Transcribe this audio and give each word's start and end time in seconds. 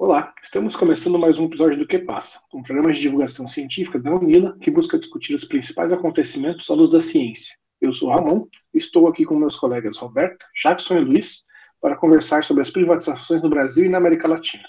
Olá, 0.00 0.32
estamos 0.40 0.76
começando 0.76 1.18
mais 1.18 1.40
um 1.40 1.46
episódio 1.46 1.76
do 1.76 1.84
Que 1.84 1.98
Passa, 1.98 2.38
um 2.54 2.62
programa 2.62 2.92
de 2.92 3.00
divulgação 3.00 3.48
científica 3.48 3.98
da 3.98 4.14
Unila 4.14 4.56
que 4.60 4.70
busca 4.70 4.96
discutir 4.96 5.34
os 5.34 5.42
principais 5.42 5.92
acontecimentos 5.92 6.70
à 6.70 6.74
luz 6.74 6.92
da 6.92 7.00
ciência. 7.00 7.56
Eu 7.80 7.92
sou 7.92 8.08
Ramon 8.08 8.46
e 8.72 8.78
estou 8.78 9.08
aqui 9.08 9.24
com 9.24 9.34
meus 9.34 9.56
colegas 9.56 9.96
Roberto, 9.96 10.46
Jackson 10.62 10.98
e 10.98 11.00
Luiz 11.00 11.46
para 11.80 11.96
conversar 11.96 12.44
sobre 12.44 12.62
as 12.62 12.70
privatizações 12.70 13.42
no 13.42 13.50
Brasil 13.50 13.86
e 13.86 13.88
na 13.88 13.98
América 13.98 14.28
Latina. 14.28 14.62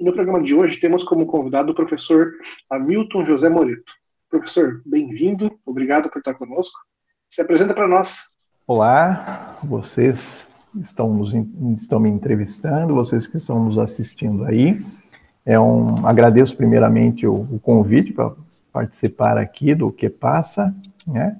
E 0.00 0.04
no 0.04 0.12
programa 0.12 0.42
de 0.42 0.52
hoje 0.52 0.80
temos 0.80 1.04
como 1.04 1.26
convidado 1.26 1.70
o 1.70 1.74
professor 1.74 2.32
Hamilton 2.68 3.24
José 3.24 3.48
Moreto. 3.48 3.92
Professor, 4.28 4.82
bem-vindo, 4.84 5.60
obrigado 5.64 6.10
por 6.10 6.18
estar 6.18 6.34
conosco. 6.34 6.76
Se 7.30 7.40
apresenta 7.40 7.72
para 7.72 7.86
nós. 7.86 8.18
Olá, 8.66 9.60
vocês 9.62 10.50
estão, 10.80 11.12
nos, 11.12 11.32
estão 11.80 12.00
me 12.00 12.08
entrevistando, 12.08 12.94
vocês 12.94 13.26
que 13.26 13.36
estão 13.36 13.64
nos 13.64 13.78
assistindo 13.78 14.44
aí. 14.44 14.84
É 15.44 15.58
um, 15.58 16.06
agradeço 16.06 16.56
primeiramente 16.56 17.26
o, 17.26 17.34
o 17.34 17.60
convite 17.60 18.12
para 18.12 18.32
participar 18.72 19.38
aqui 19.38 19.74
do 19.74 19.90
Que 19.90 20.08
Passa, 20.08 20.74
né? 21.06 21.36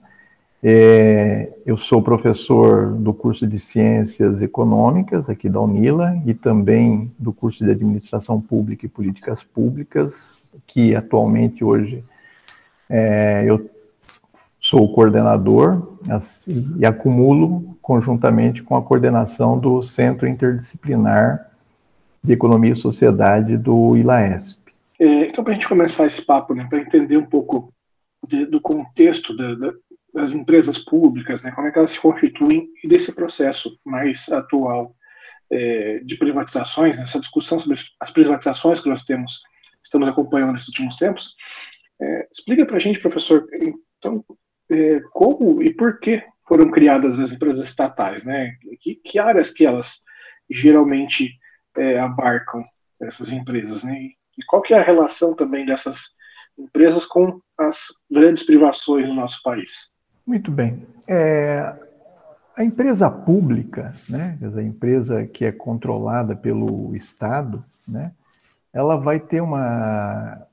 É, 0.62 1.52
eu 1.64 1.76
sou 1.76 2.02
professor 2.02 2.92
do 2.92 3.12
curso 3.12 3.46
de 3.46 3.58
Ciências 3.58 4.40
Econômicas 4.40 5.28
aqui 5.28 5.48
da 5.48 5.60
Unila 5.60 6.20
e 6.24 6.34
também 6.34 7.12
do 7.18 7.32
curso 7.32 7.64
de 7.64 7.70
Administração 7.70 8.40
Pública 8.40 8.86
e 8.86 8.88
Políticas 8.88 9.44
Públicas, 9.44 10.38
que 10.66 10.96
atualmente 10.96 11.62
hoje 11.62 12.02
é, 12.88 13.44
eu 13.46 13.70
sou 14.66 14.82
o 14.82 14.92
coordenador 14.92 15.96
assim, 16.08 16.74
e 16.76 16.84
acumulo 16.84 17.78
conjuntamente 17.80 18.64
com 18.64 18.76
a 18.76 18.82
coordenação 18.82 19.56
do 19.56 19.80
Centro 19.80 20.26
Interdisciplinar 20.26 21.52
de 22.22 22.32
Economia 22.32 22.72
e 22.72 22.76
Sociedade 22.76 23.56
do 23.56 23.96
ILAESP. 23.96 24.60
É, 24.98 25.26
então, 25.26 25.44
para 25.44 25.52
a 25.52 25.54
gente 25.54 25.68
começar 25.68 26.04
esse 26.06 26.20
papo, 26.20 26.52
né, 26.52 26.66
para 26.68 26.80
entender 26.80 27.16
um 27.16 27.26
pouco 27.26 27.72
de, 28.26 28.44
do 28.46 28.60
contexto 28.60 29.36
da, 29.36 29.54
da, 29.54 29.72
das 30.12 30.32
empresas 30.32 30.78
públicas, 30.78 31.44
né, 31.44 31.52
como 31.52 31.68
é 31.68 31.70
que 31.70 31.78
elas 31.78 31.92
se 31.92 32.00
constituem 32.00 32.68
e 32.82 32.88
desse 32.88 33.14
processo 33.14 33.78
mais 33.84 34.28
atual 34.30 34.96
é, 35.48 36.00
de 36.00 36.16
privatizações, 36.16 36.98
essa 36.98 37.20
discussão 37.20 37.60
sobre 37.60 37.78
as 38.00 38.10
privatizações 38.10 38.80
que 38.80 38.88
nós 38.88 39.04
temos, 39.04 39.42
estamos 39.84 40.08
acompanhando 40.08 40.54
nesses 40.54 40.68
últimos 40.68 40.96
tempos. 40.96 41.36
É, 42.02 42.28
explica 42.32 42.66
para 42.66 42.76
a 42.76 42.80
gente, 42.80 42.98
professor, 42.98 43.46
então, 43.98 44.24
é, 44.70 45.00
como 45.12 45.62
e 45.62 45.72
por 45.72 45.98
que 46.00 46.22
foram 46.46 46.70
criadas 46.70 47.18
as 47.18 47.32
empresas 47.32 47.68
estatais, 47.68 48.24
né? 48.24 48.52
Que, 48.80 48.94
que 48.94 49.18
áreas 49.18 49.50
que 49.50 49.66
elas 49.66 50.04
geralmente 50.48 51.30
é, 51.76 51.98
abarcam 51.98 52.64
essas 53.00 53.32
empresas, 53.32 53.82
né? 53.82 53.94
E 54.38 54.44
qual 54.46 54.62
que 54.62 54.74
é 54.74 54.78
a 54.78 54.82
relação 54.82 55.34
também 55.34 55.66
dessas 55.66 56.16
empresas 56.58 57.04
com 57.04 57.40
as 57.58 57.88
grandes 58.10 58.44
privações 58.44 59.06
no 59.08 59.14
nosso 59.14 59.42
país? 59.42 59.96
Muito 60.26 60.50
bem. 60.50 60.86
É, 61.08 61.74
a 62.56 62.64
empresa 62.64 63.10
pública, 63.10 63.94
né, 64.08 64.38
a 64.42 64.62
empresa 64.62 65.26
que 65.26 65.44
é 65.44 65.52
controlada 65.52 66.34
pelo 66.34 66.94
Estado, 66.96 67.64
né, 67.86 68.12
ela 68.72 68.96
vai 68.96 69.20
ter 69.20 69.40
uma, 69.40 70.46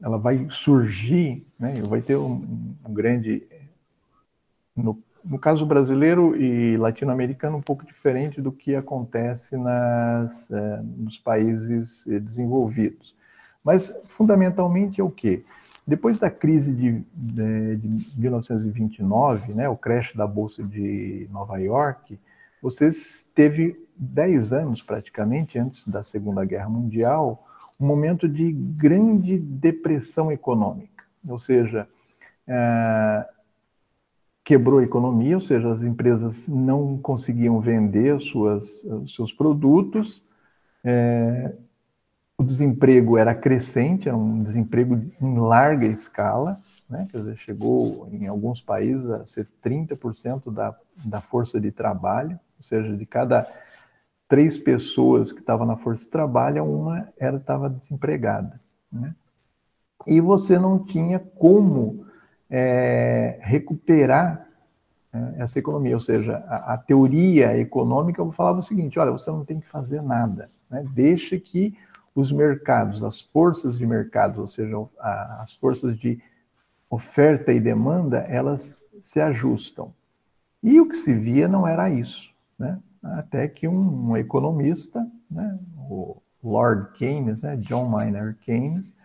ela 0.00 0.18
vai 0.18 0.46
surgir, 0.48 1.46
né, 1.58 1.80
vai 1.82 2.00
ter 2.00 2.16
um, 2.16 2.74
um 2.86 2.94
grande 2.94 3.46
no, 4.82 4.98
no 5.24 5.38
caso 5.38 5.66
brasileiro 5.66 6.36
e 6.36 6.76
latino-americano, 6.76 7.58
um 7.58 7.62
pouco 7.62 7.84
diferente 7.84 8.40
do 8.40 8.52
que 8.52 8.74
acontece 8.74 9.56
nas, 9.56 10.50
é, 10.50 10.82
nos 10.96 11.18
países 11.18 12.04
desenvolvidos. 12.06 13.14
Mas, 13.62 13.94
fundamentalmente, 14.06 15.00
é 15.00 15.04
o 15.04 15.10
quê? 15.10 15.44
Depois 15.86 16.18
da 16.18 16.30
crise 16.30 16.72
de, 16.74 17.02
de, 17.14 17.76
de 17.76 18.20
1929, 18.20 19.52
né, 19.52 19.68
o 19.68 19.76
crash 19.76 20.14
da 20.14 20.26
Bolsa 20.26 20.62
de 20.62 21.26
Nova 21.30 21.58
York, 21.58 22.18
vocês 22.60 23.26
teve 23.34 23.82
10 23.96 24.52
anos, 24.52 24.82
praticamente, 24.82 25.58
antes 25.58 25.86
da 25.88 26.02
Segunda 26.02 26.44
Guerra 26.44 26.68
Mundial, 26.68 27.46
um 27.80 27.86
momento 27.86 28.28
de 28.28 28.52
grande 28.52 29.38
depressão 29.38 30.30
econômica. 30.30 31.04
Ou 31.28 31.38
seja, 31.38 31.88
é, 32.46 33.28
quebrou 34.48 34.78
a 34.78 34.82
economia, 34.82 35.34
ou 35.34 35.42
seja, 35.42 35.68
as 35.68 35.84
empresas 35.84 36.48
não 36.48 36.96
conseguiam 36.96 37.60
vender 37.60 38.18
suas, 38.18 38.82
seus 39.06 39.30
produtos, 39.30 40.24
é, 40.82 41.54
o 42.38 42.42
desemprego 42.42 43.18
era 43.18 43.34
crescente, 43.34 44.08
era 44.08 44.16
um 44.16 44.42
desemprego 44.42 45.04
em 45.20 45.38
larga 45.38 45.86
escala, 45.86 46.58
né? 46.88 47.06
quer 47.12 47.18
dizer, 47.18 47.36
chegou 47.36 48.08
em 48.10 48.26
alguns 48.26 48.62
países 48.62 49.10
a 49.10 49.26
ser 49.26 49.46
30% 49.62 50.50
da, 50.50 50.74
da 51.04 51.20
força 51.20 51.60
de 51.60 51.70
trabalho, 51.70 52.40
ou 52.56 52.62
seja, 52.62 52.96
de 52.96 53.04
cada 53.04 53.46
três 54.26 54.58
pessoas 54.58 55.30
que 55.30 55.40
estavam 55.40 55.66
na 55.66 55.76
força 55.76 56.04
de 56.04 56.08
trabalho, 56.08 56.64
uma 56.64 57.06
era 57.18 57.36
estava 57.36 57.68
desempregada. 57.68 58.58
Né? 58.90 59.14
E 60.06 60.22
você 60.22 60.58
não 60.58 60.82
tinha 60.82 61.18
como 61.18 62.07
é, 62.50 63.38
recuperar 63.42 64.46
é, 65.12 65.42
essa 65.42 65.58
economia, 65.58 65.94
ou 65.94 66.00
seja, 66.00 66.36
a, 66.48 66.74
a, 66.74 66.78
teoria 66.78 67.56
econômica 67.58 68.24
falava 68.32 68.58
o 68.58 68.62
seguinte: 68.62 68.98
olha, 68.98 69.10
você 69.10 69.30
não 69.30 69.44
tem 69.44 69.60
que 69.60 69.66
fazer 69.66 70.02
nada, 70.02 70.50
né? 70.70 70.84
deixe 70.94 71.38
que 71.38 71.76
os 72.14 72.32
mercados, 72.32 73.02
as 73.02 73.20
forças 73.20 73.78
de 73.78 73.86
mercado, 73.86 74.40
ou 74.40 74.46
seja, 74.46 74.76
a, 74.98 75.42
as 75.42 75.54
forças 75.54 75.98
de 75.98 76.20
oferta 76.90 77.52
e 77.52 77.60
demanda, 77.60 78.18
elas 78.18 78.84
se 79.00 79.20
ajustam. 79.20 79.92
E 80.62 80.80
o 80.80 80.88
que 80.88 80.96
se 80.96 81.14
via 81.14 81.46
não 81.46 81.66
era 81.66 81.88
isso, 81.88 82.30
né? 82.58 82.78
Até 83.02 83.46
que 83.46 83.68
um, 83.68 84.10
um 84.10 84.16
economista, 84.16 85.06
né, 85.30 85.56
o 85.88 86.16
Lord 86.42 86.92
Keynes, 86.94 87.42
né, 87.42 87.56
John 87.56 87.88
Maynard 87.88 88.36
Keynes, 88.40 88.96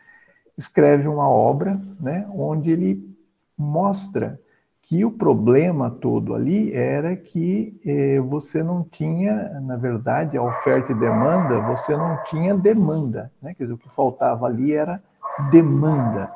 escreve 0.57 1.07
uma 1.07 1.29
obra, 1.29 1.79
né, 1.99 2.27
onde 2.33 2.71
ele 2.71 3.12
mostra 3.57 4.39
que 4.83 5.05
o 5.05 5.11
problema 5.11 5.89
todo 5.89 6.35
ali 6.35 6.73
era 6.73 7.15
que 7.15 7.79
eh, 7.85 8.19
você 8.19 8.61
não 8.61 8.83
tinha, 8.83 9.59
na 9.61 9.77
verdade, 9.77 10.37
a 10.37 10.43
oferta 10.43 10.91
e 10.91 10.95
demanda, 10.95 11.61
você 11.61 11.95
não 11.95 12.21
tinha 12.25 12.53
demanda, 12.53 13.31
né? 13.41 13.53
Quer 13.53 13.63
dizer, 13.63 13.73
o 13.73 13.77
que 13.77 13.89
faltava 13.89 14.45
ali 14.45 14.73
era 14.73 15.01
demanda. 15.49 16.29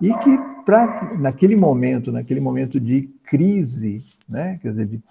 E 0.00 0.14
que 0.14 0.38
pra, 0.64 1.16
naquele 1.18 1.56
momento, 1.56 2.12
naquele 2.12 2.40
momento 2.40 2.78
de 2.78 3.10
crise, 3.24 4.04
né? 4.28 4.58
Quer 4.62 4.70
dizer, 4.70 4.86
de, 4.86 5.02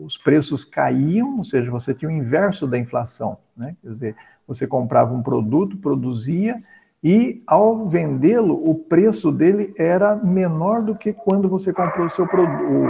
os 0.00 0.16
preços 0.16 0.64
caíam, 0.64 1.36
ou 1.36 1.44
seja, 1.44 1.70
você 1.70 1.92
tinha 1.92 2.08
o 2.08 2.12
inverso 2.12 2.66
da 2.66 2.78
inflação, 2.78 3.36
né? 3.54 3.76
Quer 3.82 3.88
dizer, 3.90 4.16
você 4.48 4.66
comprava 4.66 5.12
um 5.12 5.22
produto, 5.22 5.76
produzia, 5.76 6.62
e 7.04 7.42
ao 7.46 7.86
vendê-lo, 7.86 8.54
o 8.66 8.74
preço 8.74 9.30
dele 9.30 9.74
era 9.76 10.16
menor 10.16 10.80
do 10.80 10.94
que 10.94 11.12
quando 11.12 11.50
você 11.50 11.70
comprou 11.70 12.06
o 12.06 12.10
seu 12.10 12.26
produto, 12.26 12.88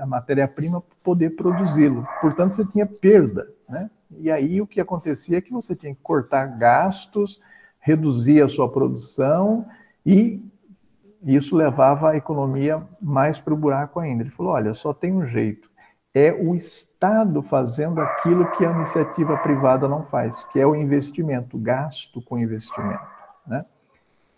a 0.00 0.06
matéria-prima 0.06 0.80
para 0.80 0.96
poder 1.02 1.30
produzi-lo. 1.30 2.06
Portanto, 2.20 2.54
você 2.54 2.64
tinha 2.64 2.86
perda. 2.86 3.52
Né? 3.68 3.90
E 4.20 4.30
aí 4.30 4.60
o 4.60 4.66
que 4.66 4.80
acontecia 4.80 5.38
é 5.38 5.40
que 5.40 5.52
você 5.52 5.74
tinha 5.74 5.92
que 5.92 6.00
cortar 6.00 6.46
gastos, 6.56 7.40
reduzir 7.80 8.40
a 8.40 8.48
sua 8.48 8.70
produção 8.70 9.66
e 10.04 10.40
isso 11.24 11.56
levava 11.56 12.10
a 12.10 12.16
economia 12.16 12.80
mais 13.02 13.40
para 13.40 13.54
o 13.54 13.56
buraco 13.56 13.98
ainda. 13.98 14.22
Ele 14.22 14.30
falou: 14.30 14.52
olha, 14.52 14.72
só 14.72 14.94
tem 14.94 15.12
um 15.12 15.24
jeito 15.24 15.68
é 16.16 16.32
o 16.32 16.54
Estado 16.54 17.42
fazendo 17.42 18.00
aquilo 18.00 18.50
que 18.52 18.64
a 18.64 18.70
iniciativa 18.70 19.36
privada 19.36 19.86
não 19.86 20.02
faz, 20.02 20.44
que 20.44 20.58
é 20.58 20.66
o 20.66 20.74
investimento, 20.74 21.58
gasto 21.58 22.22
com 22.22 22.38
investimento. 22.38 23.04
Né? 23.46 23.66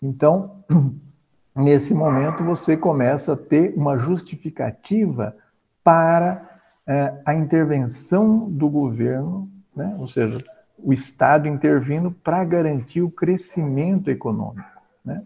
Então, 0.03 0.61
nesse 1.55 1.93
momento, 1.93 2.43
você 2.43 2.75
começa 2.75 3.31
a 3.31 3.37
ter 3.37 3.73
uma 3.77 3.97
justificativa 3.97 5.33
para 5.81 6.59
é, 6.85 7.13
a 7.25 7.33
intervenção 7.33 8.49
do 8.49 8.67
governo, 8.67 9.49
né? 9.73 9.95
ou 9.97 10.07
seja, 10.07 10.43
o 10.77 10.91
Estado 10.91 11.47
intervindo 11.47 12.11
para 12.11 12.43
garantir 12.43 13.01
o 13.01 13.09
crescimento 13.09 14.11
econômico. 14.11 14.67
Né? 15.05 15.23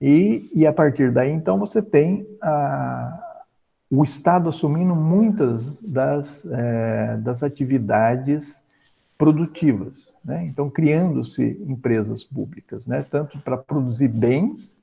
E, 0.00 0.50
e 0.52 0.66
a 0.66 0.72
partir 0.72 1.12
daí, 1.12 1.30
então, 1.30 1.60
você 1.60 1.80
tem 1.80 2.26
a, 2.42 3.23
o 3.90 4.02
Estado 4.04 4.48
assumindo 4.48 4.94
muitas 4.94 5.80
das, 5.82 6.46
é, 6.46 7.16
das 7.18 7.42
atividades 7.42 8.56
produtivas, 9.16 10.12
né? 10.24 10.44
então 10.44 10.68
criando-se 10.68 11.56
empresas 11.66 12.24
públicas, 12.24 12.86
né? 12.86 13.04
tanto 13.08 13.38
para 13.40 13.56
produzir 13.56 14.08
bens 14.08 14.82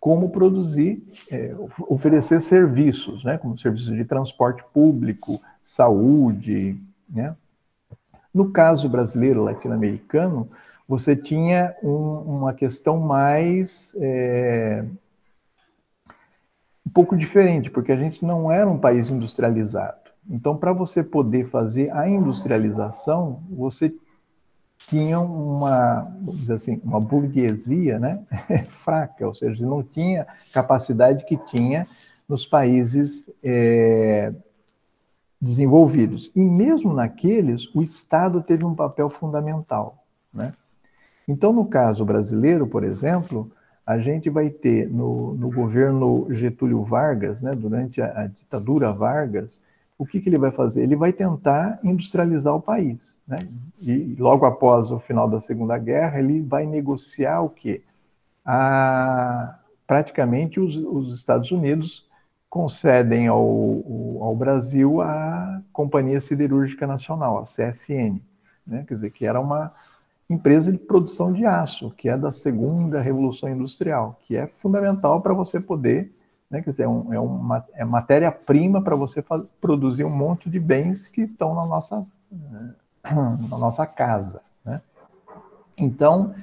como 0.00 0.30
produzir, 0.30 1.02
é, 1.30 1.54
oferecer 1.88 2.40
serviços, 2.40 3.24
né? 3.24 3.36
como 3.38 3.58
serviços 3.58 3.94
de 3.94 4.04
transporte 4.04 4.64
público, 4.72 5.40
saúde, 5.62 6.78
né? 7.08 7.34
No 8.32 8.50
caso 8.50 8.88
brasileiro, 8.88 9.42
latino-americano, 9.42 10.48
você 10.86 11.16
tinha 11.16 11.74
um, 11.82 12.36
uma 12.36 12.52
questão 12.52 13.00
mais 13.00 13.96
é, 13.98 14.84
pouco 16.96 17.14
diferente, 17.14 17.70
porque 17.70 17.92
a 17.92 17.96
gente 17.96 18.24
não 18.24 18.50
era 18.50 18.66
um 18.66 18.78
país 18.78 19.10
industrializado. 19.10 19.98
Então, 20.26 20.56
para 20.56 20.72
você 20.72 21.02
poder 21.02 21.44
fazer 21.44 21.94
a 21.94 22.08
industrialização, 22.08 23.42
você 23.50 23.94
tinha 24.88 25.20
uma, 25.20 26.10
assim, 26.48 26.80
uma 26.82 26.98
burguesia 26.98 27.98
né, 27.98 28.24
fraca, 28.66 29.26
ou 29.26 29.34
seja, 29.34 29.66
não 29.66 29.82
tinha 29.82 30.26
capacidade 30.54 31.26
que 31.26 31.36
tinha 31.36 31.86
nos 32.26 32.46
países 32.46 33.30
é, 33.44 34.32
desenvolvidos. 35.38 36.32
E 36.34 36.40
mesmo 36.40 36.94
naqueles, 36.94 37.66
o 37.74 37.82
Estado 37.82 38.42
teve 38.42 38.64
um 38.64 38.74
papel 38.74 39.10
fundamental. 39.10 40.02
Né? 40.32 40.54
Então, 41.28 41.52
no 41.52 41.66
caso 41.66 42.06
brasileiro, 42.06 42.66
por 42.66 42.82
exemplo, 42.82 43.52
a 43.86 43.98
gente 43.98 44.28
vai 44.28 44.50
ter 44.50 44.90
no, 44.90 45.34
no 45.34 45.48
governo 45.48 46.26
Getúlio 46.30 46.82
Vargas, 46.82 47.40
né, 47.40 47.54
durante 47.54 48.02
a, 48.02 48.22
a 48.22 48.26
ditadura 48.26 48.92
Vargas, 48.92 49.62
o 49.96 50.04
que, 50.04 50.20
que, 50.20 50.28
ele 50.28 50.38
vai 50.38 50.50
fazer? 50.50 50.82
Ele 50.82 50.96
vai 50.96 51.12
tentar 51.12 51.78
industrializar 51.82 52.54
o 52.54 52.60
país. 52.60 53.16
Né? 53.26 53.38
E 53.80 54.16
logo 54.18 54.44
após 54.44 54.90
o 54.90 54.98
final 54.98 55.28
da 55.28 55.40
Segunda 55.40 55.78
Guerra, 55.78 56.18
ele 56.18 56.42
vai 56.42 56.66
negociar 56.66 57.40
o 57.40 57.48
quê? 57.48 57.82
A, 58.44 59.58
praticamente 59.86 60.60
os, 60.60 60.76
os 60.76 61.14
Estados 61.14 61.50
Unidos 61.50 62.06
concedem 62.50 63.26
ao, 63.26 63.38
ao, 64.20 64.36
Brasil 64.36 65.00
a 65.00 65.62
Companhia 65.72 66.20
Siderúrgica 66.20 66.86
Nacional, 66.86 67.38
a 67.38 67.42
CSN, 67.42 68.20
né? 68.66 68.84
quer 68.86 68.94
dizer, 68.94 69.10
que 69.10 69.26
era 69.26 69.40
uma 69.40 69.72
empresa 70.28 70.72
de 70.72 70.78
produção 70.78 71.32
de 71.32 71.46
aço, 71.46 71.90
que 71.96 72.08
é 72.08 72.16
da 72.16 72.32
segunda 72.32 73.00
Revolução 73.00 73.48
Industrial, 73.48 74.18
que 74.26 74.36
é 74.36 74.46
fundamental 74.46 75.20
para 75.20 75.32
você 75.32 75.60
poder 75.60 76.12
né? 76.50 76.62
Quer 76.62 76.70
dizer, 76.70 76.82
é, 76.84 76.88
um, 76.88 77.12
é, 77.12 77.20
uma, 77.20 77.64
é 77.74 77.84
matéria-prima 77.84 78.82
para 78.82 78.94
você 78.94 79.22
produzir 79.60 80.04
um 80.04 80.10
monte 80.10 80.48
de 80.48 80.60
bens 80.60 81.08
que 81.08 81.22
estão 81.22 81.54
na 81.54 81.66
nossa, 81.66 82.02
na 83.04 83.58
nossa 83.58 83.86
casa. 83.86 84.40
Né? 84.64 84.80
Então, 85.76 86.34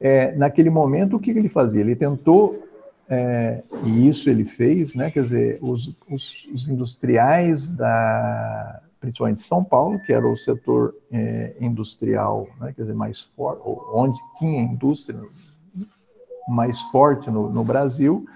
é, 0.00 0.34
naquele 0.36 0.70
momento, 0.70 1.16
o 1.16 1.20
que 1.20 1.30
ele 1.30 1.48
fazia? 1.48 1.80
Ele 1.80 1.94
tentou, 1.94 2.66
é, 3.08 3.62
e 3.84 4.08
isso 4.08 4.28
ele 4.28 4.44
fez, 4.44 4.94
né? 4.94 5.10
quer 5.10 5.22
dizer, 5.22 5.58
os, 5.60 5.94
os, 6.10 6.48
os 6.52 6.68
industriais 6.68 7.70
da, 7.70 8.80
principalmente 9.04 9.42
São 9.42 9.62
Paulo, 9.62 10.00
que 10.00 10.12
era 10.12 10.26
o 10.26 10.36
setor 10.36 10.94
é, 11.12 11.54
industrial, 11.60 12.48
né, 12.60 12.72
quer 12.74 12.82
dizer, 12.82 12.94
mais 12.94 13.22
forte, 13.22 13.60
onde 13.92 14.18
tinha 14.38 14.62
indústria 14.62 15.20
mais 16.48 16.80
forte 16.82 17.30
no, 17.30 17.50
no 17.50 17.64
Brasil, 17.64 18.26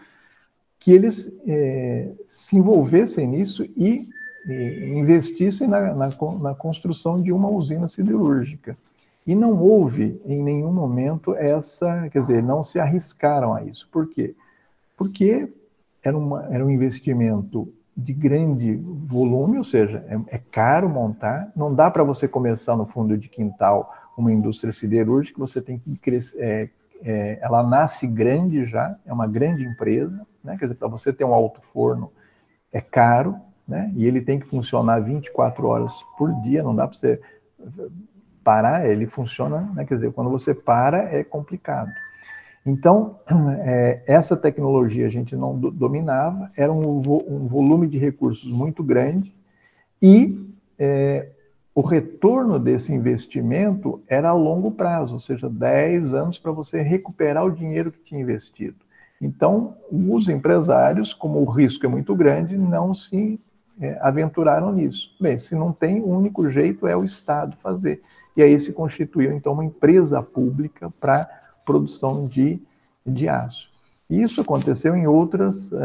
que 0.78 0.92
eles 0.92 1.40
é, 1.46 2.12
se 2.26 2.56
envolvessem 2.56 3.26
nisso 3.26 3.64
e, 3.76 4.08
investissem 4.96 5.68
na, 5.68 5.94
na, 5.94 6.08
na, 6.40 6.54
construção 6.54 7.20
de 7.20 7.30
uma 7.32 7.50
usina 7.50 7.86
siderúrgica. 7.86 8.78
E 9.26 9.34
não 9.34 9.60
houve 9.60 10.18
em 10.24 10.42
nenhum 10.42 10.72
momento 10.72 11.34
essa, 11.34 12.08
quer 12.08 12.22
dizer, 12.22 12.42
não 12.42 12.64
se 12.64 12.78
arriscaram 12.78 13.52
a 13.52 13.62
isso. 13.62 13.86
Por 13.92 14.08
quê? 14.08 14.34
Porque 14.96 15.52
era, 16.02 16.16
uma, 16.16 16.46
era 16.46 16.64
um 16.64 16.70
investimento 16.70 17.70
de 17.98 18.12
grande 18.12 18.76
volume, 18.76 19.58
ou 19.58 19.64
seja, 19.64 20.04
é, 20.06 20.36
é 20.36 20.38
caro 20.38 20.88
montar, 20.88 21.50
não 21.56 21.74
dá 21.74 21.90
para 21.90 22.04
você 22.04 22.28
começar 22.28 22.76
no 22.76 22.86
fundo 22.86 23.18
de 23.18 23.28
quintal 23.28 23.92
uma 24.16 24.30
indústria 24.30 24.72
siderúrgica, 24.72 25.38
você 25.38 25.60
tem 25.60 25.80
que 25.80 25.96
crescer, 25.96 26.40
é, 26.40 26.68
é, 27.02 27.38
ela 27.42 27.60
nasce 27.64 28.06
grande 28.06 28.64
já, 28.66 28.96
é 29.04 29.12
uma 29.12 29.26
grande 29.26 29.64
empresa, 29.64 30.24
né? 30.44 30.56
Quer 30.56 30.66
dizer, 30.66 30.76
para 30.76 30.86
você 30.86 31.12
ter 31.12 31.24
um 31.24 31.34
alto 31.34 31.60
forno 31.60 32.12
é 32.72 32.80
caro, 32.80 33.36
né? 33.66 33.92
E 33.96 34.06
ele 34.06 34.20
tem 34.20 34.38
que 34.38 34.46
funcionar 34.46 35.00
24 35.00 35.66
horas 35.66 35.92
por 36.16 36.32
dia, 36.42 36.62
não 36.62 36.74
dá 36.74 36.86
para 36.86 36.96
você 36.96 37.20
parar, 38.44 38.88
ele 38.88 39.06
funciona, 39.06 39.72
né? 39.74 39.84
Quer 39.84 39.94
dizer, 39.96 40.12
quando 40.12 40.30
você 40.30 40.54
para 40.54 40.98
é 41.12 41.24
complicado. 41.24 41.90
Então, 42.68 43.18
é, 43.64 44.02
essa 44.06 44.36
tecnologia 44.36 45.06
a 45.06 45.10
gente 45.10 45.34
não 45.34 45.58
do, 45.58 45.70
dominava, 45.70 46.50
era 46.54 46.70
um, 46.70 47.00
vo, 47.00 47.24
um, 47.26 47.46
volume 47.46 47.86
de 47.86 47.98
recursos 47.98 48.52
muito 48.52 48.82
grande 48.84 49.34
e 50.02 50.46
é, 50.78 51.30
o 51.74 51.80
retorno 51.80 52.58
desse 52.58 52.92
investimento 52.92 54.02
era 54.06 54.28
a 54.28 54.34
longo 54.34 54.70
prazo, 54.70 55.14
ou 55.14 55.20
seja, 55.20 55.48
10 55.48 56.12
anos 56.12 56.38
para 56.38 56.52
você 56.52 56.82
recuperar 56.82 57.46
o 57.46 57.50
dinheiro 57.50 57.90
que 57.90 58.00
tinha 58.00 58.20
investido. 58.20 58.76
Então, 59.20 59.74
os 59.90 60.28
empresários, 60.28 61.14
como 61.14 61.40
o 61.40 61.50
risco 61.50 61.86
é 61.86 61.88
muito 61.88 62.14
grande, 62.14 62.58
não 62.58 62.92
se 62.92 63.40
é, 63.80 63.98
aventuraram 64.02 64.72
nisso. 64.72 65.16
Bem, 65.18 65.38
se 65.38 65.54
não 65.54 65.72
tem, 65.72 66.00
o 66.02 66.08
único 66.08 66.48
jeito 66.50 66.86
é 66.86 66.94
o 66.96 67.04
Estado 67.04 67.56
fazer. 67.56 68.02
E 68.36 68.42
aí 68.42 68.60
se 68.60 68.72
constituiu, 68.72 69.32
então, 69.32 69.54
uma 69.54 69.64
empresa 69.64 70.22
pública 70.22 70.92
para 71.00 71.28
produção 71.68 72.26
de, 72.26 72.58
de 73.04 73.28
aço. 73.28 73.70
Isso 74.08 74.40
aconteceu 74.40 74.96
em 74.96 75.06
outras 75.06 75.70
uh, 75.70 75.76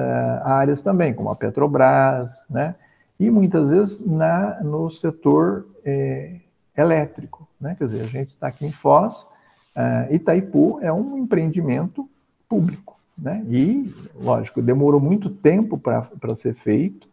áreas 0.46 0.82
também, 0.82 1.14
como 1.14 1.30
a 1.30 1.36
Petrobras, 1.36 2.46
né? 2.50 2.76
e 3.20 3.30
muitas 3.30 3.70
vezes 3.70 4.00
na, 4.00 4.62
no 4.64 4.90
setor 4.90 5.68
é, 5.84 6.38
elétrico. 6.78 7.46
Né? 7.60 7.76
Quer 7.78 7.88
dizer, 7.88 8.02
a 8.04 8.08
gente 8.08 8.30
está 8.30 8.48
aqui 8.48 8.66
em 8.66 8.72
Foz, 8.72 9.28
uh, 9.76 10.14
Itaipu 10.14 10.80
é 10.82 10.92
um 10.92 11.18
empreendimento 11.18 12.10
público. 12.48 12.98
Né? 13.18 13.44
E, 13.50 13.94
lógico, 14.16 14.62
demorou 14.62 15.02
muito 15.02 15.30
tempo 15.30 15.78
para 15.78 16.36
ser 16.36 16.54
feito, 16.54 17.10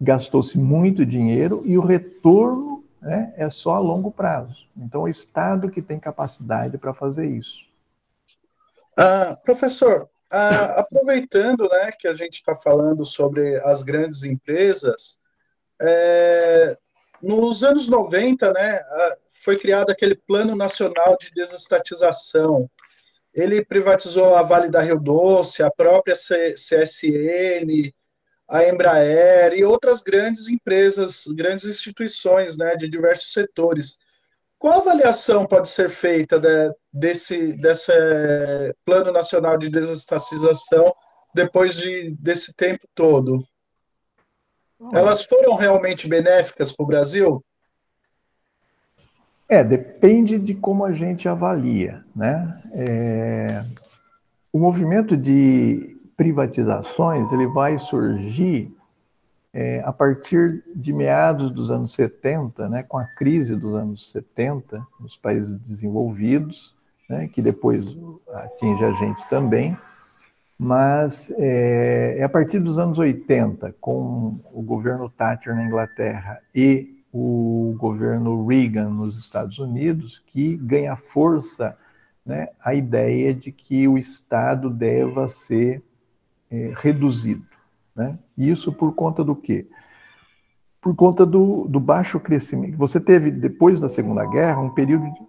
gastou-se 0.00 0.56
muito 0.56 1.04
dinheiro 1.04 1.62
e 1.64 1.76
o 1.76 1.82
retorno 1.82 2.84
né, 3.02 3.34
é 3.36 3.50
só 3.50 3.74
a 3.74 3.80
longo 3.80 4.12
prazo. 4.12 4.68
Então, 4.76 5.02
o 5.02 5.08
Estado 5.08 5.68
que 5.68 5.82
tem 5.82 5.98
capacidade 5.98 6.78
para 6.78 6.94
fazer 6.94 7.26
isso. 7.26 7.73
Ah, 8.96 9.36
professor, 9.44 10.08
ah, 10.30 10.80
aproveitando 10.80 11.68
né, 11.68 11.92
que 11.98 12.06
a 12.06 12.14
gente 12.14 12.34
está 12.34 12.54
falando 12.54 13.04
sobre 13.04 13.56
as 13.64 13.82
grandes 13.82 14.22
empresas, 14.24 15.18
é, 15.80 16.78
nos 17.22 17.64
anos 17.64 17.88
90 17.88 18.52
né, 18.52 18.82
foi 19.32 19.56
criado 19.56 19.90
aquele 19.90 20.14
Plano 20.14 20.54
Nacional 20.54 21.16
de 21.20 21.30
Desestatização, 21.34 22.70
ele 23.32 23.64
privatizou 23.64 24.34
a 24.36 24.42
Vale 24.42 24.68
da 24.68 24.80
Rio 24.80 25.00
Doce, 25.00 25.62
a 25.62 25.70
própria 25.70 26.14
CSN, 26.14 27.92
a 28.48 28.68
Embraer 28.68 29.54
e 29.54 29.64
outras 29.64 30.02
grandes 30.02 30.46
empresas, 30.46 31.24
grandes 31.28 31.64
instituições 31.64 32.56
né, 32.56 32.76
de 32.76 32.88
diversos 32.88 33.32
setores. 33.32 33.98
Qual 34.64 34.80
avaliação 34.80 35.44
pode 35.44 35.68
ser 35.68 35.90
feita 35.90 36.40
de, 36.40 36.74
desse, 36.90 37.52
desse 37.52 37.92
Plano 38.82 39.12
Nacional 39.12 39.58
de 39.58 39.68
Desestatização 39.68 40.90
depois 41.34 41.76
de, 41.76 42.16
desse 42.18 42.56
tempo 42.56 42.88
todo? 42.94 43.46
Elas 44.90 45.22
foram 45.22 45.54
realmente 45.54 46.08
benéficas 46.08 46.72
para 46.72 46.82
o 46.82 46.86
Brasil? 46.86 47.44
É, 49.50 49.62
depende 49.62 50.38
de 50.38 50.54
como 50.54 50.86
a 50.86 50.92
gente 50.92 51.28
avalia, 51.28 52.02
né? 52.16 52.62
É, 52.72 53.64
o 54.50 54.58
movimento 54.58 55.14
de 55.14 55.94
privatizações 56.16 57.30
ele 57.32 57.48
vai 57.48 57.78
surgir 57.78 58.74
é, 59.54 59.80
a 59.84 59.92
partir 59.92 60.64
de 60.74 60.92
meados 60.92 61.48
dos 61.52 61.70
anos 61.70 61.92
70, 61.92 62.68
né, 62.68 62.82
com 62.82 62.98
a 62.98 63.04
crise 63.04 63.54
dos 63.54 63.76
anos 63.76 64.10
70 64.10 64.84
nos 64.98 65.16
países 65.16 65.54
desenvolvidos, 65.54 66.74
né, 67.08 67.28
que 67.28 67.40
depois 67.40 67.96
atinge 68.32 68.84
a 68.84 68.90
gente 68.94 69.26
também, 69.28 69.78
mas 70.58 71.32
é, 71.38 72.16
é 72.18 72.24
a 72.24 72.28
partir 72.28 72.58
dos 72.58 72.80
anos 72.80 72.98
80, 72.98 73.76
com 73.80 74.40
o 74.52 74.60
governo 74.60 75.08
Thatcher 75.08 75.54
na 75.54 75.64
Inglaterra 75.64 76.40
e 76.52 77.04
o 77.12 77.76
governo 77.78 78.44
Reagan 78.44 78.90
nos 78.90 79.16
Estados 79.16 79.60
Unidos, 79.60 80.20
que 80.26 80.56
ganha 80.56 80.96
força 80.96 81.76
né, 82.26 82.48
a 82.60 82.74
ideia 82.74 83.32
de 83.32 83.52
que 83.52 83.86
o 83.86 83.96
Estado 83.96 84.68
deva 84.68 85.28
ser 85.28 85.80
é, 86.50 86.72
reduzido. 86.76 87.53
Né? 87.94 88.18
Isso 88.36 88.72
por 88.72 88.94
conta 88.94 89.22
do 89.22 89.36
quê? 89.36 89.68
Por 90.80 90.94
conta 90.94 91.24
do, 91.24 91.66
do 91.68 91.80
baixo 91.80 92.20
crescimento. 92.20 92.76
Você 92.76 93.00
teve, 93.00 93.30
depois 93.30 93.80
da 93.80 93.88
Segunda 93.88 94.26
Guerra, 94.26 94.60
um 94.60 94.70
período 94.70 95.04
de 95.04 95.20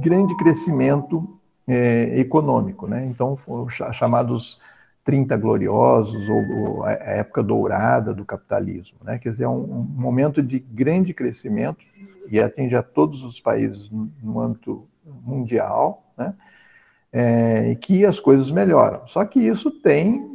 grande 0.00 0.36
crescimento 0.36 1.38
é, 1.66 2.18
econômico. 2.18 2.86
Né? 2.86 3.06
Então, 3.06 3.36
foram 3.36 3.68
chamados 3.68 4.60
30 5.04 5.36
gloriosos 5.36 6.28
ou, 6.28 6.84
a 6.84 6.92
época 6.92 7.42
dourada 7.42 8.14
do 8.14 8.24
capitalismo, 8.24 8.98
né? 9.02 9.18
Quer 9.18 9.32
dizer, 9.32 9.44
é 9.44 9.48
um, 9.48 9.62
um 9.62 9.82
momento 9.82 10.42
de 10.42 10.60
grande 10.60 11.12
crescimento 11.12 11.84
e 12.30 12.40
atinge 12.40 12.76
a 12.76 12.82
todos 12.82 13.24
os 13.24 13.40
países 13.40 13.90
no 13.90 14.40
âmbito 14.40 14.86
mundial, 15.04 16.12
né? 16.16 16.34
É, 17.12 17.70
e 17.70 17.76
que 17.76 18.06
as 18.06 18.18
coisas 18.18 18.50
melhoram. 18.50 19.06
Só 19.06 19.24
que 19.24 19.38
isso 19.38 19.70
tem 19.70 20.31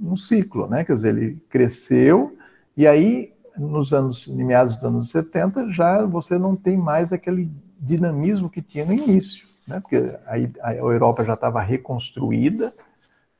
um 0.00 0.16
ciclo, 0.16 0.66
né? 0.66 0.84
Quer 0.84 0.94
dizer, 0.94 1.16
ele 1.16 1.42
cresceu 1.48 2.36
e 2.76 2.86
aí 2.86 3.32
nos 3.56 3.92
anos 3.92 4.26
meados 4.26 4.74
dos 4.74 4.84
anos 4.84 5.10
70 5.10 5.70
já 5.70 6.04
você 6.04 6.38
não 6.38 6.56
tem 6.56 6.76
mais 6.76 7.12
aquele 7.12 7.50
dinamismo 7.78 8.50
que 8.50 8.60
tinha 8.60 8.84
no 8.84 8.92
início, 8.92 9.46
né? 9.66 9.80
Porque 9.80 9.96
a, 10.26 10.68
a 10.68 10.74
Europa 10.74 11.24
já 11.24 11.34
estava 11.34 11.60
reconstruída, 11.60 12.74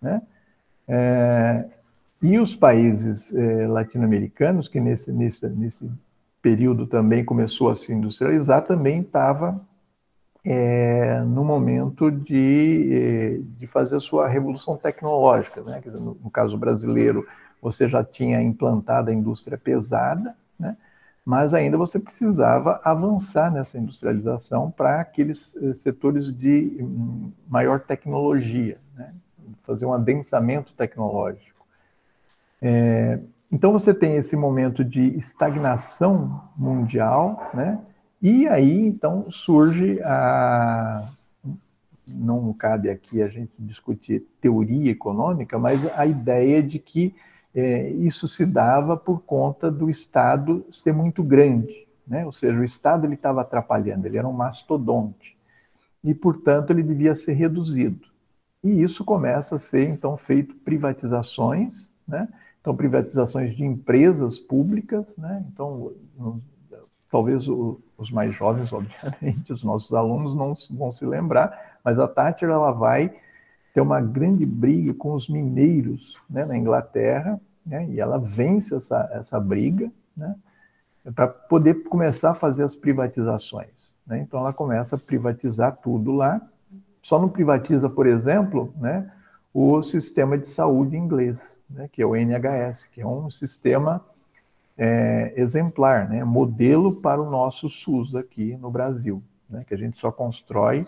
né? 0.01 0.23
É, 0.87 1.65
e 2.23 2.39
os 2.39 2.55
países 2.57 3.35
é, 3.35 3.67
latino-americanos, 3.67 4.69
que 4.69 4.81
nesse, 4.81 5.13
nesse, 5.13 5.47
nesse 5.49 5.91
período 6.41 6.87
também 6.87 7.25
começou 7.25 7.71
a 7.71 7.75
se 7.75 7.93
industrializar, 7.93 8.63
também 8.63 9.01
estava 9.01 9.61
é, 10.45 11.21
no 11.21 11.43
momento 11.43 12.11
de, 12.11 12.91
é, 12.93 13.39
de 13.59 13.67
fazer 13.67 13.97
a 13.97 14.01
sua 14.01 14.29
revolução 14.29 14.77
tecnológica. 14.77 15.63
Né? 15.63 15.81
Dizer, 15.83 15.99
no, 15.99 16.17
no, 16.23 16.31
caso 16.31 16.59
brasileiro, 16.59 17.27
você 17.63 17.89
já 17.89 18.05
tinha 18.05 18.43
implantado 18.43 19.11
a 19.11 19.15
indústria 19.15 19.57
pesada, 19.57 20.37
né? 20.59 20.77
mas 21.25 21.55
ainda 21.55 21.79
você 21.79 21.99
precisava 21.99 22.79
avançar 22.85 23.51
nessa 23.51 23.79
industrialização 23.79 24.71
para 24.71 25.01
aqueles 25.01 25.57
é, 25.57 25.73
setores 25.73 26.31
de 26.31 26.77
hum, 26.79 27.33
maior 27.49 27.81
tecnologia, 27.81 28.79
né? 28.95 29.15
fazer 29.63 29.87
um 29.87 29.95
adensamento 29.95 30.75
tecnológico. 30.75 31.65
É, 32.61 33.19
então 33.51 33.73
você 33.73 33.95
tem 33.95 34.17
esse 34.17 34.37
momento 34.37 34.85
de 34.85 35.17
estagnação 35.17 36.43
mundial, 36.57 37.51
né? 37.55 37.79
E 38.27 38.49
aí, 38.49 38.87
então, 38.87 39.31
surge 39.31 40.01
a. 40.03 41.11
Não 42.07 42.55
cabe 42.55 42.89
aqui 42.89 43.21
a 43.21 43.29
gente 43.29 43.53
discutir 43.59 44.27
teoria 44.41 44.91
econômica, 44.91 45.59
mas 45.59 45.87
a 45.95 46.07
ideia 46.07 46.63
de 46.63 46.79
que 46.79 47.15
é, 47.55 47.91
isso 47.91 48.27
se 48.27 48.47
dava 48.47 48.97
por 48.97 49.21
conta 49.25 49.71
do 49.71 49.91
Estado 49.91 50.65
ser 50.73 50.95
muito 50.95 51.23
grande, 51.23 51.87
né? 52.07 52.25
ou 52.25 52.33
seja, 52.33 52.59
o 52.59 52.65
Estado 52.65 53.07
ele 53.07 53.15
estava 53.15 53.43
atrapalhando, 53.43 54.07
ele 54.07 54.17
era 54.17 54.27
um 54.27 54.33
mastodonte, 54.33 55.37
e, 56.03 56.15
portanto, 56.15 56.71
ele 56.71 56.83
devia 56.83 57.15
ser 57.15 57.35
reduzido. 57.35 58.09
E 58.63 58.83
isso 58.83 59.05
começa 59.05 59.57
a 59.57 59.59
ser, 59.59 59.89
então, 59.91 60.17
feito 60.17 60.55
privatizações, 60.57 61.93
né? 62.09 62.27
então, 62.59 62.75
privatizações 62.75 63.55
de 63.55 63.65
empresas 63.65 64.39
públicas, 64.39 65.07
né? 65.19 65.45
então, 65.53 65.93
talvez 67.15 67.49
o, 67.49 67.81
os 67.97 68.11
mais 68.11 68.35
jovens, 68.35 68.73
obviamente, 68.75 69.53
os 69.53 69.63
nossos 69.63 69.95
alunos 69.95 70.35
não 70.35 70.53
vão 70.77 70.91
se 70.91 71.07
lembrar, 71.07 71.79
mas 71.85 71.97
a 71.97 72.09
Thatcher 72.09 72.49
ela 72.49 72.73
vai 72.73 73.15
ter 73.73 73.81
uma 73.81 74.01
grande 74.01 74.45
briga 74.45 74.93
com 74.95 75.15
os 75.15 75.29
mineiros 75.29 76.19
né, 76.29 76.45
na 76.45 76.59
Inglaterra, 76.59 77.41
né, 77.65 77.87
e 77.89 78.01
ela 78.01 78.19
vence 78.19 78.75
essa, 78.75 79.09
essa 79.13 79.39
briga 79.39 79.93
né, 80.17 80.35
para 81.15 81.29
poder 81.29 81.85
começar 81.85 82.33
a 82.33 82.35
fazer 82.35 82.65
as 82.65 82.75
privatizações. 82.75 83.95
Né? 84.05 84.19
Então 84.19 84.41
ela 84.41 84.53
começa 84.53 84.97
a 84.97 84.99
privatizar 84.99 85.77
tudo 85.77 86.11
lá, 86.11 86.43
só 87.01 87.21
não 87.21 87.29
privatiza, 87.29 87.89
por 87.89 88.09
exemplo, 88.09 88.75
né, 88.77 89.09
o 89.53 89.81
sistema 89.85 90.37
de 90.37 90.49
saúde 90.49 90.97
inglês, 90.97 91.61
né, 91.71 91.89
que 91.93 92.03
é 92.03 92.07
o 92.07 92.17
NHS, 92.17 92.87
que 92.87 93.01
é 93.01 93.07
um 93.07 93.31
sistema 93.31 94.05
é, 94.77 95.33
exemplar, 95.37 96.09
né, 96.09 96.25
modelo 96.25 96.97
para 96.97 97.23
o 97.23 97.31
nosso 97.31 97.69
SUS 97.69 98.15
aqui 98.15 98.57
no 98.57 98.71
Brasil, 98.71 99.23
né, 99.49 99.65
que 99.67 99.75
a 99.75 99.77
gente 99.77 99.97
só 99.99 100.11
constrói 100.11 100.87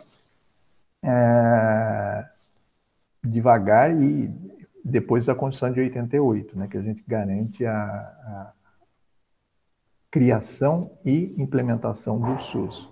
é, 1.02 2.26
devagar 3.24 3.96
e 3.96 4.28
depois 4.84 5.26
da 5.26 5.34
Constituição 5.34 5.72
de 5.72 5.80
88, 5.80 6.58
né, 6.58 6.68
que 6.68 6.76
a 6.76 6.82
gente 6.82 7.04
garante 7.06 7.64
a, 7.64 7.74
a 7.74 8.52
criação 10.10 10.92
e 11.04 11.34
implementação 11.36 12.20
do 12.20 12.40
SUS. 12.40 12.88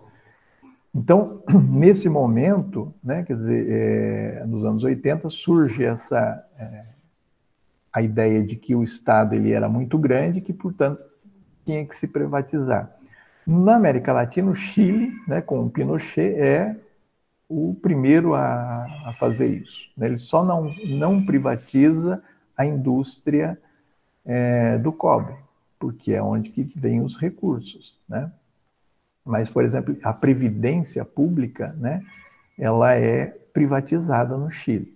Então, 0.95 1.43
nesse 1.71 2.09
momento, 2.09 2.95
né, 3.03 3.25
quer 3.25 3.37
dizer, 3.37 3.71
é, 3.71 4.47
nos 4.47 4.65
anos 4.65 4.85
80, 4.85 5.29
surge 5.31 5.85
essa 5.85 6.45
é, 6.57 6.94
a 7.95 8.03
ideia 8.03 8.43
de 8.43 8.57
que 8.57 8.75
o 8.75 8.83
Estado 8.83 9.37
ele 9.37 9.53
era 9.53 9.69
muito 9.69 9.97
grande, 9.97 10.41
que 10.41 10.53
portanto 10.53 11.01
tinha 11.65 11.87
que 11.87 11.95
se 11.95 12.09
privatizar. 12.09 12.91
Na 13.47 13.77
América 13.77 14.13
Latina, 14.13 14.51
o 14.51 14.55
Chile, 14.55 15.13
né, 15.29 15.41
com 15.41 15.65
o 15.65 15.71
Pinochet, 15.71 16.35
é 16.35 16.77
o 17.49 17.77
primeiro 17.81 18.35
a, 18.35 18.85
a 19.07 19.13
fazer 19.13 19.47
isso. 19.47 19.91
Né? 19.97 20.07
Ele 20.09 20.19
só 20.19 20.45
não, 20.45 20.75
não 20.89 21.25
privatiza 21.25 22.21
a 22.57 22.67
indústria 22.67 23.57
é, 24.27 24.77
do 24.79 24.91
cobre, 24.91 25.37
porque 25.79 26.15
é 26.15 26.23
onde 26.23 26.51
que 26.51 26.69
vem 26.75 27.01
os 27.01 27.17
recursos. 27.17 27.97
Né? 28.09 28.29
Mas, 29.25 29.51
por 29.51 29.65
exemplo, 29.65 29.97
a 30.03 30.13
previdência 30.13 31.05
pública, 31.05 31.75
né, 31.79 32.03
ela 32.59 32.95
é 32.95 33.27
privatizada 33.53 34.37
no 34.37 34.51
Chile. 34.51 34.93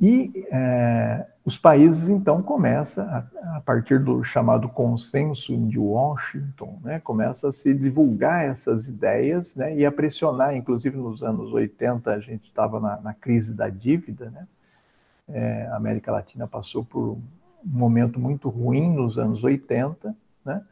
E 0.00 0.46
é, 0.52 1.26
os 1.46 1.56
países, 1.56 2.08
então, 2.08 2.42
começam, 2.42 3.04
a, 3.04 3.24
a, 3.56 3.60
partir 3.60 4.00
do 4.00 4.24
chamado 4.24 4.68
consenso 4.68 5.56
de 5.68 5.78
Washington, 5.78 6.80
né, 6.82 6.98
começa 6.98 7.48
a 7.48 7.52
se 7.52 7.72
divulgar 7.72 8.44
essas 8.44 8.88
ideias 8.88 9.54
né, 9.54 9.76
e 9.76 9.86
a 9.86 9.92
pressionar, 9.92 10.56
inclusive 10.56 10.96
nos 10.96 11.22
anos 11.22 11.52
80, 11.52 12.10
a 12.10 12.18
gente 12.18 12.46
estava 12.46 12.80
na, 12.80 13.00
na, 13.00 13.14
crise 13.14 13.54
da 13.54 13.68
dívida, 13.68 14.28
né, 14.28 14.48
é, 15.28 15.68
a 15.68 15.76
América 15.76 16.10
Latina 16.10 16.48
passou 16.48 16.84
por 16.84 17.12
um 17.12 17.20
momento 17.64 18.18
muito 18.18 18.48
ruim 18.48 18.92
nos 18.92 19.16
anos 19.16 19.44
80, 19.44 20.16
né, 20.44 20.64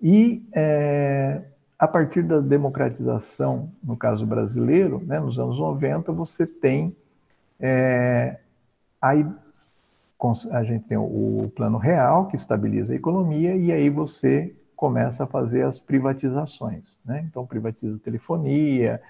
e 0.00 0.48
é, 0.54 1.42
a 1.78 1.86
partir 1.86 2.22
da 2.22 2.40
democratização, 2.40 3.70
no 3.84 3.98
caso 3.98 4.26
brasileiro, 4.26 4.98
né, 5.04 5.20
nos 5.20 5.38
anos 5.38 5.58
90, 5.58 6.10
você 6.10 6.46
tem 6.46 6.96
é, 7.60 8.38
aí 8.98 9.26
a 10.50 10.64
gente 10.64 10.84
tem 10.84 10.98
o 10.98 11.50
plano 11.54 11.78
real, 11.78 12.26
que 12.26 12.36
estabiliza 12.36 12.92
a 12.92 12.96
economia, 12.96 13.56
e 13.56 13.72
aí 13.72 13.88
você 13.88 14.54
começa 14.76 15.24
a 15.24 15.26
fazer 15.26 15.62
as 15.62 15.80
privatizações. 15.80 16.98
Né? 17.04 17.24
Então, 17.28 17.46
privatiza 17.46 17.96
a 17.96 17.98
telefonia, 17.98 19.00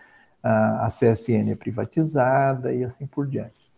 a 0.43 0.89
CSN 0.89 1.51
é 1.51 1.55
privatizada 1.55 2.73
e 2.73 2.83
assim 2.83 3.07
por 3.07 3.27
diante. 3.27 3.71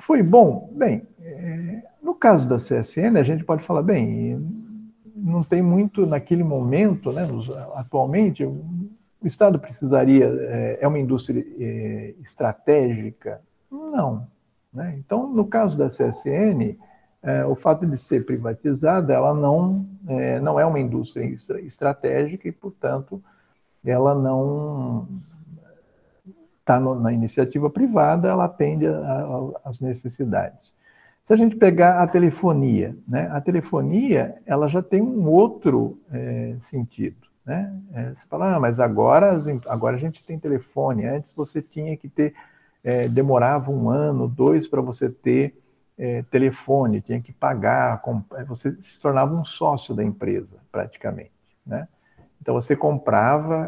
Foi 0.00 0.22
bom? 0.22 0.70
Bem, 0.74 1.06
é, 1.20 1.82
no 2.02 2.14
caso 2.14 2.48
da 2.48 2.56
CSN, 2.56 3.18
a 3.18 3.22
gente 3.22 3.44
pode 3.44 3.62
falar, 3.62 3.82
bem, 3.82 4.40
não 5.14 5.44
tem 5.44 5.62
muito 5.62 6.06
naquele 6.06 6.42
momento, 6.42 7.12
né, 7.12 7.22
atualmente, 7.74 8.44
o 8.44 8.64
Estado 9.24 9.58
precisaria, 9.58 10.26
é, 10.26 10.78
é 10.80 10.88
uma 10.88 10.98
indústria 10.98 11.44
é, 11.58 12.14
estratégica? 12.20 13.40
Não. 13.70 14.26
Né? 14.72 14.96
Então, 14.98 15.28
no 15.32 15.46
caso 15.46 15.76
da 15.76 15.88
CSN, 15.88 16.76
é, 17.22 17.44
o 17.44 17.54
fato 17.54 17.86
de 17.86 17.96
ser 17.96 18.24
privatizada, 18.24 19.12
ela 19.12 19.34
não 19.34 19.86
é, 20.08 20.40
não 20.40 20.58
é 20.58 20.66
uma 20.66 20.80
indústria 20.80 21.24
estratégica 21.60 22.48
e, 22.48 22.52
portanto, 22.52 23.22
ela 23.84 24.14
não 24.14 25.06
está 26.60 26.78
na 26.78 27.12
iniciativa 27.12 27.68
privada, 27.68 28.28
ela 28.28 28.44
atende 28.44 28.86
às 29.64 29.80
necessidades. 29.80 30.72
Se 31.24 31.32
a 31.32 31.36
gente 31.36 31.56
pegar 31.56 32.02
a 32.02 32.06
telefonia, 32.06 32.96
né, 33.06 33.28
a 33.30 33.40
telefonia 33.40 34.36
ela 34.46 34.68
já 34.68 34.82
tem 34.82 35.02
um 35.02 35.28
outro 35.28 35.98
é, 36.10 36.56
sentido. 36.60 37.28
Né? 37.44 37.72
É, 37.92 38.10
você 38.10 38.26
fala, 38.26 38.56
ah, 38.56 38.60
mas 38.60 38.80
agora, 38.80 39.36
agora 39.68 39.96
a 39.96 39.98
gente 39.98 40.24
tem 40.24 40.38
telefone, 40.38 41.06
antes 41.06 41.32
você 41.32 41.60
tinha 41.60 41.96
que 41.96 42.08
ter, 42.08 42.34
é, 42.84 43.08
demorava 43.08 43.70
um 43.70 43.88
ano, 43.90 44.28
dois 44.28 44.66
para 44.66 44.80
você 44.80 45.08
ter 45.08 45.56
é, 45.96 46.22
telefone, 46.22 47.00
tinha 47.00 47.20
que 47.20 47.32
pagar, 47.32 48.02
é, 48.34 48.44
você 48.44 48.74
se 48.80 49.00
tornava 49.00 49.34
um 49.34 49.44
sócio 49.44 49.94
da 49.94 50.02
empresa, 50.02 50.58
praticamente. 50.70 51.32
Né? 51.64 51.86
Então 52.40 52.54
você 52.54 52.74
comprava 52.74 53.66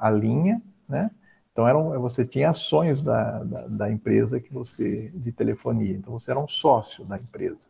a, 0.00 0.08
a 0.08 0.10
linha, 0.10 0.62
né? 0.88 1.10
então 1.50 1.66
era 1.66 1.76
um, 1.76 1.98
você 2.00 2.24
tinha 2.24 2.50
ações 2.50 3.02
da, 3.02 3.42
da, 3.42 3.66
da, 3.66 3.90
empresa 3.90 4.38
que 4.38 4.52
você 4.52 5.10
de 5.14 5.32
telefonia, 5.32 5.96
então 5.96 6.12
você 6.12 6.30
era 6.30 6.38
um 6.38 6.46
sócio 6.46 7.04
da 7.04 7.16
empresa. 7.16 7.66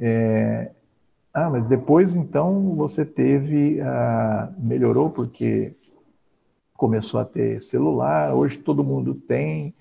É, 0.00 0.72
ah, 1.32 1.48
mas 1.48 1.68
depois 1.68 2.14
então 2.14 2.74
você 2.74 3.04
teve, 3.04 3.80
ah, 3.80 4.52
melhorou 4.58 5.10
porque 5.10 5.76
começou 6.76 7.20
a 7.20 7.24
ter 7.24 7.62
celular, 7.62 8.34
hoje 8.34 8.58
todo 8.58 8.82
mundo 8.82 9.14
tem 9.14 9.72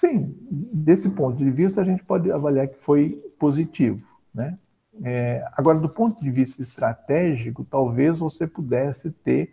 Sim, 0.00 0.34
desse 0.50 1.10
ponto 1.10 1.36
de 1.36 1.50
vista 1.50 1.82
a 1.82 1.84
gente 1.84 2.02
pode 2.02 2.32
avaliar 2.32 2.66
que 2.68 2.78
foi 2.78 3.22
positivo, 3.38 4.02
né? 4.32 4.56
É, 5.04 5.44
agora, 5.52 5.78
do 5.78 5.90
ponto 5.90 6.18
de 6.22 6.30
vista 6.30 6.62
estratégico, 6.62 7.66
talvez 7.70 8.18
você 8.18 8.46
pudesse 8.46 9.10
ter 9.10 9.52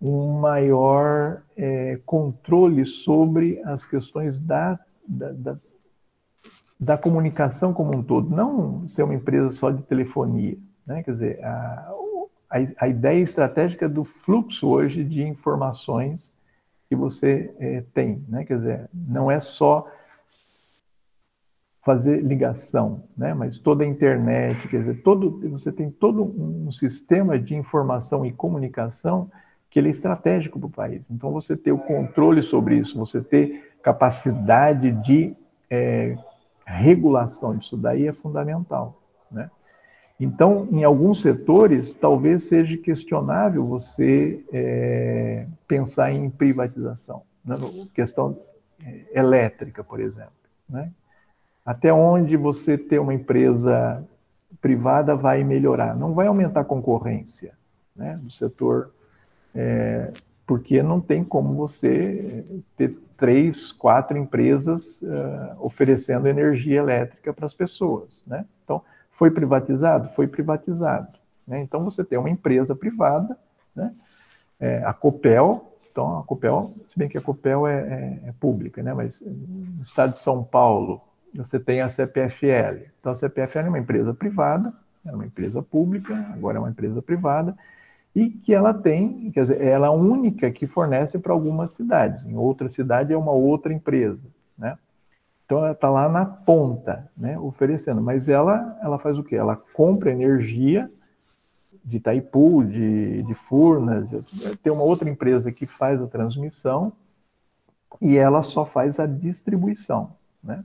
um 0.00 0.40
maior 0.40 1.42
é, 1.54 2.00
controle 2.06 2.86
sobre 2.86 3.60
as 3.66 3.84
questões 3.84 4.40
da, 4.40 4.80
da, 5.06 5.32
da, 5.32 5.58
da, 6.80 6.96
comunicação 6.96 7.74
como 7.74 7.94
um 7.94 8.02
todo, 8.02 8.34
não 8.34 8.88
ser 8.88 9.02
uma 9.02 9.14
empresa 9.14 9.50
só 9.50 9.70
de 9.70 9.82
telefonia. 9.82 10.56
Né? 10.86 11.02
Quer 11.02 11.12
dizer, 11.12 11.44
a, 11.44 11.94
a, 12.50 12.84
a 12.84 12.88
ideia 12.88 13.22
estratégica 13.22 13.86
do 13.90 14.04
fluxo 14.04 14.68
hoje 14.68 15.04
de 15.04 15.22
informações 15.22 16.32
que 16.92 16.96
você 16.96 17.54
é, 17.58 17.82
tem. 17.94 18.22
Né? 18.28 18.44
Quer 18.44 18.58
dizer, 18.58 18.90
não 18.92 19.30
é 19.30 19.40
só 19.40 19.90
fazer 21.80 22.22
ligação, 22.22 23.04
né? 23.16 23.32
mas 23.32 23.58
toda 23.58 23.82
a 23.82 23.86
internet, 23.86 24.68
quer 24.68 24.80
dizer, 24.80 25.02
todo, 25.02 25.40
você 25.48 25.72
tem 25.72 25.90
todo 25.90 26.22
um 26.22 26.70
sistema 26.70 27.38
de 27.38 27.56
informação 27.56 28.26
e 28.26 28.30
comunicação 28.30 29.30
que 29.70 29.78
ele 29.78 29.88
é 29.88 29.90
estratégico 29.90 30.60
para 30.60 30.66
o 30.66 30.70
país. 30.70 31.02
Então, 31.10 31.32
você 31.32 31.56
ter 31.56 31.72
o 31.72 31.78
controle 31.78 32.42
sobre 32.42 32.76
isso, 32.76 32.98
você 32.98 33.22
ter 33.22 33.72
capacidade 33.82 34.92
de 34.92 35.34
é, 35.70 36.14
regulação 36.66 37.56
disso 37.56 37.74
daí 37.74 38.06
é 38.06 38.12
fundamental. 38.12 39.00
Né? 39.30 39.50
Então, 40.24 40.68
em 40.70 40.84
alguns 40.84 41.20
setores, 41.20 41.94
talvez 41.94 42.44
seja 42.44 42.76
questionável 42.76 43.66
você 43.66 44.44
é, 44.52 45.46
pensar 45.66 46.12
em 46.12 46.30
privatização. 46.30 47.22
Né? 47.44 47.56
Questão 47.92 48.38
é, 48.84 49.18
elétrica, 49.18 49.82
por 49.82 49.98
exemplo. 49.98 50.32
Né? 50.68 50.92
Até 51.66 51.92
onde 51.92 52.36
você 52.36 52.78
ter 52.78 53.00
uma 53.00 53.12
empresa 53.12 54.04
privada 54.60 55.16
vai 55.16 55.42
melhorar? 55.42 55.96
Não 55.96 56.14
vai 56.14 56.28
aumentar 56.28 56.60
a 56.60 56.64
concorrência 56.64 57.54
né, 57.96 58.16
do 58.22 58.30
setor, 58.30 58.92
é, 59.52 60.12
porque 60.46 60.84
não 60.84 61.00
tem 61.00 61.24
como 61.24 61.54
você 61.54 62.44
ter 62.76 62.96
três, 63.16 63.72
quatro 63.72 64.16
empresas 64.18 65.02
uh, 65.02 65.56
oferecendo 65.64 66.26
energia 66.26 66.78
elétrica 66.78 67.32
para 67.32 67.46
as 67.46 67.54
pessoas. 67.54 68.22
Né? 68.26 68.44
Então, 68.64 68.82
foi 69.12 69.30
privatizado? 69.30 70.08
Foi 70.10 70.26
privatizado. 70.26 71.08
Né? 71.46 71.60
Então, 71.60 71.84
você 71.84 72.02
tem 72.02 72.18
uma 72.18 72.30
empresa 72.30 72.74
privada, 72.74 73.36
né? 73.74 73.92
É, 74.58 74.84
a 74.84 74.92
Copel, 74.92 75.72
então 75.90 76.18
a 76.20 76.22
Copel, 76.22 76.72
se 76.86 76.96
bem 76.96 77.08
que 77.08 77.18
a 77.18 77.20
Copel 77.20 77.66
é, 77.66 77.74
é, 77.74 78.28
é, 78.28 78.32
pública, 78.38 78.80
né? 78.82 78.94
mas 78.94 79.20
no 79.20 79.82
estado 79.82 80.12
de 80.12 80.18
São 80.18 80.44
Paulo, 80.44 81.00
você 81.34 81.58
tem 81.58 81.80
a 81.80 81.88
CPFL. 81.88 82.86
Então, 83.00 83.12
a 83.12 83.14
CPFL 83.14 83.58
é 83.58 83.68
uma 83.68 83.78
empresa 83.78 84.14
privada, 84.14 84.72
é 85.04 85.12
uma 85.12 85.26
empresa 85.26 85.62
pública, 85.62 86.14
agora 86.32 86.58
é 86.58 86.60
uma 86.60 86.70
empresa 86.70 87.02
privada, 87.02 87.56
e 88.14 88.28
que 88.28 88.54
ela 88.54 88.72
tem, 88.72 89.30
quer 89.30 89.42
dizer, 89.42 89.60
ela 89.62 89.86
é 89.86 89.88
a 89.88 89.92
única 89.92 90.50
que 90.50 90.66
fornece 90.66 91.18
para 91.18 91.32
algumas 91.32 91.72
cidades. 91.72 92.24
Em 92.24 92.36
outra 92.36 92.68
cidade 92.68 93.12
é 93.12 93.16
uma 93.16 93.32
outra 93.32 93.72
empresa? 93.72 94.28
Então 95.52 95.62
ela 95.62 95.72
está 95.72 95.90
lá 95.90 96.08
na 96.08 96.24
ponta, 96.24 97.10
né, 97.14 97.38
oferecendo. 97.38 98.00
Mas 98.00 98.26
ela, 98.26 98.78
ela 98.80 98.98
faz 98.98 99.18
o 99.18 99.22
quê? 99.22 99.36
Ela 99.36 99.54
compra 99.54 100.10
energia 100.10 100.90
de 101.84 101.98
Itaipu, 101.98 102.64
de, 102.64 103.22
de 103.22 103.34
Furnas, 103.34 104.08
tem 104.62 104.72
uma 104.72 104.82
outra 104.82 105.10
empresa 105.10 105.52
que 105.52 105.66
faz 105.66 106.00
a 106.00 106.06
transmissão 106.06 106.94
e 108.00 108.16
ela 108.16 108.42
só 108.42 108.64
faz 108.64 108.98
a 108.98 109.04
distribuição, 109.04 110.16
né? 110.42 110.64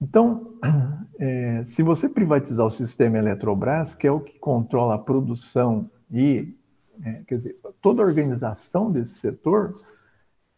Então, 0.00 0.54
é, 1.18 1.64
se 1.64 1.82
você 1.82 2.08
privatizar 2.08 2.64
o 2.64 2.70
sistema 2.70 3.18
Eletrobras, 3.18 3.92
que 3.92 4.06
é 4.06 4.12
o 4.12 4.20
que 4.20 4.38
controla 4.38 4.94
a 4.94 4.98
produção 4.98 5.90
e, 6.08 6.54
é, 7.02 7.22
quer 7.26 7.38
dizer, 7.38 7.58
toda 7.82 8.02
a 8.02 8.06
organização 8.06 8.88
desse 8.88 9.14
setor, 9.14 9.82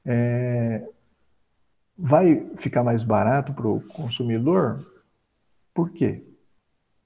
é, 0.05 0.87
vai 2.05 2.45
ficar 2.57 2.83
mais 2.83 3.05
barato 3.05 3.53
para 3.55 3.69
o 3.69 3.81
consumidor? 3.81 4.85
Por 5.73 5.91
quê? 5.91 6.21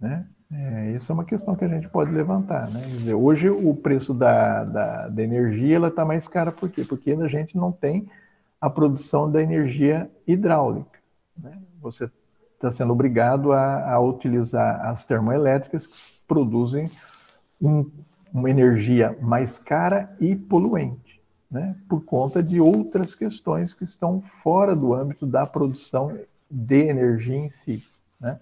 Né? 0.01 0.27
É, 0.51 0.93
isso 0.93 1.13
é 1.13 1.15
uma 1.15 1.25
questão 1.25 1.55
que 1.55 1.67
a 1.67 1.69
gente 1.69 1.87
pode 1.87 2.11
levantar. 2.11 2.71
Né? 2.71 2.81
Dizer, 2.81 3.13
hoje 3.13 3.51
o 3.51 3.75
preço 3.75 4.15
da, 4.15 4.65
da, 4.65 5.09
da 5.09 5.23
energia 5.23 5.87
está 5.87 6.03
mais 6.03 6.27
cara 6.27 6.51
por 6.51 6.71
quê? 6.71 6.83
Porque 6.83 7.13
a 7.13 7.29
gente 7.29 7.59
não 7.59 7.71
tem 7.71 8.09
a 8.59 8.71
produção 8.71 9.31
da 9.31 9.43
energia 9.43 10.11
hidráulica. 10.27 10.99
Né? 11.37 11.59
Você 11.83 12.11
está 12.55 12.71
sendo 12.71 12.95
obrigado 12.95 13.53
a, 13.53 13.93
a, 13.93 14.01
utilizar 14.01 14.81
as 14.87 15.05
termoelétricas 15.05 15.87
que 15.87 16.19
produzem 16.27 16.91
um, 17.61 17.85
uma 18.33 18.49
energia 18.49 19.15
mais 19.21 19.59
cara 19.59 20.17
e 20.19 20.35
poluente 20.35 21.06
né, 21.57 21.75
por 21.89 22.05
conta 22.05 22.43
de 22.43 22.61
outras 22.61 23.15
questões 23.15 23.73
que 23.73 23.83
estão 23.83 24.21
fora 24.21 24.77
do 24.77 24.93
âmbito 24.93 25.27
da 25.27 25.47
produção 25.47 26.19
de 26.51 26.81
energia 26.87 27.37
em 27.39 27.49
si. 27.49 27.83
Né? 28.21 28.39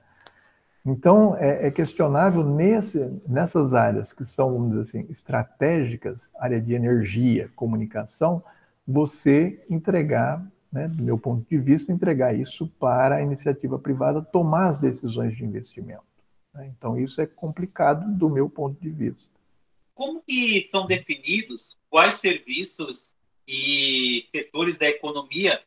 Então, 0.85 1.37
é, 1.37 1.69
é, 1.69 1.71
questionável 1.71 2.43
nesse, 2.43 2.99
nessas 3.25 3.73
áreas 3.73 4.13
que 4.13 4.25
são, 4.25 4.53
vamos 4.53 4.71
dizer 4.71 4.81
assim, 4.81 5.13
estratégicas, 5.13 6.29
área 6.37 6.61
de 6.61 6.75
energia, 6.75 7.49
comunicação, 7.55 8.43
você 8.87 9.65
entregar, 9.71 10.45
né, 10.73 10.89
do 10.89 11.05
meu 11.05 11.17
ponto 11.17 11.49
de 11.49 11.57
vista, 11.57 11.93
entregar 11.93 12.35
isso 12.35 12.67
para 12.81 13.15
a 13.15 13.23
iniciativa 13.23 13.79
privada 13.79 14.23
tomar 14.23 14.67
as 14.67 14.81
decisões 14.81 15.37
de 15.37 15.45
investimento. 15.45 16.03
Né? 16.53 16.69
Então, 16.77 16.99
isso 16.99 17.21
é 17.21 17.27
complicado 17.27 18.13
do 18.13 18.29
meu 18.29 18.51
ponto 18.51 18.79
de 18.81 18.91
vista. 18.91 19.31
Como 19.95 20.23
que 20.27 20.69
são 20.71 20.87
definidos 20.87 21.79
quais 21.89 22.15
serviços 22.15 23.15
e 23.47 24.25
setores 24.31 24.77
da 24.77 24.87
economia 24.87 25.61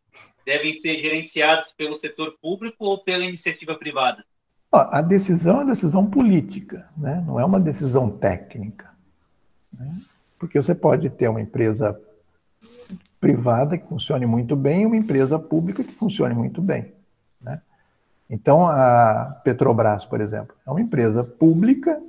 devem 0.46 0.74
ser 0.74 0.98
gerenciados 1.00 1.72
pelo 1.72 1.98
setor 1.98 2.38
público 2.42 2.86
ou 2.86 3.04
pela 3.04 3.24
iniciativa 3.24 3.76
privada? 3.76 4.26
A 4.72 5.02
decisão 5.02 5.56
é 5.56 5.64
uma 5.64 5.72
decisão 5.72 6.06
política, 6.06 6.90
né? 6.98 7.24
não 7.26 7.40
é 7.40 7.46
uma 7.46 7.60
decisão 7.60 8.10
técnica. 8.10 8.92
Né? 9.72 10.02
Porque 10.38 10.62
você 10.62 10.76
pode 10.76 11.10
ter 11.10 11.30
uma 11.30 11.42
empresa 11.42 12.00
privada 13.20 13.78
que 13.78 13.88
funcione 13.88 14.26
muito 14.26 14.56
bem 14.56 14.84
e 14.84 14.86
uma 14.86 14.98
empresa 14.98 15.40
pública 15.40 15.84
que 15.84 15.94
funcione 15.94 16.34
muito 16.34 16.62
bem. 16.62 16.94
Né? 17.42 17.62
Então, 18.30 18.68
a 18.68 19.40
Petrobras, 19.44 20.06
por 20.06 20.20
exemplo, 20.20 20.56
é 20.66 20.70
uma 20.70 20.82
empresa 20.82 21.24
pública 21.24 22.00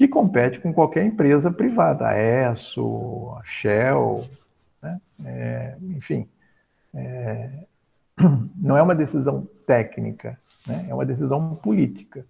que 0.00 0.08
compete 0.08 0.58
com 0.58 0.72
qualquer 0.72 1.04
empresa 1.04 1.50
privada, 1.50 2.08
a 2.08 2.18
ESSO, 2.18 3.34
a 3.38 3.42
Shell, 3.44 4.24
né? 4.82 4.98
é, 5.26 5.76
enfim. 5.82 6.26
É, 6.94 7.50
não 8.56 8.78
é 8.78 8.82
uma 8.82 8.94
decisão 8.94 9.46
técnica, 9.66 10.40
né? 10.66 10.86
é 10.88 10.94
uma 10.94 11.04
decisão 11.04 11.54
política. 11.56 12.24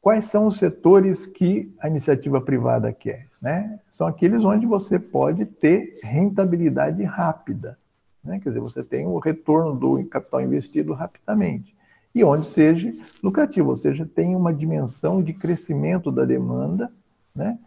Quais 0.00 0.26
são 0.26 0.46
os 0.46 0.58
setores 0.58 1.26
que 1.26 1.74
a 1.80 1.88
iniciativa 1.88 2.40
privada 2.40 2.92
quer? 2.92 3.26
Né? 3.40 3.80
São 3.90 4.06
aqueles 4.06 4.44
onde 4.44 4.64
você 4.64 4.96
pode 4.96 5.44
ter 5.44 5.98
rentabilidade 6.04 7.02
rápida. 7.02 7.76
Né? 8.22 8.38
Quer 8.38 8.50
dizer, 8.50 8.60
você 8.60 8.84
tem 8.84 9.08
o 9.08 9.18
retorno 9.18 9.74
do 9.74 10.04
capital 10.04 10.40
investido 10.40 10.92
rapidamente 10.92 11.74
e 12.14 12.22
onde 12.22 12.46
seja 12.46 12.92
lucrativo, 13.22 13.70
ou 13.70 13.76
seja, 13.76 14.06
tem 14.06 14.36
uma 14.36 14.52
dimensão 14.52 15.22
de 15.22 15.32
crescimento 15.32 16.12
da 16.12 16.24
demanda, 16.24 16.92
né? 17.34 17.58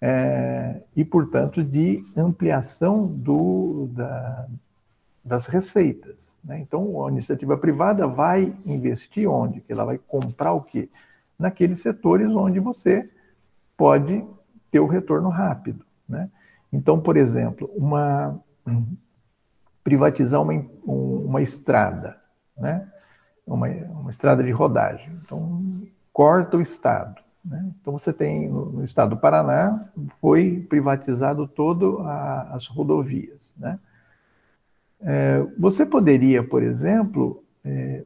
É, 0.00 0.82
e, 0.94 1.04
portanto, 1.04 1.64
de 1.64 2.04
ampliação 2.14 3.06
do, 3.06 3.88
da, 3.92 4.46
das 5.24 5.46
receitas. 5.46 6.36
Né? 6.44 6.58
Então, 6.58 7.06
a 7.06 7.10
iniciativa 7.10 7.56
privada 7.56 8.06
vai 8.06 8.54
investir 8.66 9.26
onde? 9.26 9.62
Que 9.62 9.72
ela 9.72 9.84
vai 9.84 9.96
comprar 9.96 10.52
o 10.52 10.60
quê? 10.60 10.90
Naqueles 11.38 11.80
setores 11.80 12.28
onde 12.32 12.60
você 12.60 13.08
pode 13.78 14.22
ter 14.70 14.80
o 14.80 14.86
retorno 14.86 15.30
rápido. 15.30 15.86
Né? 16.06 16.28
Então, 16.70 17.00
por 17.00 17.16
exemplo, 17.16 17.70
uma, 17.74 18.38
privatizar 19.82 20.42
uma, 20.42 20.66
uma 20.84 21.40
estrada, 21.40 22.20
né? 22.58 22.90
Uma, 23.46 23.68
uma 23.68 24.10
estrada 24.10 24.42
de 24.42 24.50
rodagem. 24.50 25.10
Então, 25.22 25.82
corta 26.12 26.56
o 26.56 26.60
Estado. 26.60 27.22
Né? 27.44 27.72
Então, 27.80 27.92
você 27.92 28.12
tem, 28.12 28.48
no, 28.48 28.66
no, 28.66 28.84
estado 28.84 29.10
do 29.10 29.16
Paraná, 29.16 29.86
foi 30.20 30.64
privatizado 30.68 31.46
todo 31.46 32.00
a, 32.00 32.54
as 32.54 32.66
rodovias. 32.66 33.54
Né? 33.58 33.78
É, 35.00 35.46
você 35.58 35.84
poderia, 35.84 36.42
por 36.42 36.62
exemplo, 36.62 37.44
é, 37.62 38.04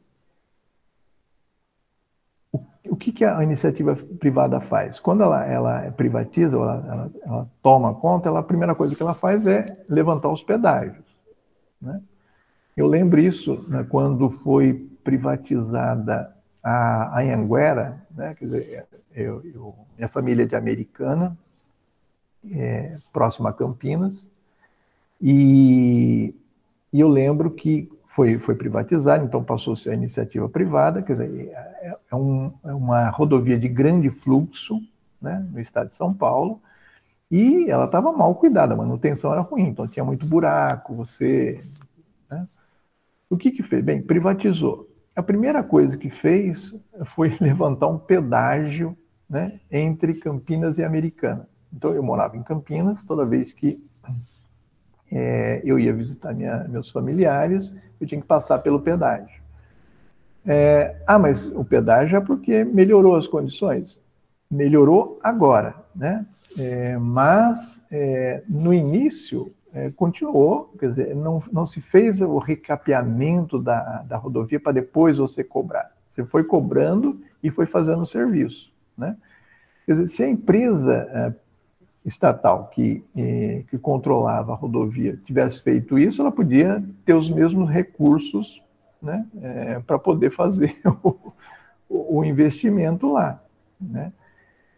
o, 2.52 2.60
o 2.88 2.96
que, 2.96 3.12
que, 3.12 3.24
a 3.24 3.40
iniciativa 3.44 3.94
privada 4.18 4.60
faz? 4.60 4.98
Quando 4.98 5.22
ela, 5.22 5.46
ela 5.46 5.92
privatiza, 5.92 6.56
ela, 6.56 6.84
ela, 6.88 7.12
ela, 7.24 7.50
toma 7.62 7.94
conta, 7.94 8.28
ela, 8.28 8.40
a 8.40 8.42
primeira 8.42 8.74
coisa 8.74 8.96
que 8.96 9.02
ela 9.02 9.14
faz 9.14 9.46
é 9.46 9.84
levantar 9.88 10.30
os 10.30 10.42
pedágios. 10.42 11.06
Né? 11.80 12.00
Eu 12.76 12.88
lembro 12.88 13.20
isso 13.20 13.64
né, 13.68 13.86
quando 13.88 14.30
foi 14.30 14.87
privatizada 15.08 16.36
a 16.62 17.18
Anhanguera, 17.18 17.98
né, 18.14 18.34
quer 18.34 18.44
dizer, 18.44 18.86
eu, 19.14 19.42
eu, 19.42 19.74
minha 19.96 20.06
família 20.06 20.42
é 20.42 20.46
de 20.46 20.54
Americana, 20.54 21.34
é, 22.52 22.98
próxima 23.10 23.48
a 23.48 23.52
Campinas, 23.54 24.28
e, 25.18 26.34
e, 26.92 27.00
eu 27.00 27.08
lembro 27.08 27.50
que 27.50 27.90
foi, 28.06 28.38
foi 28.38 28.54
privatizado, 28.54 29.24
então 29.24 29.42
passou 29.42 29.72
a 29.72 29.90
a 29.90 29.94
iniciativa 29.94 30.46
privada, 30.46 31.00
quer 31.00 31.14
dizer, 31.14 31.52
é, 31.54 31.96
é, 32.10 32.14
um, 32.14 32.52
é 32.62 32.74
uma 32.74 33.08
rodovia 33.08 33.58
de 33.58 33.66
grande 33.66 34.10
fluxo 34.10 34.78
né, 35.22 35.42
no 35.50 35.58
estado 35.58 35.88
de 35.88 35.94
São 35.94 36.12
Paulo, 36.12 36.60
e 37.30 37.70
ela 37.70 37.86
estava 37.86 38.12
mal 38.12 38.34
cuidada, 38.34 38.74
a 38.74 38.76
manutenção 38.76 39.32
era 39.32 39.40
ruim, 39.40 39.68
então 39.68 39.88
tinha 39.88 40.04
muito 40.04 40.26
buraco, 40.26 40.94
você... 40.94 41.64
Né? 42.30 42.46
O 43.30 43.38
que 43.38 43.50
que 43.50 43.62
fez? 43.62 43.82
Bem, 43.82 44.02
privatizou. 44.02 44.87
A 45.18 45.22
primeira 45.22 45.64
coisa 45.64 45.96
que 45.96 46.10
fez 46.10 46.72
foi 47.06 47.36
levantar 47.42 47.88
um 47.88 47.98
pedágio 47.98 48.96
né, 49.28 49.58
entre 49.68 50.14
Campinas 50.14 50.78
e 50.78 50.84
Americana. 50.84 51.48
Então 51.72 51.92
eu 51.92 52.04
morava 52.04 52.36
em 52.36 52.42
Campinas, 52.44 53.02
toda 53.02 53.26
vez 53.26 53.52
que 53.52 53.82
é, 55.10 55.60
eu 55.64 55.76
ia 55.76 55.92
visitar 55.92 56.32
minha, 56.32 56.62
meus 56.68 56.92
familiares, 56.92 57.74
eu 58.00 58.06
tinha 58.06 58.20
que 58.20 58.28
passar 58.28 58.60
pelo 58.60 58.78
pedágio. 58.80 59.42
É, 60.46 61.02
ah, 61.04 61.18
mas 61.18 61.48
o 61.48 61.64
pedágio 61.64 62.16
é 62.16 62.20
porque 62.20 62.62
melhorou 62.62 63.16
as 63.16 63.26
condições. 63.26 64.00
Melhorou 64.48 65.18
agora, 65.20 65.74
né? 65.96 66.24
É, 66.56 66.96
mas 66.96 67.82
no 68.48 68.72
início 68.72 69.52
é, 69.78 69.90
continuou, 69.92 70.74
quer 70.78 70.88
dizer, 70.88 71.14
não, 71.14 71.40
não 71.52 71.64
se 71.64 71.80
fez 71.80 72.20
o 72.20 72.38
recapeamento 72.38 73.60
da, 73.60 74.02
da 74.02 74.16
rodovia 74.16 74.58
para 74.58 74.72
depois 74.72 75.18
você 75.18 75.44
cobrar. 75.44 75.92
Você 76.06 76.24
foi 76.24 76.42
cobrando 76.42 77.20
e 77.40 77.50
foi 77.50 77.64
fazendo 77.64 78.02
o 78.02 78.06
serviço. 78.06 78.72
Né? 78.96 79.16
Quer 79.86 79.92
dizer, 79.92 80.06
se 80.08 80.24
a 80.24 80.28
empresa 80.28 81.08
é, 81.12 81.32
estatal 82.04 82.66
que, 82.74 83.04
é, 83.16 83.62
que 83.70 83.78
controlava 83.78 84.52
a 84.52 84.56
rodovia 84.56 85.16
tivesse 85.24 85.62
feito 85.62 85.96
isso, 85.96 86.20
ela 86.20 86.32
podia 86.32 86.82
ter 87.04 87.14
os 87.14 87.30
mesmos 87.30 87.70
recursos 87.70 88.60
né, 89.00 89.24
é, 89.40 89.78
para 89.78 89.98
poder 89.98 90.30
fazer 90.30 90.76
o, 91.04 91.32
o 91.88 92.24
investimento 92.24 93.12
lá. 93.12 93.40
Né? 93.80 94.12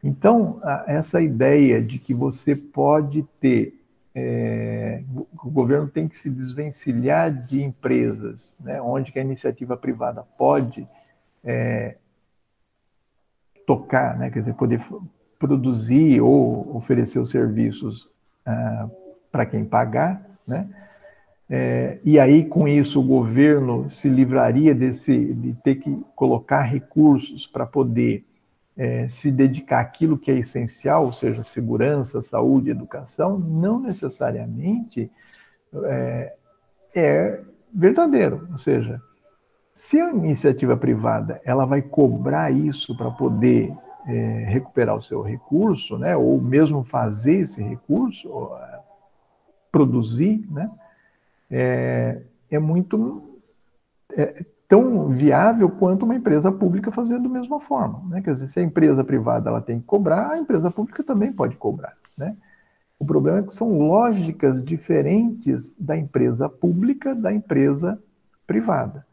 Então, 0.04 0.60
essa 0.86 1.20
ideia 1.20 1.82
de 1.82 1.98
que 1.98 2.12
você 2.12 2.54
pode 2.54 3.22
ter, 3.40 3.79
é, 4.14 5.02
o 5.42 5.50
governo 5.50 5.88
tem 5.88 6.08
que 6.08 6.18
se 6.18 6.28
desvencilhar 6.28 7.32
de 7.32 7.62
empresas, 7.62 8.56
né, 8.60 8.80
onde 8.82 9.12
a 9.16 9.22
iniciativa 9.22 9.76
privada 9.76 10.22
pode 10.36 10.86
é, 11.44 11.96
tocar, 13.66 14.18
né, 14.18 14.30
quer 14.30 14.40
dizer, 14.40 14.54
poder 14.54 14.80
produzir 15.38 16.20
ou 16.20 16.76
oferecer 16.76 17.18
os 17.18 17.30
serviços 17.30 18.08
ah, 18.44 18.88
para 19.32 19.46
quem 19.46 19.64
pagar, 19.64 20.22
né? 20.46 20.68
É, 21.52 21.98
e 22.04 22.20
aí, 22.20 22.44
com 22.44 22.68
isso, 22.68 23.00
o 23.00 23.04
governo 23.04 23.90
se 23.90 24.08
livraria 24.08 24.72
desse, 24.72 25.34
de 25.34 25.52
ter 25.64 25.76
que 25.76 26.04
colocar 26.14 26.62
recursos 26.62 27.44
para 27.44 27.66
poder 27.66 28.24
é, 28.76 29.08
se 29.08 29.30
dedicar 29.30 29.80
àquilo 29.80 30.18
que 30.18 30.30
é 30.30 30.38
essencial, 30.38 31.06
ou 31.06 31.12
seja, 31.12 31.42
segurança, 31.42 32.22
saúde, 32.22 32.70
educação, 32.70 33.38
não 33.38 33.78
necessariamente 33.78 35.10
é, 35.84 36.34
é 36.94 37.40
verdadeiro. 37.72 38.48
Ou 38.50 38.58
seja, 38.58 39.00
se 39.74 40.00
a 40.00 40.10
iniciativa 40.10 40.76
privada 40.76 41.40
ela 41.44 41.64
vai 41.64 41.82
cobrar 41.82 42.50
isso 42.50 42.96
para 42.96 43.10
poder 43.10 43.72
é, 44.06 44.44
recuperar 44.48 44.96
o 44.96 45.02
seu 45.02 45.22
recurso, 45.22 45.98
né, 45.98 46.16
ou 46.16 46.40
mesmo 46.40 46.82
fazer 46.82 47.40
esse 47.40 47.62
recurso, 47.62 48.28
ou, 48.28 48.56
produzir, 49.70 50.46
né, 50.50 50.70
é, 51.50 52.22
é 52.50 52.58
muito 52.58 53.40
é, 54.16 54.44
tão 54.70 55.08
viável 55.08 55.68
quanto 55.68 56.04
uma 56.04 56.14
empresa 56.14 56.52
pública 56.52 56.92
fazer 56.92 57.18
da 57.18 57.28
mesma 57.28 57.58
forma. 57.58 58.00
Né? 58.08 58.22
Quer 58.22 58.34
dizer, 58.34 58.46
se 58.46 58.60
a 58.60 58.62
empresa 58.62 59.02
privada 59.02 59.50
ela 59.50 59.60
tem 59.60 59.80
que 59.80 59.84
cobrar, 59.84 60.30
a 60.30 60.38
empresa 60.38 60.70
pública 60.70 61.02
também 61.02 61.32
pode 61.32 61.56
cobrar. 61.56 61.96
Né? 62.16 62.36
O 62.96 63.04
problema 63.04 63.40
é 63.40 63.42
que 63.42 63.52
são 63.52 63.76
lógicas 63.76 64.64
diferentes 64.64 65.74
da 65.76 65.96
empresa 65.96 66.48
pública 66.48 67.16
da 67.16 67.32
empresa 67.32 67.98
privada. 68.46 69.04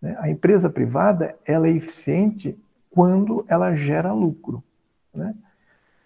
Né? 0.00 0.16
A 0.18 0.30
empresa 0.30 0.70
privada 0.70 1.36
ela 1.44 1.68
é 1.68 1.72
eficiente 1.72 2.58
quando 2.90 3.44
ela 3.48 3.74
gera 3.76 4.14
lucro. 4.14 4.64
Né? 5.12 5.34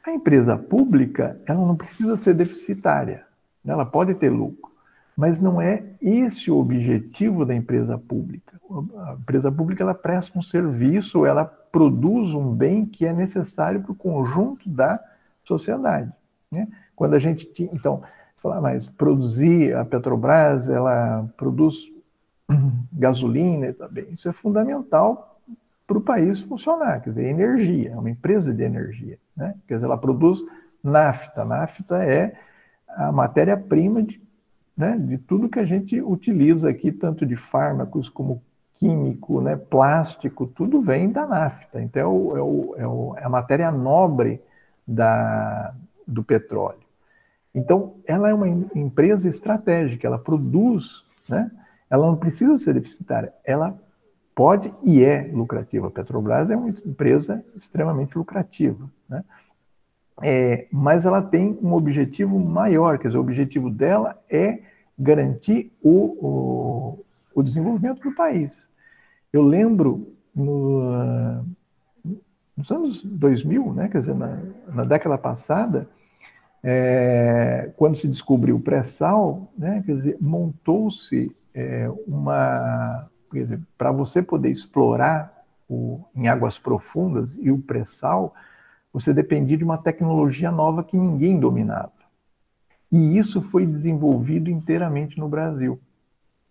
A 0.05 0.11
empresa 0.11 0.59
pública 0.59 1.41
ela 1.47 1.65
não 1.65 1.77
precisa 1.77 2.17
ser 2.17 2.35
deficitária, 2.35 3.25
né? 3.65 3.73
ela 3.73 3.87
pode 3.87 4.15
ter 4.15 4.31
lucro. 4.31 4.70
Mas 5.21 5.39
não 5.39 5.61
é 5.61 5.85
esse 6.01 6.51
o 6.51 6.57
objetivo 6.57 7.45
da 7.45 7.55
empresa 7.55 7.99
pública. 7.99 8.59
A 9.07 9.13
empresa 9.21 9.53
pública 9.53 9.83
ela 9.83 9.93
presta 9.93 10.39
um 10.39 10.41
serviço, 10.41 11.27
ela 11.27 11.45
produz 11.45 12.33
um 12.33 12.55
bem 12.55 12.87
que 12.87 13.05
é 13.05 13.13
necessário 13.13 13.83
para 13.83 13.93
o 13.93 13.95
conjunto 13.95 14.67
da 14.67 14.99
sociedade. 15.45 16.11
Né? 16.51 16.67
Quando 16.97 17.13
a 17.13 17.19
gente 17.19 17.45
tinha, 17.53 17.69
então, 17.71 18.03
falar, 18.35 18.63
mas 18.63 18.89
produzir 18.89 19.77
a 19.77 19.85
Petrobras, 19.85 20.71
ela 20.71 21.29
produz 21.37 21.93
gasolina 22.91 23.75
também, 23.75 24.07
isso 24.13 24.27
é 24.27 24.33
fundamental 24.33 25.39
para 25.87 25.99
o 25.99 26.01
país 26.01 26.41
funcionar, 26.41 27.03
quer 27.03 27.11
dizer, 27.11 27.27
energia, 27.27 27.91
é 27.91 27.99
uma 27.99 28.09
empresa 28.09 28.55
de 28.55 28.63
energia, 28.63 29.19
né? 29.37 29.55
Quer 29.69 29.75
dizer, 29.75 29.85
ela 29.85 29.99
produz 29.99 30.43
nafta, 30.83 31.45
nafta 31.45 32.03
é 32.03 32.39
a 32.89 33.13
matéria-prima 33.13 34.03
de 34.03 34.30
né, 34.81 34.97
de 34.97 35.19
tudo 35.19 35.51
que 35.51 35.59
a 35.59 35.65
gente 35.65 36.01
utiliza 36.01 36.71
aqui, 36.71 36.91
tanto 36.91 37.27
de 37.27 37.37
fármacos 37.37 38.09
como 38.09 38.43
químico, 38.77 39.43
né, 39.43 39.55
plástico, 39.55 40.47
tudo 40.47 40.81
vem 40.81 41.11
da 41.11 41.27
nafta. 41.27 41.83
Então, 41.83 42.01
é, 42.35 42.41
o, 42.43 42.77
é, 42.79 42.87
o, 42.87 43.15
é, 43.19 43.23
é 43.23 43.27
a 43.27 43.29
matéria 43.29 43.71
nobre 43.71 44.41
da, 44.89 45.75
do 46.07 46.25
petróleo. 46.25 46.81
Então, 47.55 47.97
ela 48.07 48.31
é 48.31 48.33
uma 48.33 48.49
empresa 48.49 49.29
estratégica, 49.29 50.07
ela 50.07 50.19
produz, 50.19 51.05
né, 51.29 51.51
ela 51.91 52.07
não 52.07 52.17
precisa 52.17 52.57
ser 52.57 52.73
deficitária, 52.73 53.35
ela 53.45 53.79
pode 54.35 54.73
e 54.83 55.05
é 55.05 55.31
lucrativa. 55.31 55.89
A 55.89 55.91
Petrobras 55.91 56.49
é 56.49 56.57
uma 56.57 56.71
empresa 56.71 57.45
extremamente 57.55 58.17
lucrativa. 58.17 58.91
Né? 59.07 59.23
É, 60.23 60.67
mas 60.71 61.07
ela 61.07 61.23
tem 61.23 61.59
um 61.63 61.73
objetivo 61.73 62.39
maior, 62.39 62.99
quer 62.99 63.09
dizer, 63.09 63.19
o 63.19 63.23
objetivo 63.23 63.71
dela 63.71 64.23
é 64.29 64.61
garantir 64.99 65.73
o, 65.83 66.27
o, 66.27 67.05
o 67.35 67.43
desenvolvimento 67.43 68.03
do 68.03 68.15
país. 68.15 68.69
Eu 69.33 69.43
lembro 69.43 70.13
no, 70.35 71.45
nos 72.57 72.71
anos 72.71 73.03
2000, 73.03 73.73
né, 73.73 73.89
quer 73.89 74.01
dizer, 74.01 74.15
na, 74.15 74.39
na 74.69 74.85
década 74.85 75.17
passada, 75.17 75.89
é, 76.63 77.71
quando 77.77 77.97
se 77.97 78.07
descobriu 78.07 78.57
o 78.57 78.61
pré-sal, 78.61 79.51
né, 79.57 79.83
quer 79.87 79.97
dizer, 79.97 80.17
montou-se 80.21 81.35
é, 81.55 81.91
uma, 82.07 83.09
para 83.79 83.91
você 83.91 84.23
poder 84.23 84.51
explorar 84.51 85.45
o, 85.69 86.05
em 86.15 86.29
águas 86.29 86.59
profundas 86.59 87.39
e 87.41 87.51
o 87.51 87.59
pré-sal, 87.59 88.35
você 88.93 89.13
dependia 89.13 89.57
de 89.57 89.65
uma 89.65 89.79
tecnologia 89.79 90.51
nova 90.51 90.83
que 90.83 90.97
ninguém 90.97 91.39
dominava. 91.39 91.93
E 92.91 93.17
isso 93.17 93.41
foi 93.41 93.65
desenvolvido 93.65 94.51
inteiramente 94.51 95.19
no 95.19 95.29
Brasil. 95.29 95.81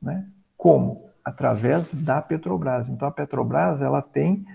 Né? 0.02 0.26
Como? 0.58 1.10
Através 1.24 1.94
da 1.94 2.22
Petrobras. 2.22 2.88
Então, 2.88 3.08
a 3.08 3.12
Petrobras 3.12 3.82
ela 3.82 4.02
tem, 4.02 4.46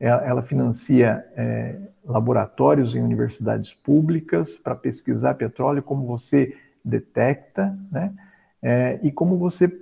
é, 0.00 0.08
ela 0.08 0.42
financia 0.42 1.24
é, 1.36 1.78
laboratórios 2.04 2.94
em 2.96 3.02
universidades 3.02 3.72
públicas 3.72 4.56
para 4.56 4.74
pesquisar 4.74 5.34
petróleo, 5.34 5.82
como 5.82 6.04
você 6.04 6.56
detecta, 6.84 7.78
né? 7.90 8.12
É, 8.60 8.98
e 9.02 9.10
como 9.10 9.36
você 9.36 9.72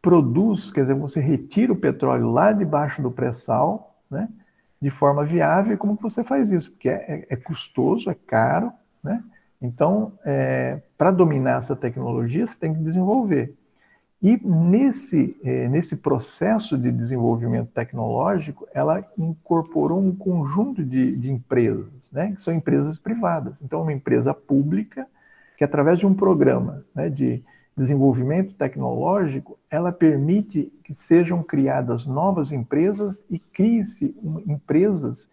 produz, 0.00 0.70
quer 0.70 0.82
dizer, 0.82 0.94
você 0.94 1.20
retira 1.20 1.72
o 1.72 1.76
petróleo 1.76 2.30
lá 2.30 2.52
debaixo 2.52 3.02
do 3.02 3.10
pré-sal, 3.10 4.00
né? 4.10 4.28
De 4.86 4.90
forma 4.90 5.24
viável, 5.24 5.74
e 5.74 5.76
como 5.76 5.96
que 5.96 6.02
você 6.04 6.22
faz 6.22 6.52
isso? 6.52 6.70
Porque 6.70 6.88
é, 6.88 7.26
é 7.28 7.34
custoso, 7.34 8.08
é 8.08 8.14
caro, 8.14 8.72
né? 9.02 9.20
Então, 9.60 10.12
é, 10.24 10.80
para 10.96 11.10
dominar 11.10 11.58
essa 11.58 11.74
tecnologia, 11.74 12.46
você 12.46 12.54
tem 12.54 12.72
que 12.72 12.84
desenvolver. 12.84 13.52
E 14.22 14.40
nesse, 14.46 15.36
é, 15.42 15.66
nesse 15.66 15.96
processo 15.96 16.78
de 16.78 16.92
desenvolvimento 16.92 17.72
tecnológico, 17.72 18.68
ela 18.72 19.04
incorporou 19.18 20.00
um 20.00 20.14
conjunto 20.14 20.84
de, 20.84 21.16
de 21.16 21.32
empresas, 21.32 22.08
né, 22.12 22.30
que 22.36 22.40
são 22.40 22.54
empresas 22.54 22.96
privadas. 22.96 23.60
Então, 23.60 23.82
uma 23.82 23.92
empresa 23.92 24.32
pública 24.32 25.04
que, 25.58 25.64
através 25.64 25.98
de 25.98 26.06
um 26.06 26.14
programa 26.14 26.84
né, 26.94 27.10
de, 27.10 27.42
desenvolvimento 27.76 28.54
tecnológico, 28.54 29.58
ela 29.70 29.92
permite 29.92 30.72
que 30.82 30.94
sejam 30.94 31.42
criadas 31.42 32.06
novas 32.06 32.50
empresas 32.50 33.24
e 33.28 33.38
crie-se 33.38 34.16
empresas 34.46 35.28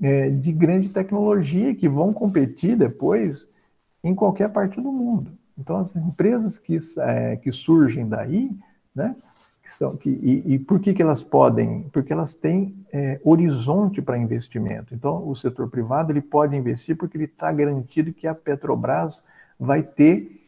é, 0.00 0.30
de 0.30 0.50
grande 0.50 0.88
tecnologia 0.88 1.74
que 1.74 1.88
vão 1.88 2.12
competir 2.12 2.76
depois 2.76 3.52
em 4.02 4.14
qualquer 4.14 4.50
parte 4.50 4.80
do 4.80 4.90
mundo. 4.90 5.32
Então, 5.58 5.76
as 5.76 5.94
empresas 5.94 6.58
que, 6.58 6.78
é, 6.98 7.36
que 7.36 7.52
surgem 7.52 8.08
daí, 8.08 8.50
né, 8.94 9.14
que 9.62 9.72
são, 9.72 9.96
que, 9.96 10.10
e, 10.10 10.54
e, 10.54 10.58
por 10.58 10.80
que, 10.80 10.92
que 10.92 11.02
elas 11.02 11.22
podem? 11.22 11.88
Porque 11.92 12.12
elas 12.12 12.34
têm 12.34 12.74
é, 12.92 13.20
horizonte 13.24 14.02
para 14.02 14.18
investimento. 14.18 14.94
Então, 14.94 15.26
o 15.26 15.34
setor 15.34 15.70
privado 15.70 16.12
ele 16.12 16.20
pode 16.20 16.56
investir 16.56 16.96
porque 16.96 17.16
ele 17.16 17.24
está 17.24 17.50
garantido 17.50 18.12
que 18.12 18.26
a 18.26 18.34
Petrobras 18.34 19.22
vai 19.58 19.82
ter 19.82 20.43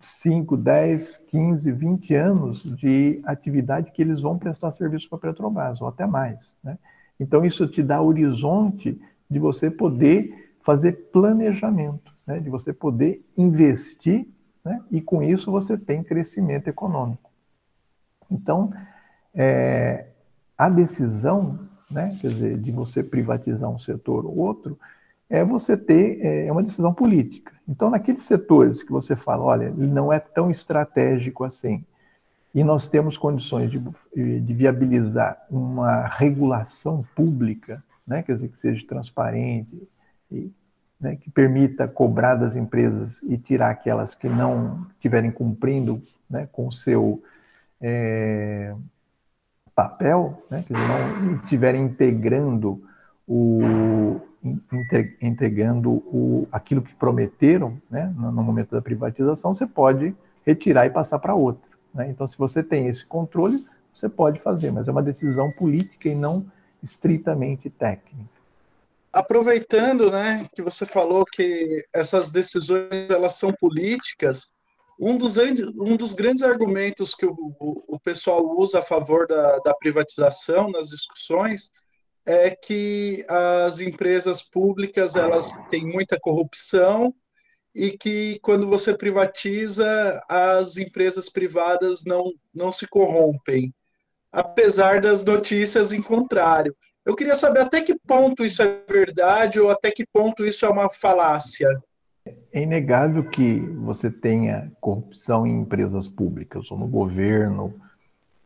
5, 0.00 0.56
10, 0.56 1.18
15, 1.28 1.72
20 1.72 2.14
anos 2.14 2.62
de 2.62 3.20
atividade 3.24 3.90
que 3.90 4.00
eles 4.00 4.20
vão 4.20 4.38
prestar 4.38 4.70
serviço 4.70 5.08
para 5.08 5.18
a 5.18 5.20
Petrobras, 5.20 5.80
ou 5.80 5.88
até 5.88 6.06
mais. 6.06 6.56
Né? 6.62 6.78
Então, 7.18 7.44
isso 7.44 7.66
te 7.66 7.82
dá 7.82 8.00
horizonte 8.00 9.00
de 9.28 9.38
você 9.38 9.70
poder 9.70 10.54
fazer 10.60 10.92
planejamento, 11.12 12.14
né? 12.26 12.38
de 12.38 12.48
você 12.48 12.72
poder 12.72 13.24
investir, 13.36 14.28
né? 14.64 14.80
e 14.90 15.00
com 15.00 15.22
isso 15.22 15.50
você 15.50 15.76
tem 15.76 16.02
crescimento 16.02 16.68
econômico. 16.68 17.30
Então, 18.30 18.72
é, 19.34 20.06
a 20.56 20.68
decisão, 20.68 21.58
né? 21.90 22.16
quer 22.20 22.28
dizer, 22.28 22.58
de 22.58 22.70
você 22.70 23.02
privatizar 23.02 23.68
um 23.68 23.78
setor 23.78 24.24
ou 24.24 24.36
outro, 24.36 24.78
é 25.28 25.44
você 25.44 25.76
ter 25.76 26.20
é, 26.24 26.46
é 26.46 26.52
uma 26.52 26.62
decisão 26.62 26.92
política. 26.92 27.52
Então, 27.68 27.90
naqueles 27.90 28.22
setores 28.22 28.82
que 28.82 28.90
você 28.90 29.14
fala, 29.14 29.44
olha, 29.44 29.64
ele 29.66 29.86
não 29.86 30.12
é 30.12 30.18
tão 30.18 30.50
estratégico 30.50 31.44
assim, 31.44 31.84
e 32.54 32.64
nós 32.64 32.88
temos 32.88 33.18
condições 33.18 33.70
de, 33.70 33.78
de 34.40 34.54
viabilizar 34.54 35.44
uma 35.50 36.06
regulação 36.06 37.04
pública, 37.14 37.82
né, 38.06 38.22
quer 38.22 38.36
dizer, 38.36 38.48
que 38.48 38.58
seja 38.58 38.86
transparente, 38.86 39.86
e, 40.32 40.50
né, 40.98 41.16
que 41.16 41.30
permita 41.30 41.86
cobrar 41.86 42.34
das 42.34 42.56
empresas 42.56 43.20
e 43.22 43.36
tirar 43.36 43.70
aquelas 43.70 44.14
que 44.14 44.28
não 44.28 44.86
estiverem 44.94 45.30
cumprindo 45.30 46.02
né, 46.28 46.48
com 46.50 46.66
o 46.66 46.72
seu 46.72 47.22
é, 47.80 48.74
papel, 49.74 50.42
né, 50.50 50.64
que 50.66 50.72
não 50.72 51.36
estiverem 51.36 51.82
integrando 51.82 52.82
o, 53.26 54.20
entregando 55.20 55.90
o, 55.90 56.46
aquilo 56.52 56.82
que 56.82 56.94
prometeram 56.94 57.80
né, 57.90 58.12
no, 58.16 58.30
no, 58.30 58.42
momento 58.42 58.70
da 58.70 58.80
privatização, 58.80 59.52
você 59.52 59.66
pode 59.66 60.14
retirar 60.46 60.86
e 60.86 60.90
passar 60.90 61.18
para 61.18 61.34
outra. 61.34 61.68
Né? 61.92 62.08
Então, 62.10 62.26
se 62.26 62.38
você 62.38 62.62
tem 62.62 62.86
esse 62.86 63.04
controle, 63.04 63.66
você 63.92 64.08
pode 64.08 64.38
fazer, 64.38 64.70
mas 64.70 64.86
é 64.86 64.92
uma 64.92 65.02
decisão 65.02 65.50
política 65.50 66.08
e 66.08 66.14
não 66.14 66.46
estritamente 66.82 67.68
técnica. 67.68 68.38
Aproveitando 69.12 70.10
né, 70.10 70.46
que 70.54 70.62
você 70.62 70.86
falou 70.86 71.24
que 71.24 71.84
essas 71.92 72.30
decisões 72.30 73.10
elas 73.10 73.34
são 73.34 73.52
políticas, 73.52 74.52
um 75.00 75.16
dos, 75.16 75.36
um 75.36 75.96
dos 75.96 76.12
grandes 76.12 76.42
argumentos 76.42 77.14
que 77.14 77.26
o, 77.26 77.54
o 77.58 77.98
pessoal 77.98 78.44
usa 78.58 78.80
a 78.80 78.82
favor 78.82 79.26
da, 79.26 79.58
da 79.58 79.74
privatização 79.74 80.70
nas 80.70 80.88
discussões 80.88 81.72
é 82.28 82.50
que 82.50 83.24
as 83.26 83.80
empresas 83.80 84.42
públicas 84.42 85.16
elas 85.16 85.58
têm 85.70 85.86
muita 85.86 86.20
corrupção 86.20 87.14
e 87.74 87.96
que 87.96 88.38
quando 88.42 88.68
você 88.68 88.94
privatiza 88.94 90.22
as 90.28 90.76
empresas 90.76 91.30
privadas 91.30 92.04
não 92.04 92.30
não 92.54 92.70
se 92.70 92.86
corrompem, 92.86 93.72
apesar 94.30 95.00
das 95.00 95.24
notícias 95.24 95.90
em 95.90 96.02
contrário. 96.02 96.76
Eu 97.02 97.16
queria 97.16 97.34
saber 97.34 97.60
até 97.60 97.80
que 97.80 97.98
ponto 97.98 98.44
isso 98.44 98.60
é 98.62 98.82
verdade 98.86 99.58
ou 99.58 99.70
até 99.70 99.90
que 99.90 100.04
ponto 100.12 100.44
isso 100.44 100.66
é 100.66 100.68
uma 100.68 100.90
falácia. 100.90 101.82
É 102.52 102.62
inegável 102.62 103.24
que 103.30 103.60
você 103.60 104.10
tenha 104.10 104.70
corrupção 104.82 105.46
em 105.46 105.62
empresas 105.62 106.06
públicas 106.06 106.70
ou 106.70 106.76
no 106.76 106.86
governo, 106.86 107.80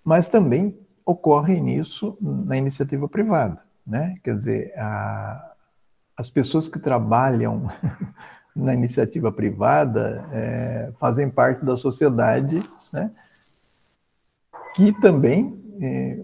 mas 0.05 0.29
também 0.29 0.79
ocorre 1.05 1.61
nisso 1.61 2.17
na 2.21 2.57
iniciativa 2.57 3.09
privada 3.09 3.72
né? 3.87 4.17
Quer 4.23 4.37
dizer, 4.37 4.79
a, 4.79 5.53
as 6.17 6.31
pessoas 6.31 6.69
que 6.69 6.79
trabalham 6.79 7.71
na 8.55 8.75
iniciativa 8.75 9.33
privada 9.33 10.29
é, 10.33 10.93
fazem 10.99 11.29
parte 11.29 11.65
da 11.65 11.77
sociedade, 11.77 12.63
né? 12.93 13.11
Que 14.75 14.93
também 15.01 15.63
é, 15.81 16.21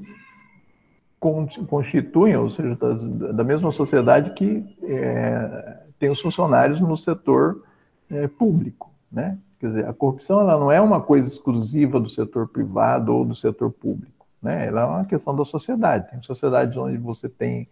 constituem, 1.19 2.37
ou 2.37 2.51
seja, 2.51 2.77
das, 2.77 3.05
da 3.05 3.45
mesma 3.45 3.73
sociedade 3.73 4.31
que 4.31 4.77
é, 4.83 5.79
tem 5.99 6.11
os 6.11 6.21
funcionários 6.21 6.81
no 6.81 6.97
setor 6.97 7.65
é, 8.11 8.29
público, 8.29 8.91
né? 9.11 9.39
Quer 9.59 9.69
dizer, 9.69 9.89
a 9.89 9.93
corrupção 9.93 10.41
ela 10.41 10.59
não 10.59 10.71
é 10.71 10.81
uma 10.81 11.01
coisa 11.01 11.27
exclusiva 11.27 11.99
do 11.99 12.09
setor 12.09 12.47
privado 12.49 13.13
ou 13.13 13.25
do 13.25 13.35
setor 13.35 13.73
público. 13.73 14.18
Né? 14.43 14.67
Ela 14.67 14.83
é 14.83 14.85
uma 14.85 15.05
questão 15.05 15.35
da 15.35 15.45
sociedade. 15.45 16.11
Tem 16.11 16.23
sociedades 16.23 16.77
onde 16.77 16.97
você 16.97 17.29
tem 17.29 17.69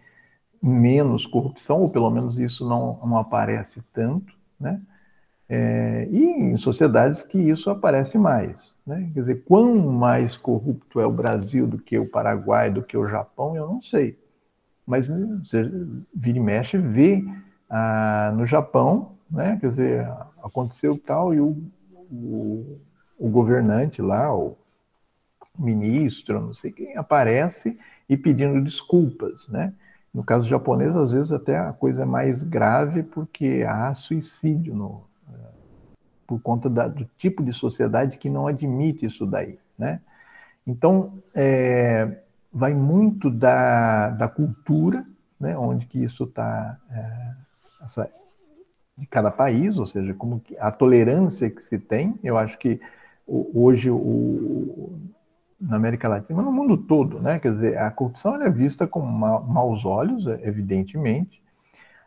menos 0.63 1.27
corrupção, 1.27 1.83
ou 1.83 1.91
pelo 1.91 2.11
menos 2.11 2.39
isso 2.39 2.69
não, 2.69 2.99
não 3.05 3.19
aparece 3.19 3.83
tanto, 3.93 4.35
né? 4.59 4.81
É, 5.49 6.09
e 6.11 6.25
em 6.25 6.57
sociedades 6.57 7.23
que 7.23 7.39
isso 7.39 7.71
aparece 7.71 8.19
mais. 8.19 8.75
Né? 8.85 9.11
Quer 9.15 9.21
dizer, 9.21 9.45
quão 9.45 9.77
mais 9.93 10.37
corrupto 10.37 10.99
é 10.99 11.07
o 11.07 11.13
Brasil 11.13 11.69
do 11.69 11.79
que 11.79 11.97
o 11.99 12.09
Paraguai, 12.09 12.69
do 12.71 12.83
que 12.83 12.97
o 12.97 13.09
Japão, 13.09 13.55
eu 13.55 13.67
não 13.67 13.81
sei. 13.81 14.19
Mas 14.85 15.09
você 15.09 15.71
vira 16.15 16.39
e 16.39 16.41
mexe, 16.41 16.79
vê 16.79 17.25
ah, 17.71 18.33
no 18.37 18.45
Japão, 18.45 19.13
né? 19.31 19.57
quer 19.61 19.71
dizer, 19.71 20.09
aconteceu 20.43 20.99
tal 20.99 21.33
e 21.33 21.41
o, 21.41 21.57
o, 22.11 22.81
o 23.17 23.29
governante 23.29 24.03
lá, 24.03 24.35
o 24.35 24.57
ministro, 25.59 26.41
não 26.41 26.55
sei 26.55 26.73
quem, 26.73 26.97
aparece 26.97 27.79
e 28.09 28.17
pedindo 28.17 28.63
desculpas, 28.63 29.49
né? 29.49 29.73
No 30.13 30.25
caso 30.25 30.49
japonês, 30.49 30.97
às 30.97 31.13
vezes 31.13 31.31
até 31.31 31.59
a 31.59 31.73
coisa 31.73 32.03
é 32.03 32.07
mais 32.07 32.43
grave 32.43 33.03
porque 33.03 33.65
há 33.69 33.93
suicídio 33.93 34.75
no, 34.75 35.03
eh, 35.29 35.49
por 36.27 36.41
conta 36.41 36.71
da, 36.71 36.89
do 36.89 37.07
tipo 37.19 37.43
de 37.43 37.53
sociedade 37.53 38.17
que 38.17 38.31
não 38.31 38.47
admite 38.47 39.05
isso 39.05 39.27
daí, 39.27 39.59
né? 39.79 40.01
Então, 40.67 41.13
é, 41.35 42.23
vai 42.53 42.75
muito 42.75 43.31
da, 43.31 44.11
da 44.11 44.29
cultura, 44.29 45.07
né, 45.39 45.57
onde 45.57 45.87
que 45.87 46.03
isso 46.03 46.25
está, 46.25 46.79
é, 46.91 48.09
de 48.97 49.07
cada 49.07 49.31
país, 49.31 49.79
ou 49.79 49.87
seja, 49.87 50.15
como 50.15 50.43
a 50.59 50.73
tolerância 50.73 51.51
que 51.51 51.63
se 51.63 51.79
tem, 51.79 52.19
eu 52.25 52.39
acho 52.39 52.59
que 52.59 52.81
hoje 53.29 53.91
o, 53.91 54.99
na 55.61 55.77
América 55.77 56.09
Latina, 56.09 56.37
mas 56.37 56.45
no 56.45 56.53
mundo 56.53 56.77
todo, 56.77 57.19
né? 57.19 57.39
Quer 57.39 57.55
dizer, 57.55 57.79
a 57.79 57.91
corrupção 57.91 58.41
é 58.43 58.51
vista 58.51 58.87
com 58.87 59.01
ma 59.01 59.41
maus 59.41 59.85
olhos, 59.85 60.27
é, 60.27 60.41
evidentemente. 60.45 61.43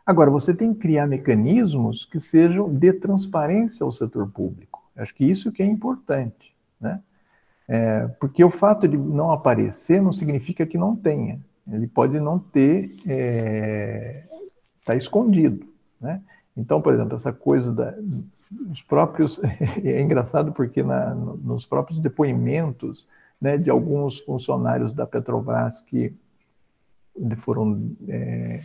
Agora, 0.06 0.30
você 0.30 0.54
tem 0.54 0.72
que 0.72 0.80
criar 0.80 1.06
mecanismos 1.06 2.04
que 2.04 2.18
sejam 2.18 2.72
de 2.72 2.92
transparência 2.92 3.84
ao 3.84 3.92
setor 3.92 4.28
público. 4.30 4.82
Acho 4.96 5.14
que 5.14 5.24
isso 5.24 5.52
que 5.52 5.62
é 5.62 5.66
importante, 5.66 6.54
né? 6.80 7.00
É, 7.68 8.08
porque 8.18 8.42
o 8.42 8.50
fato 8.50 8.88
de 8.88 8.96
não 8.96 9.30
aparecer 9.30 10.02
não 10.02 10.12
significa 10.12 10.66
que 10.66 10.76
não 10.76 10.96
tenha. 10.96 11.40
Ele 11.70 11.86
pode 11.86 12.18
não 12.18 12.38
ter, 12.38 12.96
é, 13.06 14.24
tá 14.84 14.96
escondido, 14.96 15.66
né? 16.00 16.20
Então, 16.56 16.82
por 16.82 16.92
exemplo, 16.92 17.14
essa 17.14 17.32
coisa 17.32 17.72
da, 17.72 17.94
os 18.70 18.82
próprios 18.82 19.40
é 19.84 20.00
engraçado 20.00 20.52
porque 20.52 20.82
na, 20.82 21.14
nos 21.14 21.64
próprios 21.64 22.00
depoimentos 22.00 23.06
né, 23.40 23.56
de 23.56 23.70
alguns 23.70 24.20
funcionários 24.20 24.92
da 24.92 25.06
Petrobras 25.06 25.80
que 25.80 26.14
foram 27.38 27.96
é, 28.08 28.60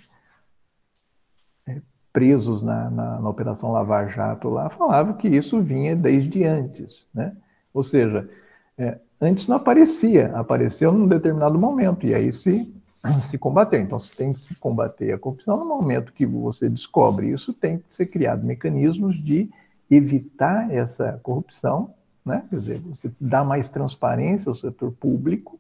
é, 1.67 1.81
presos 2.11 2.61
na, 2.61 2.89
na, 2.89 3.19
na, 3.21 3.29
Operação 3.29 3.71
Lava 3.71 4.05
Jato 4.07 4.49
lá, 4.49 4.69
falavam 4.69 5.13
que 5.13 5.27
isso 5.27 5.61
vinha 5.61 5.95
desde 5.95 6.43
antes. 6.43 7.07
Né? 7.13 7.35
Ou 7.73 7.83
seja, 7.83 8.29
é, 8.77 8.99
antes 9.19 9.47
não 9.47 9.55
aparecia, 9.55 10.31
apareceu 10.35 10.91
num 10.91 11.07
determinado 11.07 11.57
momento, 11.57 12.05
e 12.05 12.13
aí 12.13 12.31
se, 12.31 12.71
se 13.23 13.37
combateu. 13.37 13.79
Então, 13.81 13.99
se 13.99 14.11
tem 14.11 14.33
que 14.33 14.39
se 14.39 14.55
combater 14.55 15.13
a 15.13 15.17
corrupção 15.17 15.57
no 15.57 15.65
momento 15.65 16.13
que 16.13 16.25
você 16.25 16.69
descobre 16.69 17.29
isso, 17.29 17.53
tem 17.53 17.79
que 17.79 17.93
ser 17.93 18.07
criado 18.07 18.45
mecanismos 18.45 19.21
de 19.23 19.49
evitar 19.89 20.71
essa 20.71 21.19
corrupção 21.23 21.93
né? 22.25 22.43
Quer 22.49 22.55
dizer, 22.55 22.79
você 22.79 23.11
dá 23.19 23.43
mais 23.43 23.69
transparência 23.69 24.49
ao 24.49 24.55
setor 24.55 24.91
público 24.91 25.59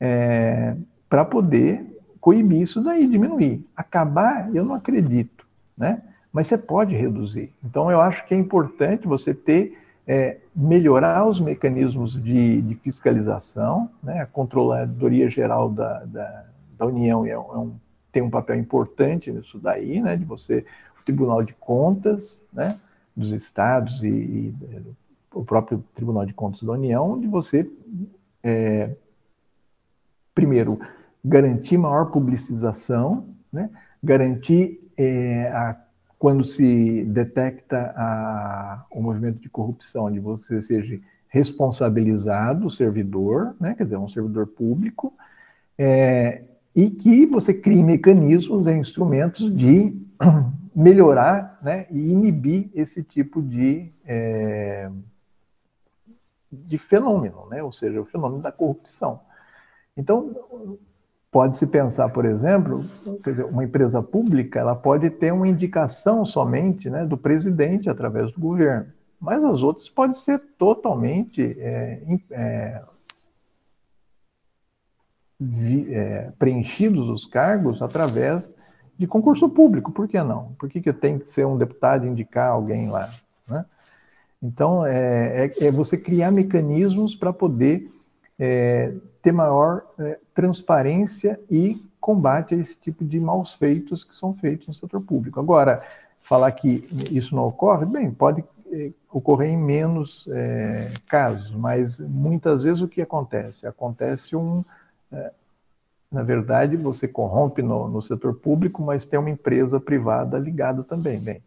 é, 0.00 0.76
para 1.08 1.24
poder 1.24 1.84
coibir 2.20 2.62
isso 2.62 2.82
daí, 2.82 3.08
diminuir. 3.08 3.66
Acabar, 3.76 4.54
eu 4.54 4.64
não 4.64 4.74
acredito, 4.74 5.46
né? 5.76 6.02
Mas 6.32 6.46
você 6.46 6.56
pode 6.56 6.94
reduzir. 6.94 7.52
Então, 7.64 7.90
eu 7.90 8.00
acho 8.00 8.24
que 8.26 8.34
é 8.34 8.38
importante 8.38 9.08
você 9.08 9.34
ter 9.34 9.76
é, 10.06 10.38
melhorar 10.54 11.26
os 11.26 11.40
mecanismos 11.40 12.20
de, 12.20 12.62
de 12.62 12.74
fiscalização, 12.76 13.90
né? 14.02 14.20
a 14.20 14.26
Controladoria 14.26 15.28
Geral 15.28 15.70
da, 15.70 16.04
da, 16.04 16.44
da 16.78 16.86
União 16.86 17.24
é, 17.26 17.30
é 17.30 17.38
um, 17.38 17.74
tem 18.12 18.22
um 18.22 18.30
papel 18.30 18.56
importante 18.56 19.30
nisso 19.30 19.58
daí, 19.58 20.00
né? 20.00 20.16
de 20.16 20.24
você, 20.24 20.64
o 21.00 21.04
Tribunal 21.04 21.42
de 21.42 21.54
Contas, 21.54 22.42
né? 22.52 22.78
dos 23.16 23.32
estados 23.32 24.02
e, 24.02 24.08
e 24.08 24.54
o 25.34 25.44
próprio 25.44 25.84
Tribunal 25.94 26.26
de 26.26 26.34
Contas 26.34 26.62
da 26.62 26.72
União, 26.72 27.18
de 27.18 27.26
você, 27.26 27.70
é, 28.42 28.90
primeiro, 30.34 30.80
garantir 31.24 31.78
maior 31.78 32.06
publicização, 32.06 33.28
né? 33.52 33.70
garantir 34.02 34.80
é, 34.96 35.48
a, 35.48 35.76
quando 36.18 36.44
se 36.44 37.04
detecta 37.04 37.92
a, 37.96 38.84
o 38.90 39.02
movimento 39.02 39.38
de 39.38 39.48
corrupção, 39.48 40.10
de 40.10 40.18
você 40.18 40.60
seja 40.60 41.00
responsabilizado, 41.28 42.66
o 42.66 42.70
servidor, 42.70 43.54
né? 43.60 43.74
quer 43.74 43.84
dizer, 43.84 43.96
um 43.96 44.08
servidor 44.08 44.48
público, 44.48 45.12
é, 45.78 46.42
e 46.74 46.90
que 46.90 47.26
você 47.26 47.54
crie 47.54 47.82
mecanismos 47.82 48.66
e 48.66 48.72
instrumentos 48.72 49.54
de 49.54 49.96
melhorar 50.74 51.58
né, 51.62 51.86
e 51.90 52.10
inibir 52.10 52.70
esse 52.74 53.02
tipo 53.02 53.42
de, 53.42 53.90
é, 54.04 54.90
de 56.50 56.78
fenômeno, 56.78 57.46
né, 57.48 57.62
ou 57.62 57.72
seja, 57.72 58.00
o 58.00 58.04
fenômeno 58.04 58.42
da 58.42 58.50
corrupção. 58.50 59.20
Então, 59.96 60.78
pode-se 61.30 61.66
pensar, 61.66 62.08
por 62.08 62.24
exemplo, 62.24 62.84
uma 63.50 63.64
empresa 63.64 64.02
pública 64.02 64.58
ela 64.58 64.74
pode 64.74 65.10
ter 65.10 65.32
uma 65.32 65.46
indicação 65.46 66.24
somente 66.24 66.90
né, 66.90 67.04
do 67.06 67.16
presidente 67.16 67.88
através 67.88 68.32
do 68.32 68.40
governo, 68.40 68.92
mas 69.20 69.44
as 69.44 69.62
outras 69.62 69.88
podem 69.88 70.14
ser 70.14 70.38
totalmente 70.58 71.56
é, 71.58 72.02
é, 72.30 72.82
vi, 75.38 75.94
é, 75.94 76.32
preenchidos 76.38 77.08
os 77.08 77.26
cargos 77.26 77.80
através 77.80 78.54
de 78.98 79.06
concurso 79.06 79.48
público. 79.48 79.92
Por 79.92 80.08
que 80.08 80.22
não? 80.22 80.52
Por 80.58 80.68
que, 80.68 80.80
que 80.80 80.92
tem 80.92 81.18
que 81.18 81.28
ser 81.28 81.46
um 81.46 81.56
deputado 81.56 82.06
indicar 82.06 82.50
alguém 82.50 82.90
lá? 82.90 83.10
Né? 83.48 83.64
Então, 84.42 84.86
é, 84.86 85.46
é, 85.46 85.66
é, 85.66 85.70
você 85.70 85.98
criar 85.98 86.30
mecanismos 86.30 87.14
para 87.14 87.32
poder 87.32 87.92
é, 88.38 88.94
ter 89.22 89.32
maior 89.32 89.82
é, 89.98 90.18
transparência 90.34 91.38
e 91.50 91.84
combate 92.00 92.54
a 92.54 92.58
esse 92.58 92.78
tipo 92.78 93.04
de 93.04 93.20
maus 93.20 93.52
feitos 93.52 94.02
que 94.02 94.16
são 94.16 94.32
feitos 94.32 94.66
no 94.68 94.74
setor 94.74 95.02
público. 95.02 95.38
Agora, 95.38 95.82
falar 96.22 96.50
que 96.52 96.88
isso 97.10 97.36
não 97.36 97.46
ocorre, 97.46 97.84
bem, 97.84 98.10
pode 98.10 98.42
é, 98.72 98.90
ocorrer 99.12 99.50
em 99.50 99.58
menos 99.58 100.26
é, 100.30 100.90
casos, 101.06 101.50
mas 101.50 102.00
muitas 102.00 102.62
vezes 102.62 102.80
o 102.80 102.88
que 102.88 103.02
acontece? 103.02 103.66
Acontece 103.66 104.34
um, 104.34 104.64
na 106.10 106.22
verdade, 106.22 106.76
você 106.76 107.06
corrompe 107.06 107.62
no, 107.62 107.88
no, 107.88 108.00
setor 108.00 108.34
público, 108.34 108.82
mas 108.82 109.06
tem 109.06 109.18
uma 109.18 109.30
empresa 109.30 109.78
privada 109.78 110.38
ligada 110.38 110.82
também. 110.82 111.20
Bem, 111.20 111.42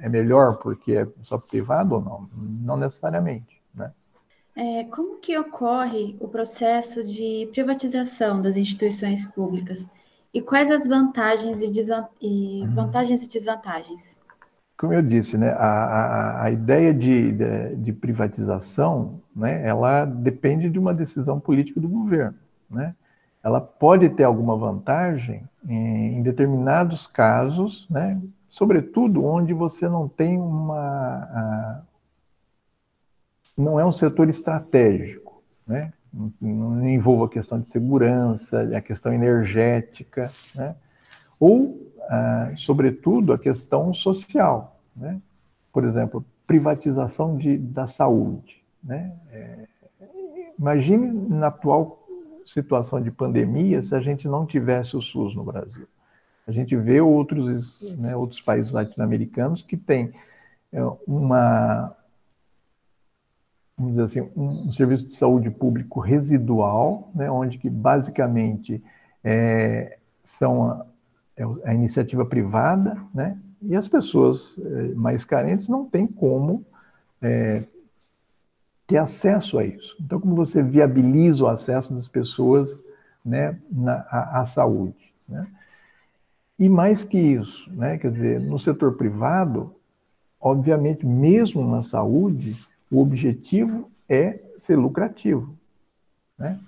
é 0.00 0.08
melhor 0.08 0.56
porque 0.56 0.92
é 0.92 1.08
só 1.22 1.38
privado 1.38 1.94
ou 1.94 2.00
não? 2.00 2.28
Não 2.36 2.76
necessariamente, 2.76 3.60
né? 3.74 3.92
É, 4.56 4.84
como 4.84 5.18
que 5.18 5.38
ocorre 5.38 6.16
o 6.20 6.28
processo 6.28 7.02
de 7.04 7.48
privatização 7.52 8.42
das 8.42 8.56
instituições 8.56 9.24
públicas? 9.24 9.88
E 10.32 10.40
quais 10.40 10.70
as 10.70 10.86
vantagens 10.86 11.60
e, 11.60 11.70
e 12.20 12.62
uhum. 12.62 12.74
vantagens 12.74 13.22
e 13.22 13.30
desvantagens? 13.30 14.18
Como 14.76 14.92
eu 14.92 15.02
disse, 15.02 15.36
né, 15.36 15.50
a, 15.50 15.66
a, 15.66 16.44
a 16.44 16.50
ideia 16.50 16.94
de, 16.94 17.32
de, 17.32 17.76
de, 17.76 17.92
privatização, 17.92 19.20
né, 19.36 19.66
ela 19.66 20.06
depende 20.06 20.70
de 20.70 20.78
uma 20.78 20.94
decisão 20.94 21.38
política 21.38 21.78
do 21.78 21.88
governo 21.88 22.38
né, 22.70 22.94
ela 23.42 23.60
pode 23.60 24.08
ter 24.10 24.24
alguma 24.24 24.56
vantagem 24.56 25.42
em, 25.66 26.18
em 26.18 26.22
determinados 26.22 27.06
casos, 27.06 27.86
né, 27.90 28.20
sobretudo 28.50 29.24
onde 29.24 29.54
você 29.54 29.88
não 29.88 30.06
tem 30.06 30.36
uma. 30.36 31.82
Não 33.56 33.78
é 33.78 33.86
um 33.86 33.92
setor 33.92 34.28
estratégico, 34.28 35.42
né? 35.66 35.92
Não, 36.12 36.88
envolve 36.88 37.24
a 37.24 37.28
questão 37.28 37.60
de 37.60 37.68
segurança, 37.68 38.62
a 38.76 38.80
questão 38.80 39.12
energética, 39.12 40.30
né? 40.54 40.74
ou, 41.38 41.92
sobretudo, 42.56 43.32
a 43.32 43.38
questão 43.38 43.94
social. 43.94 44.80
Né? 44.96 45.20
Por 45.72 45.84
exemplo, 45.84 46.24
privatização 46.46 47.36
de, 47.36 47.56
da 47.56 47.86
saúde. 47.86 48.60
Né? 48.82 49.12
É, 49.30 49.68
imagine 50.58 51.12
na 51.12 51.46
atual 51.46 52.04
situação 52.44 53.00
de 53.00 53.10
pandemia 53.10 53.80
se 53.82 53.94
a 53.94 54.00
gente 54.00 54.26
não 54.26 54.44
tivesse 54.44 54.96
o 54.96 55.00
SUS 55.00 55.36
no 55.36 55.44
Brasil. 55.44 55.86
A 56.50 56.52
gente 56.52 56.74
vê 56.74 57.00
outros, 57.00 57.80
né, 57.96 58.16
outros 58.16 58.40
países 58.40 58.72
latino-americanos 58.72 59.62
que 59.62 59.76
têm 59.76 60.12
é, 60.72 60.82
uma, 61.06 61.96
vamos 63.78 63.92
dizer 63.92 64.02
assim, 64.02 64.32
um, 64.36 64.66
um, 64.66 64.72
serviço 64.72 65.06
de 65.06 65.14
saúde 65.14 65.48
público 65.48 66.00
residual, 66.00 67.08
né, 67.14 67.30
onde 67.30 67.56
que 67.56 67.70
basicamente 67.70 68.82
é, 69.22 69.96
são 70.24 70.70
a, 70.72 70.86
é 71.36 71.44
a, 71.66 71.72
iniciativa 71.72 72.26
privada, 72.26 73.00
né, 73.14 73.38
e 73.62 73.76
as 73.76 73.86
pessoas 73.86 74.58
é, 74.58 74.88
mais 74.94 75.24
carentes 75.24 75.68
não 75.68 75.86
têm 75.86 76.04
como 76.04 76.66
é, 77.22 77.62
ter 78.88 78.96
acesso 78.96 79.56
a 79.56 79.64
isso. 79.64 79.96
Então, 80.00 80.18
como 80.18 80.34
você 80.34 80.64
viabiliza 80.64 81.44
o 81.44 81.46
acesso 81.46 81.94
das 81.94 82.08
pessoas 82.08 82.82
né, 83.24 83.56
na, 83.70 84.04
à, 84.10 84.40
à 84.40 84.44
saúde? 84.44 85.14
Né? 85.28 85.46
E 86.60 86.68
mais 86.68 87.02
que 87.02 87.16
isso, 87.16 87.72
né, 87.72 87.96
quer 87.96 88.10
dizer, 88.10 88.38
no 88.38 88.58
setor 88.58 88.92
privado, 88.92 89.74
obviamente, 90.38 91.06
mesmo 91.06 91.66
na 91.66 91.82
saúde, 91.82 92.54
o 92.92 93.00
objetivo 93.00 93.90
é 94.06 94.38
ser 94.58 94.76
lucrativo. 94.76 95.56
Né? 96.38 96.60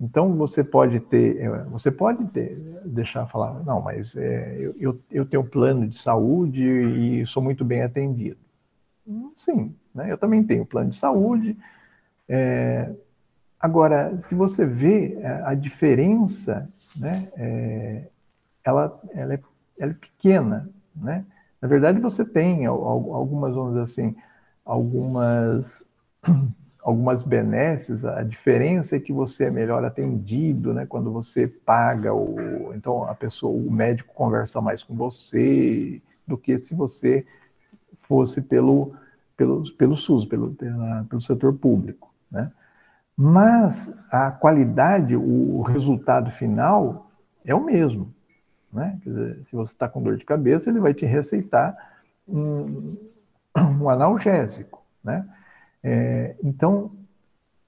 Então 0.00 0.34
você 0.34 0.64
pode 0.64 0.98
ter, 0.98 1.40
é, 1.40 1.48
você 1.66 1.92
pode 1.92 2.24
ter, 2.32 2.56
deixar 2.84 3.24
falar, 3.28 3.62
não, 3.62 3.80
mas 3.80 4.16
é, 4.16 4.72
eu, 4.80 4.98
eu 5.12 5.24
tenho 5.24 5.42
um 5.42 5.46
plano 5.46 5.86
de 5.86 5.96
saúde 5.96 6.60
e 6.64 7.24
sou 7.24 7.40
muito 7.40 7.64
bem 7.64 7.82
atendido. 7.82 8.38
Sim, 9.36 9.72
né? 9.94 10.10
Eu 10.10 10.18
também 10.18 10.42
tenho 10.42 10.66
plano 10.66 10.90
de 10.90 10.96
saúde. 10.96 11.56
É, 12.28 12.90
agora, 13.60 14.18
se 14.18 14.34
você 14.34 14.66
vê 14.66 15.18
a 15.44 15.54
diferença, 15.54 16.68
né, 16.96 17.28
é, 17.36 18.04
ela, 18.64 19.00
ela, 19.14 19.34
é, 19.34 19.40
ela 19.78 19.92
é 19.92 19.94
pequena. 19.94 20.68
Né? 20.94 21.24
Na 21.60 21.68
verdade, 21.68 22.00
você 22.00 22.24
tem 22.24 22.66
algumas, 22.66 23.54
dizer 23.54 23.80
assim, 23.80 24.16
algumas, 24.64 25.84
algumas 26.82 27.22
benesses. 27.22 28.04
A 28.04 28.22
diferença 28.22 28.96
é 28.96 29.00
que 29.00 29.12
você 29.12 29.44
é 29.44 29.50
melhor 29.50 29.84
atendido, 29.84 30.72
né? 30.72 30.86
Quando 30.86 31.12
você 31.12 31.46
paga, 31.46 32.14
o, 32.14 32.72
então 32.74 33.04
a 33.04 33.14
pessoa, 33.14 33.52
o 33.52 33.70
médico 33.70 34.14
conversa 34.14 34.60
mais 34.60 34.82
com 34.82 34.94
você 34.94 36.00
do 36.26 36.38
que 36.38 36.56
se 36.58 36.74
você 36.74 37.26
fosse 38.02 38.40
pelo 38.40 38.94
pelo, 39.40 39.62
pelo 39.72 39.96
SUS, 39.96 40.26
pelo, 40.26 40.52
pela, 40.54 41.06
pelo 41.08 41.22
setor 41.22 41.54
público. 41.54 42.12
Né? 42.30 42.52
Mas 43.16 43.90
a 44.12 44.30
qualidade, 44.30 45.16
o 45.16 45.62
resultado 45.62 46.30
final 46.30 47.10
é 47.42 47.54
o 47.54 47.64
mesmo. 47.64 48.12
Né? 48.72 48.98
Dizer, 49.04 49.42
se 49.48 49.56
você 49.56 49.72
está 49.72 49.88
com 49.88 50.02
dor 50.02 50.16
de 50.16 50.24
cabeça, 50.24 50.70
ele 50.70 50.80
vai 50.80 50.94
te 50.94 51.04
receitar 51.04 51.76
um, 52.28 52.96
um 53.56 53.88
analgésico. 53.88 54.82
Né? 55.02 55.26
É, 55.82 56.36
então, 56.42 56.92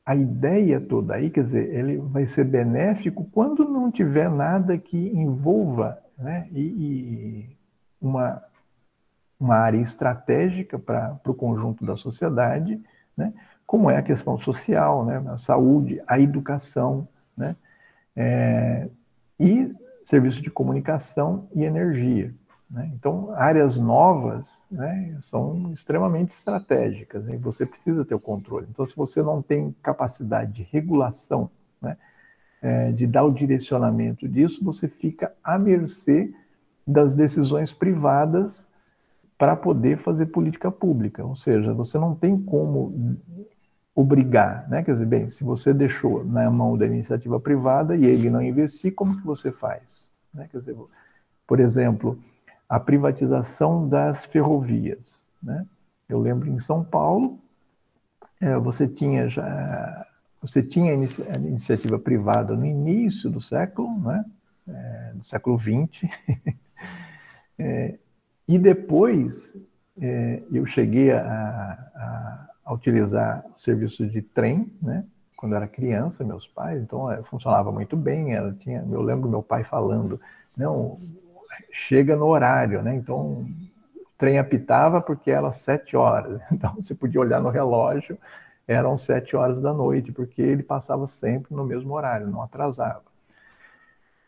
a 0.05 0.15
ideia 0.15 0.81
toda 0.81 1.15
aí, 1.15 1.31
quer 1.31 1.45
dizer, 1.45 1.75
ele 1.75 1.99
vai 1.99 2.27
ser 2.27 2.45
benéfico 2.45 3.29
quando 3.33 3.69
não 3.69 3.91
tiver 3.91 4.31
nada 4.31 4.77
que 4.79 4.97
envolva 4.97 5.99
né, 6.19 6.49
e, 6.53 6.61
e 6.61 7.57
uma 8.01 8.43
uma 9.43 9.57
área 9.57 9.79
estratégica 9.79 10.79
para 10.79 11.19
o 11.27 11.35
conjunto 11.35 11.85
da 11.85 11.97
sociedade, 11.97 12.81
né? 13.17 13.35
como 13.67 13.91
é 13.91 13.97
a 13.97 14.03
questão 14.03 14.39
social, 14.39 15.05
né? 15.05 15.21
a 15.29 15.37
saúde, 15.37 16.01
a 16.07 16.21
educação, 16.21 17.09
né? 17.37 17.57
É, 18.15 18.89
e 19.41 19.75
serviço 20.05 20.43
de 20.43 20.51
comunicação 20.51 21.49
e 21.55 21.63
energia. 21.65 22.35
Né? 22.71 22.91
Então, 22.95 23.33
áreas 23.35 23.79
novas 23.79 24.65
né, 24.71 25.19
são 25.21 25.73
extremamente 25.73 26.35
estratégicas 26.35 27.29
e 27.29 27.37
você 27.37 27.67
precisa 27.67 28.05
ter 28.05 28.15
o 28.15 28.21
controle. 28.21 28.67
Então, 28.71 28.87
se 28.87 28.97
você 28.97 29.23
não 29.23 29.43
tem 29.43 29.75
capacidade 29.83 30.53
de 30.53 30.63
regulação, 30.63 31.51
né, 31.81 31.97
é, 32.63 32.93
de 32.93 33.07
dar 33.07 33.25
o 33.25 33.33
direcionamento 33.33 34.27
disso, 34.27 34.65
você 34.65 34.89
fica 34.89 35.33
à 35.45 35.59
mercê 35.59 36.33
das 36.87 37.15
decisões 37.15 37.73
privadas 37.73 38.67
para 39.37 39.57
poder 39.57 39.99
fazer 39.99 40.27
política 40.27 40.71
pública. 40.71 41.25
Ou 41.25 41.37
seja, 41.37 41.75
você 41.75 41.99
não 41.99 42.15
tem 42.15 42.41
como 42.41 43.19
obrigar, 43.95 44.69
né? 44.69 44.83
Quer 44.83 44.93
dizer, 44.93 45.07
bem, 45.07 45.29
se 45.29 45.45
você 45.45 45.75
deixou 45.75 46.25
na 46.25 46.51
mão 46.51 46.77
da 46.77 46.87
iniciativa 46.87 47.39
privada 47.39 47.95
e 47.95 48.05
ele 48.05 48.31
não 48.31 48.43
investir, 48.43 48.95
como 48.95 49.17
que 49.19 49.27
você 49.27 49.53
faz? 49.53 50.11
Né? 50.33 50.49
Quer 50.51 50.59
dizer, 50.61 50.77
por 51.47 51.61
exemplo, 51.61 52.19
a 52.69 52.81
privatização 52.81 53.87
das 53.87 54.25
ferrovias, 54.25 55.21
né? 55.43 55.67
Eu 56.09 56.21
lembro 56.21 56.49
em 56.49 56.59
São 56.59 56.83
Paulo, 56.83 57.39
é, 58.41 58.59
você 58.59 58.89
tinha 58.89 59.29
já 59.29 60.07
você 60.41 60.61
tinha 60.61 60.93
a 60.93 61.39
iniciativa 61.39 61.99
privada 61.99 62.57
no 62.57 62.67
início 62.67 63.31
do 63.31 63.41
século, 63.41 63.97
né? 64.01 64.25
É, 64.67 65.13
do 65.15 65.25
século 65.25 65.59
XX, 65.59 66.09
é, 67.59 67.99
e 68.49 68.59
depois 68.59 69.57
é, 70.01 70.43
eu 70.51 70.65
cheguei 70.65 71.13
a, 71.13 71.21
a, 71.21 72.52
a, 72.65 72.73
utilizar 72.73 73.45
o 73.55 73.59
serviço 73.59 74.07
de 74.07 74.23
trem, 74.23 74.73
né? 74.81 75.05
Quando 75.37 75.53
eu 75.53 75.57
era 75.57 75.67
criança, 75.67 76.23
meus 76.23 76.47
pais, 76.47 76.81
então 76.81 77.11
é, 77.11 77.23
funcionava 77.25 77.73
muito 77.73 77.97
bem. 77.97 78.29
Tinha, 78.59 78.87
eu 78.91 79.03
lembro 79.03 79.29
meu 79.29 79.43
pai 79.43 79.65
falando, 79.65 80.21
não, 80.57 81.01
chega 81.71 82.17
no 82.17 82.27
horário, 82.27 82.83
né? 82.83 82.95
Então 82.95 83.47
o 83.97 84.07
trem 84.17 84.39
apitava 84.39 85.01
porque 85.01 85.31
era 85.31 85.51
sete 85.51 85.97
horas, 85.97 86.41
então 86.53 86.75
você 86.75 86.95
podia 86.95 87.21
olhar 87.21 87.41
no 87.41 87.49
relógio, 87.49 88.19
eram 88.67 88.97
sete 88.97 89.35
horas 89.35 89.61
da 89.61 89.73
noite, 89.73 90.13
porque 90.13 90.41
ele 90.41 90.63
passava 90.63 91.07
sempre 91.07 91.55
no 91.55 91.65
mesmo 91.65 91.93
horário, 91.95 92.29
não 92.29 92.43
atrasava. 92.43 93.03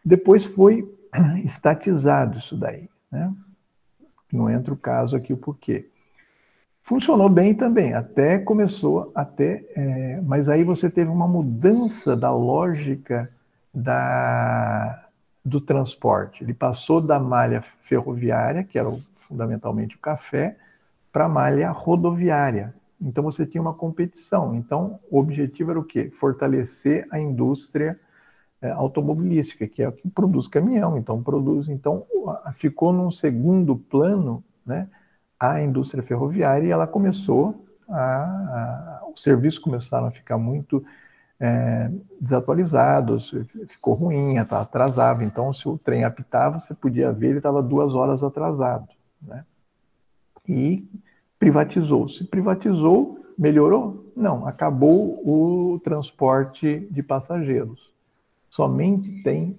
Depois 0.04 0.44
foi 0.44 0.92
estatizado 1.44 2.38
isso 2.38 2.56
daí, 2.56 2.88
né? 3.10 3.32
Não 4.32 4.50
entra 4.50 4.74
o 4.74 4.76
caso 4.76 5.16
aqui 5.16 5.32
o 5.32 5.36
porquê. 5.36 5.88
Funcionou 6.86 7.30
bem 7.30 7.54
também, 7.54 7.94
até 7.94 8.38
começou, 8.38 9.10
até, 9.14 9.64
é, 9.74 10.20
mas 10.20 10.50
aí 10.50 10.62
você 10.62 10.90
teve 10.90 11.10
uma 11.10 11.26
mudança 11.26 12.14
da 12.14 12.30
lógica 12.30 13.30
da, 13.72 15.08
do 15.42 15.62
transporte. 15.62 16.44
Ele 16.44 16.52
passou 16.52 17.00
da 17.00 17.18
malha 17.18 17.62
ferroviária, 17.62 18.62
que 18.62 18.78
era 18.78 18.94
fundamentalmente 19.16 19.96
o 19.96 19.98
café, 19.98 20.58
para 21.10 21.24
a 21.24 21.28
malha 21.28 21.70
rodoviária. 21.70 22.74
Então 23.00 23.24
você 23.24 23.46
tinha 23.46 23.62
uma 23.62 23.72
competição. 23.72 24.54
Então 24.54 25.00
o 25.10 25.18
objetivo 25.18 25.70
era 25.70 25.80
o 25.80 25.84
quê? 25.84 26.10
Fortalecer 26.10 27.06
a 27.10 27.18
indústria 27.18 27.98
é, 28.60 28.70
automobilística, 28.72 29.66
que 29.66 29.82
é 29.82 29.88
o 29.88 29.92
que 29.92 30.06
produz 30.10 30.46
caminhão, 30.48 30.98
então 30.98 31.22
produz, 31.22 31.66
então 31.66 32.04
ficou 32.52 32.92
num 32.92 33.10
segundo 33.10 33.74
plano, 33.74 34.44
né, 34.66 34.86
a 35.52 35.62
indústria 35.62 36.02
ferroviária 36.02 36.66
e 36.66 36.70
ela 36.70 36.86
começou 36.86 37.64
a, 37.88 38.00
a 38.00 39.00
os 39.14 39.22
serviços 39.22 39.60
começaram 39.60 40.08
a 40.08 40.10
ficar 40.10 40.36
muito 40.36 40.84
é, 41.38 41.90
desatualizados, 42.20 43.32
ficou 43.66 43.94
ruim, 43.94 44.38
atrasava, 44.38 45.22
então 45.22 45.52
se 45.52 45.68
o 45.68 45.78
trem 45.78 46.04
apitava, 46.04 46.58
você 46.58 46.74
podia 46.74 47.12
ver, 47.12 47.28
ele 47.28 47.38
estava 47.38 47.62
duas 47.62 47.94
horas 47.94 48.24
atrasado, 48.24 48.88
né, 49.22 49.44
e 50.48 50.88
privatizou. 51.38 52.08
Se 52.08 52.24
privatizou, 52.24 53.18
melhorou? 53.38 54.12
Não, 54.16 54.46
acabou 54.46 55.20
o 55.24 55.78
transporte 55.80 56.88
de 56.90 57.02
passageiros 57.02 57.94
somente 58.54 59.20
tem 59.24 59.58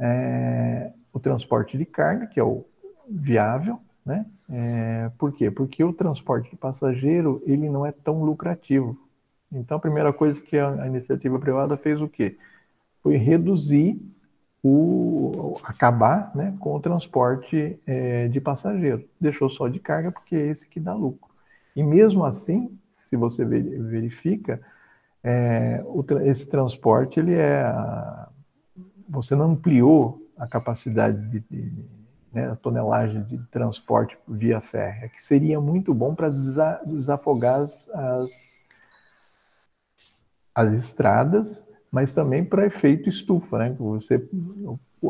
é, 0.00 0.90
o 1.12 1.20
transporte 1.20 1.78
de 1.78 1.86
carga, 1.86 2.26
que 2.26 2.40
é 2.40 2.42
o 2.42 2.64
viável, 3.08 3.78
né? 4.04 4.26
É, 4.50 5.10
por 5.18 5.32
quê? 5.32 5.50
Porque 5.50 5.82
o 5.82 5.92
transporte 5.92 6.50
de 6.50 6.56
passageiro 6.56 7.42
ele 7.46 7.68
não 7.68 7.86
é 7.86 7.92
tão 7.92 8.22
lucrativo. 8.22 8.98
Então, 9.50 9.76
a 9.76 9.80
primeira 9.80 10.12
coisa 10.12 10.40
que 10.40 10.58
a, 10.58 10.82
a 10.82 10.86
iniciativa 10.86 11.38
privada 11.38 11.76
fez 11.76 12.00
o 12.00 12.08
quê? 12.08 12.36
Foi 13.02 13.16
reduzir 13.16 14.00
o 14.62 15.56
acabar 15.64 16.30
né, 16.34 16.54
com 16.60 16.74
o 16.74 16.80
transporte 16.80 17.78
é, 17.86 18.28
de 18.28 18.40
passageiro. 18.40 19.04
Deixou 19.20 19.50
só 19.50 19.68
de 19.68 19.80
carga 19.80 20.12
porque 20.12 20.36
é 20.36 20.46
esse 20.46 20.68
que 20.68 20.78
dá 20.78 20.94
lucro. 20.94 21.30
E 21.74 21.82
mesmo 21.82 22.24
assim, 22.24 22.78
se 23.04 23.16
você 23.16 23.44
verifica, 23.44 24.60
é, 25.22 25.82
o, 25.84 26.04
esse 26.24 26.48
transporte 26.48 27.18
ele 27.18 27.34
é 27.34 27.64
você 29.08 29.34
não 29.34 29.52
ampliou 29.52 30.26
a 30.38 30.46
capacidade 30.46 31.20
de, 31.28 31.40
de 31.50 31.84
né, 32.32 32.50
a 32.50 32.56
tonelagem 32.56 33.22
de 33.24 33.38
transporte 33.50 34.16
via 34.26 34.60
férrea, 34.60 35.08
que 35.08 35.22
seria 35.22 35.60
muito 35.60 35.92
bom 35.92 36.14
para 36.14 36.30
desafogar 36.84 37.60
as, 37.60 37.88
as, 37.90 38.52
as, 40.54 40.72
estradas, 40.72 41.64
mas 41.90 42.12
também 42.12 42.44
para 42.44 42.66
efeito 42.66 43.08
estufa, 43.08 43.58
né? 43.58 43.76
Você, 43.78 44.26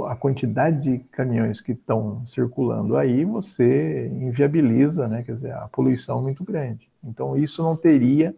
a 0.09 0.16
quantidade 0.16 0.81
de 0.83 0.99
caminhões 1.11 1.61
que 1.61 1.73
estão 1.73 2.27
circulando 2.27 2.97
aí, 2.97 3.25
você 3.25 4.09
inviabiliza, 4.09 5.07
né? 5.07 5.23
Quer 5.23 5.37
dizer, 5.37 5.53
a 5.53 5.68
poluição 5.68 6.18
é 6.18 6.23
muito 6.23 6.43
grande. 6.43 6.91
Então, 7.05 7.37
isso 7.37 7.62
não 7.62 7.77
teria 7.77 8.35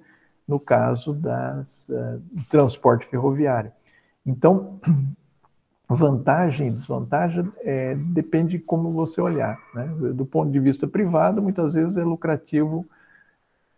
no 0.46 0.60
caso 0.60 1.14
das, 1.14 1.88
uh, 1.88 2.20
do 2.30 2.44
transporte 2.44 3.06
ferroviário. 3.06 3.72
Então, 4.26 4.78
vantagem 5.94 6.68
e 6.68 6.70
desvantagem 6.70 7.50
é, 7.60 7.94
depende 7.94 8.58
de 8.58 8.64
como 8.64 8.92
você 8.92 9.20
olhar. 9.20 9.58
Né? 9.74 9.86
Do 10.12 10.26
ponto 10.26 10.50
de 10.50 10.60
vista 10.60 10.86
privado, 10.86 11.42
muitas 11.42 11.74
vezes 11.74 11.96
é 11.96 12.04
lucrativo 12.04 12.86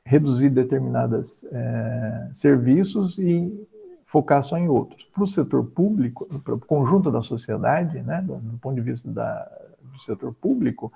reduzir 0.05 0.51
determinados 0.51 1.45
é, 1.51 2.31
serviços 2.33 3.19
e 3.19 3.67
focar 4.05 4.43
só 4.43 4.57
em 4.57 4.69
outros. 4.69 5.05
Para 5.13 5.25
o 5.25 5.27
setor 5.27 5.65
público, 5.65 6.27
para 6.43 6.55
o 6.55 6.59
conjunto 6.61 7.11
da 7.11 7.23
sociedade, 7.23 8.01
né, 8.03 8.23
do, 8.23 8.37
do 8.37 8.59
ponto 8.59 8.77
de 8.77 8.81
vista 8.81 9.11
da, 9.11 9.51
do 9.93 10.01
setor 10.01 10.33
público, 10.35 10.93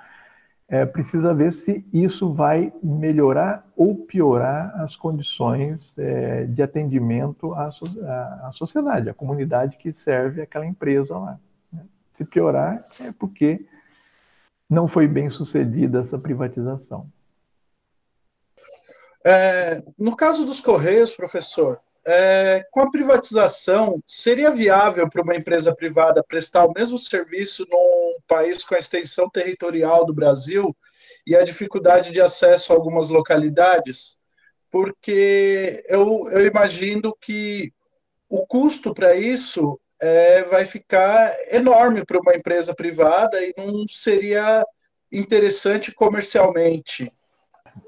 é, 0.70 0.86
precisa 0.86 1.34
ver 1.34 1.52
se 1.52 1.84
isso 1.92 2.32
vai 2.32 2.72
melhorar 2.80 3.68
ou 3.76 4.06
piorar 4.06 4.80
as 4.80 4.94
condições 4.94 5.98
é, 5.98 6.44
de 6.44 6.62
atendimento 6.62 7.52
à, 7.54 7.70
à, 8.44 8.52
sociedade, 8.52 9.10
à 9.10 9.14
comunidade 9.14 9.76
que 9.76 9.92
serve 9.92 10.40
aquela 10.40 10.64
empresa 10.64 11.18
lá. 11.18 11.40
Né? 11.72 11.84
Se 12.12 12.24
piorar, 12.24 12.84
é 13.00 13.10
porque 13.10 13.66
não 14.68 14.86
foi 14.86 15.08
bem 15.08 15.28
sucedida 15.28 15.98
essa 15.98 16.16
privatização. 16.16 17.10
É, 19.26 19.82
no 19.98 20.14
caso 20.14 20.46
dos 20.46 20.60
Correios, 20.60 21.10
professor, 21.10 21.80
é, 22.07 22.64
com 22.70 22.80
a 22.80 22.90
privatização, 22.90 24.03
seria 24.07 24.51
viável 24.51 25.09
para 25.09 25.22
uma 25.22 25.36
empresa 25.36 25.74
privada 25.74 26.24
prestar 26.24 26.64
o 26.64 26.72
mesmo 26.72 26.98
serviço 26.98 27.66
num 27.70 28.14
país 28.26 28.64
com 28.64 28.74
a 28.74 28.78
extensão 28.78 29.28
territorial 29.28 30.05
do 30.07 30.14
Brasil 30.14 30.76
e 31.26 31.36
a 31.36 31.44
dificuldade 31.44 32.12
de 32.12 32.20
acesso 32.20 32.72
a 32.72 32.76
algumas 32.76 33.11
localidades? 33.11 34.18
Porque 34.70 35.82
eu, 35.88 36.28
eu 36.30 36.46
imagino 36.46 37.14
que 37.20 37.72
o 38.28 38.46
custo 38.46 38.94
para 38.94 39.14
isso 39.16 39.78
é, 40.01 40.44
vai 40.44 40.64
ficar 40.64 41.34
enorme 41.51 42.05
para 42.05 42.20
uma 42.20 42.34
empresa 42.34 42.74
privada 42.74 43.38
e 43.42 43.53
não 43.57 43.86
seria 43.88 44.64
interessante 45.12 45.92
comercialmente. 45.92 47.12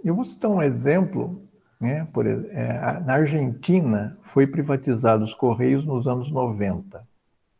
Eu 0.05 0.15
vou 0.15 0.25
citar 0.25 0.51
um 0.51 0.63
exemplo 0.63 1.49
né? 1.83 2.07
Por, 2.13 2.25
é, 2.29 3.01
na 3.05 3.15
Argentina, 3.15 4.17
foi 4.23 4.47
privatizado 4.47 5.25
os 5.25 5.35
Correios 5.35 5.85
nos 5.85 6.07
anos 6.07 6.31
90. 6.31 7.05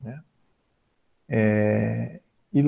Né? 0.01 0.21
É, 1.29 2.21
e 2.55 2.63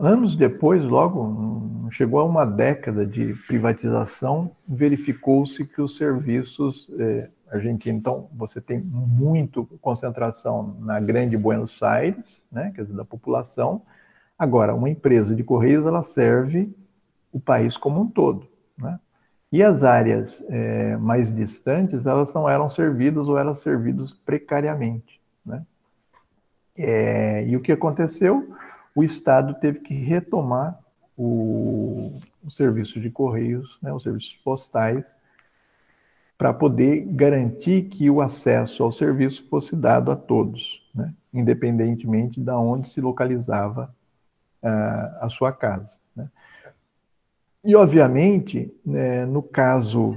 anos 0.00 0.36
depois, 0.36 0.84
logo, 0.84 1.88
chegou 1.90 2.20
a 2.20 2.24
uma 2.24 2.44
década 2.44 3.06
de 3.06 3.32
privatização, 3.46 4.50
verificou-se 4.68 5.66
que 5.66 5.80
os 5.80 5.96
serviços 5.96 6.90
é, 6.98 7.30
argentinos, 7.50 8.00
então 8.00 8.28
você 8.34 8.60
tem 8.60 8.78
muito 8.80 9.64
concentração 9.80 10.76
na 10.80 11.00
grande 11.00 11.34
Buenos 11.34 11.82
Aires, 11.82 12.42
né, 12.52 12.72
quer 12.74 12.82
dizer, 12.82 12.94
da 12.94 13.04
população. 13.06 13.80
Agora, 14.38 14.74
uma 14.74 14.90
empresa 14.90 15.34
de 15.34 15.42
correios, 15.42 15.86
ela 15.86 16.02
serve 16.02 16.74
o 17.32 17.40
país 17.40 17.78
como 17.78 18.02
um 18.02 18.06
todo, 18.06 18.46
né? 18.76 18.98
E 19.52 19.62
as 19.62 19.84
áreas 19.84 20.42
é, 20.48 20.96
mais 20.96 21.30
distantes, 21.30 22.06
elas 22.06 22.32
não 22.32 22.48
eram 22.48 22.70
servidas 22.70 23.28
ou 23.28 23.36
eram 23.36 23.52
servidas 23.52 24.10
precariamente. 24.10 25.20
Né? 25.44 25.62
É, 26.78 27.46
e 27.46 27.54
o 27.54 27.60
que 27.60 27.70
aconteceu? 27.70 28.56
O 28.94 29.04
Estado 29.04 29.54
teve 29.60 29.80
que 29.80 29.92
retomar 29.92 30.80
o, 31.16 32.14
o 32.42 32.50
serviço 32.50 32.98
de 32.98 33.10
correios, 33.10 33.78
né, 33.82 33.92
os 33.92 34.02
serviços 34.02 34.36
postais, 34.36 35.18
para 36.38 36.52
poder 36.54 37.04
garantir 37.06 37.82
que 37.84 38.08
o 38.10 38.20
acesso 38.20 38.82
ao 38.82 38.90
serviço 38.90 39.46
fosse 39.48 39.76
dado 39.76 40.10
a 40.10 40.16
todos, 40.16 40.90
né, 40.94 41.12
independentemente 41.32 42.40
de 42.40 42.50
onde 42.50 42.88
se 42.88 43.00
localizava 43.00 43.94
uh, 44.62 45.24
a 45.24 45.28
sua 45.28 45.52
casa. 45.52 45.98
Né. 46.16 46.28
E, 47.64 47.76
obviamente, 47.76 48.74
né, 48.84 49.24
no 49.24 49.42
caso 49.42 50.16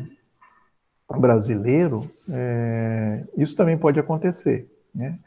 brasileiro, 1.19 2.09
é, 2.27 3.23
isso 3.37 3.55
também 3.55 3.77
pode 3.77 3.99
acontecer. 3.99 4.67
Né? 4.93 5.19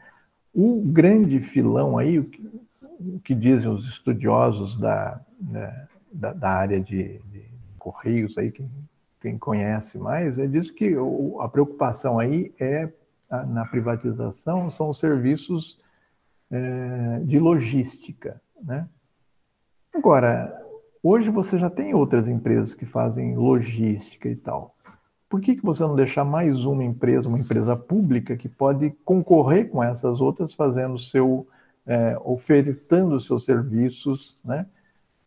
O 0.53 0.81
grande 0.81 1.39
filão 1.39 1.97
aí, 1.97 2.19
o 2.19 2.25
que, 2.25 2.61
o 2.99 3.19
que 3.19 3.33
dizem 3.33 3.69
os 3.71 3.87
estudiosos 3.87 4.77
da, 4.77 5.21
né, 5.39 5.87
da, 6.11 6.33
da, 6.33 6.49
área 6.49 6.79
de, 6.79 7.19
de, 7.31 7.47
Correios, 7.77 8.37
aí, 8.37 8.51
quem, 8.51 8.69
quem 9.21 9.37
conhece 9.37 9.97
mais, 9.97 10.37
é 10.37 10.45
diz 10.45 10.69
que 10.69 10.97
o, 10.97 11.39
a 11.39 11.47
preocupação 11.47 12.19
aí 12.19 12.53
é 12.59 12.91
na 13.47 13.63
privatização 13.65 14.69
são 14.69 14.89
os 14.89 14.99
serviços 14.99 15.79
é, 16.51 17.19
de 17.23 17.39
logística. 17.39 18.41
Né? 18.61 18.87
Agora, 19.93 20.68
hoje 21.03 21.29
você 21.29 21.57
já 21.57 21.69
tem 21.69 21.93
outras 21.93 22.27
empresas 22.27 22.73
que 22.73 22.85
fazem 22.85 23.35
logística 23.35 24.29
e 24.29 24.35
tal 24.35 24.75
por 25.29 25.39
que, 25.39 25.55
que 25.55 25.63
você 25.63 25.83
não 25.83 25.95
deixar 25.95 26.25
mais 26.25 26.65
uma 26.65 26.83
empresa, 26.83 27.29
uma 27.29 27.37
empresa 27.37 27.75
pública, 27.75 28.35
que 28.35 28.49
pode 28.49 28.89
concorrer 29.05 29.69
com 29.69 29.83
essas 29.83 30.19
outras, 30.19 30.55
fazendo 30.55 30.97
seu, 30.97 31.47
é, 31.85 32.17
ofertando 32.25 33.19
seus 33.21 33.45
serviços, 33.45 34.39
né? 34.43 34.65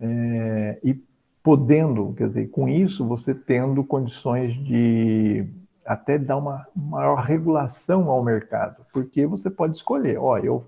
É, 0.01 0.81
e 0.83 1.01
podendo, 1.41 2.13
quer 2.15 2.29
dizer, 2.29 2.49
com 2.49 2.69
isso 2.69 3.07
você 3.07 3.33
tendo 3.33 3.85
condições 3.85 4.53
de 4.55 5.47
até 5.87 6.19
dar 6.19 6.37
uma 6.37 6.67
maior 6.75 7.21
regulação 7.23 8.11
ao 8.11 8.23
mercado, 8.25 8.85
porque 8.93 9.25
você 9.25 9.51
pode 9.51 9.77
escolher, 9.77 10.19
ó, 10.19 10.39
eu 10.39 10.65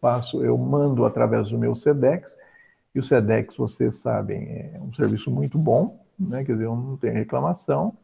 faço, 0.00 0.42
eu 0.42 0.56
mando 0.56 1.04
através 1.04 1.50
do 1.50 1.58
meu 1.58 1.74
SEDEX, 1.74 2.36
e 2.94 2.98
o 2.98 3.02
SEDEX, 3.02 3.56
vocês 3.56 3.96
sabem, 3.96 4.44
é 4.48 4.80
um 4.80 4.92
serviço 4.92 5.30
muito 5.30 5.58
bom, 5.58 6.04
né? 6.18 6.44
Quer 6.44 6.52
dizer, 6.52 6.66
eu 6.66 6.76
não 6.76 6.96
tenho 6.96 7.14
reclamação, 7.14 7.96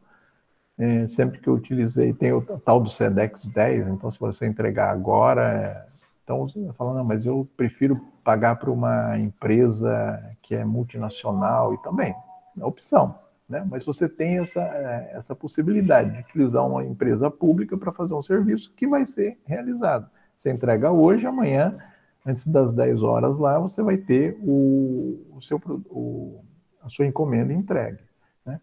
é, 0.77 1.07
sempre 1.07 1.39
que 1.39 1.47
eu 1.47 1.53
utilizei, 1.53 2.13
tem 2.13 2.33
o 2.33 2.41
tal 2.41 2.81
do 2.81 2.89
SEDEX 2.89 3.45
10, 3.47 3.87
então 3.87 4.09
se 4.09 4.19
você 4.19 4.45
entregar 4.45 4.89
agora, 4.89 5.53
é, 5.53 5.85
então 6.23 6.39
você 6.39 6.59
vai 6.59 6.73
falar, 6.73 6.93
não, 6.95 7.03
mas 7.03 7.25
eu 7.25 7.47
prefiro 7.55 8.01
pagar 8.23 8.55
para 8.55 8.71
uma 8.71 9.17
empresa 9.17 10.21
que 10.41 10.55
é 10.55 10.65
multinacional 10.65 11.73
e 11.73 11.77
também, 11.81 12.15
é 12.59 12.65
opção, 12.65 13.15
né? 13.47 13.65
Mas 13.69 13.85
você 13.85 14.09
tem 14.09 14.39
essa, 14.39 14.61
é, 14.61 15.11
essa 15.13 15.35
possibilidade 15.35 16.11
de 16.11 16.19
utilizar 16.19 16.65
uma 16.65 16.83
empresa 16.83 17.29
pública 17.29 17.77
para 17.77 17.91
fazer 17.91 18.13
um 18.13 18.21
serviço 18.21 18.73
que 18.75 18.87
vai 18.87 19.05
ser 19.05 19.39
realizado. 19.45 20.09
Você 20.37 20.51
entrega 20.51 20.91
hoje, 20.91 21.27
amanhã, 21.27 21.77
antes 22.25 22.47
das 22.47 22.73
10 22.73 23.03
horas 23.03 23.37
lá, 23.37 23.59
você 23.59 23.81
vai 23.81 23.97
ter 23.97 24.37
o, 24.41 25.19
o 25.35 25.41
seu, 25.41 25.59
o, 25.89 26.43
a 26.81 26.89
sua 26.89 27.05
encomenda 27.05 27.53
entregue. 27.53 28.03
Né? 28.45 28.59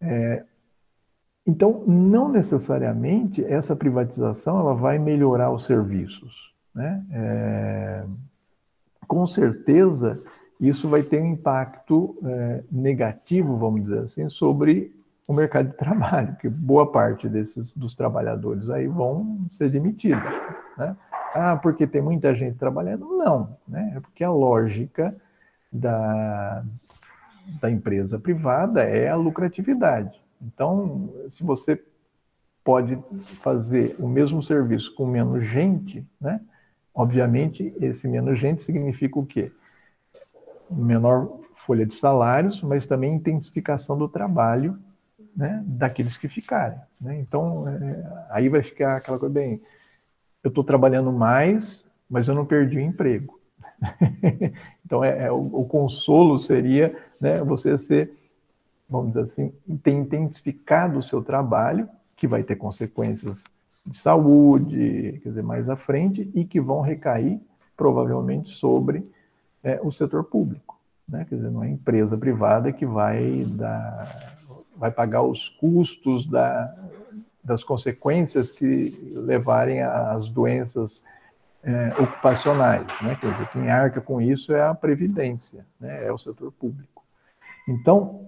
É, 0.00 0.44
então, 1.46 1.84
não 1.86 2.28
necessariamente 2.28 3.44
essa 3.44 3.74
privatização 3.74 4.58
ela 4.58 4.74
vai 4.74 4.98
melhorar 4.98 5.50
os 5.50 5.64
serviços. 5.64 6.52
Né? 6.74 7.04
É, 7.12 8.04
com 9.06 9.26
certeza, 9.26 10.22
isso 10.60 10.88
vai 10.88 11.02
ter 11.02 11.20
um 11.20 11.26
impacto 11.26 12.16
é, 12.24 12.62
negativo, 12.70 13.56
vamos 13.56 13.82
dizer 13.82 14.00
assim, 14.00 14.28
sobre 14.28 14.94
o 15.26 15.32
mercado 15.32 15.70
de 15.70 15.76
trabalho, 15.78 16.36
que 16.36 16.48
boa 16.48 16.90
parte 16.90 17.28
desses 17.28 17.72
dos 17.72 17.94
trabalhadores 17.94 18.68
aí 18.68 18.86
vão 18.86 19.46
ser 19.50 19.70
demitidos. 19.70 20.22
Né? 20.76 20.96
Ah, 21.34 21.56
porque 21.56 21.86
tem 21.86 22.02
muita 22.02 22.34
gente 22.34 22.58
trabalhando? 22.58 23.06
Não, 23.16 23.56
né? 23.66 23.92
é 23.96 24.00
porque 24.00 24.24
a 24.24 24.30
lógica 24.30 25.14
da, 25.72 26.64
da 27.60 27.70
empresa 27.70 28.18
privada 28.18 28.82
é 28.82 29.08
a 29.08 29.16
lucratividade. 29.16 30.20
Então, 30.42 31.08
se 31.28 31.42
você 31.42 31.82
pode 32.64 32.98
fazer 33.42 33.96
o 33.98 34.08
mesmo 34.08 34.42
serviço 34.42 34.94
com 34.94 35.06
menos 35.06 35.44
gente, 35.44 36.06
né? 36.20 36.40
Obviamente, 36.94 37.72
esse 37.80 38.08
menos 38.08 38.38
gente 38.38 38.62
significa 38.62 39.18
o 39.18 39.24
quê? 39.24 39.52
Menor 40.68 41.40
folha 41.54 41.86
de 41.86 41.94
salários, 41.94 42.62
mas 42.62 42.86
também 42.86 43.14
intensificação 43.14 43.96
do 43.96 44.08
trabalho 44.08 44.78
né, 45.36 45.62
daqueles 45.64 46.16
que 46.16 46.28
ficarem. 46.28 46.78
Né? 47.00 47.18
Então, 47.20 47.68
é, 47.68 48.26
aí 48.30 48.48
vai 48.48 48.62
ficar 48.62 48.96
aquela 48.96 49.18
coisa 49.18 49.32
bem, 49.32 49.62
eu 50.42 50.48
estou 50.48 50.64
trabalhando 50.64 51.12
mais, 51.12 51.84
mas 52.08 52.28
eu 52.28 52.34
não 52.34 52.46
perdi 52.46 52.78
o 52.78 52.80
emprego. 52.80 53.38
então, 54.84 55.02
é, 55.02 55.24
é 55.24 55.32
o, 55.32 55.38
o, 55.52 55.64
consolo 55.64 56.38
seria 56.38 56.94
né, 57.20 57.42
você 57.42 57.78
ser 57.78 58.12
vamos 58.90 59.08
dizer 59.12 59.20
assim, 59.20 59.52
tem 59.82 59.98
intensificado 59.98 60.98
o 60.98 61.02
seu 61.02 61.22
trabalho, 61.22 61.88
que 62.16 62.26
vai 62.26 62.42
ter 62.42 62.56
consequências 62.56 63.44
de 63.86 63.96
saúde, 63.96 65.20
quer 65.22 65.28
dizer, 65.28 65.42
mais 65.42 65.70
à 65.70 65.76
frente, 65.76 66.28
e 66.34 66.44
que 66.44 66.60
vão 66.60 66.80
recair 66.80 67.40
provavelmente 67.76 68.50
sobre 68.50 69.08
é, 69.62 69.80
o 69.82 69.90
setor 69.90 70.24
público. 70.24 70.78
Né? 71.08 71.24
Quer 71.28 71.36
dizer, 71.36 71.50
não 71.50 71.62
é 71.62 71.70
empresa 71.70 72.18
privada 72.18 72.72
que 72.72 72.84
vai, 72.84 73.44
dar, 73.48 74.36
vai 74.76 74.90
pagar 74.90 75.22
os 75.22 75.48
custos 75.48 76.26
da, 76.26 76.74
das 77.42 77.64
consequências 77.64 78.50
que 78.50 79.12
levarem 79.14 79.82
às 79.82 80.28
doenças 80.28 81.02
é, 81.62 81.88
ocupacionais. 81.98 82.86
Né? 83.02 83.16
Quer 83.20 83.32
dizer, 83.32 83.48
quem 83.48 83.70
arca 83.70 84.00
com 84.00 84.20
isso 84.20 84.52
é 84.52 84.62
a 84.62 84.74
Previdência, 84.74 85.66
né? 85.78 86.06
é 86.06 86.12
o 86.12 86.18
setor 86.18 86.52
público. 86.52 87.02
Então, 87.68 88.26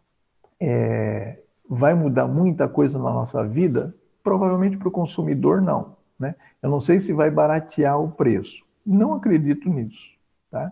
é, 0.60 1.38
vai 1.68 1.94
mudar 1.94 2.26
muita 2.26 2.68
coisa 2.68 2.98
na 2.98 3.10
nossa 3.12 3.46
vida? 3.46 3.94
Provavelmente 4.22 4.76
para 4.76 4.88
o 4.88 4.92
consumidor, 4.92 5.62
não. 5.62 5.96
Né? 6.18 6.34
Eu 6.62 6.68
não 6.68 6.80
sei 6.80 7.00
se 7.00 7.12
vai 7.12 7.30
baratear 7.30 7.98
o 7.98 8.10
preço. 8.10 8.64
Não 8.84 9.14
acredito 9.14 9.68
nisso. 9.68 10.10
Tá? 10.50 10.70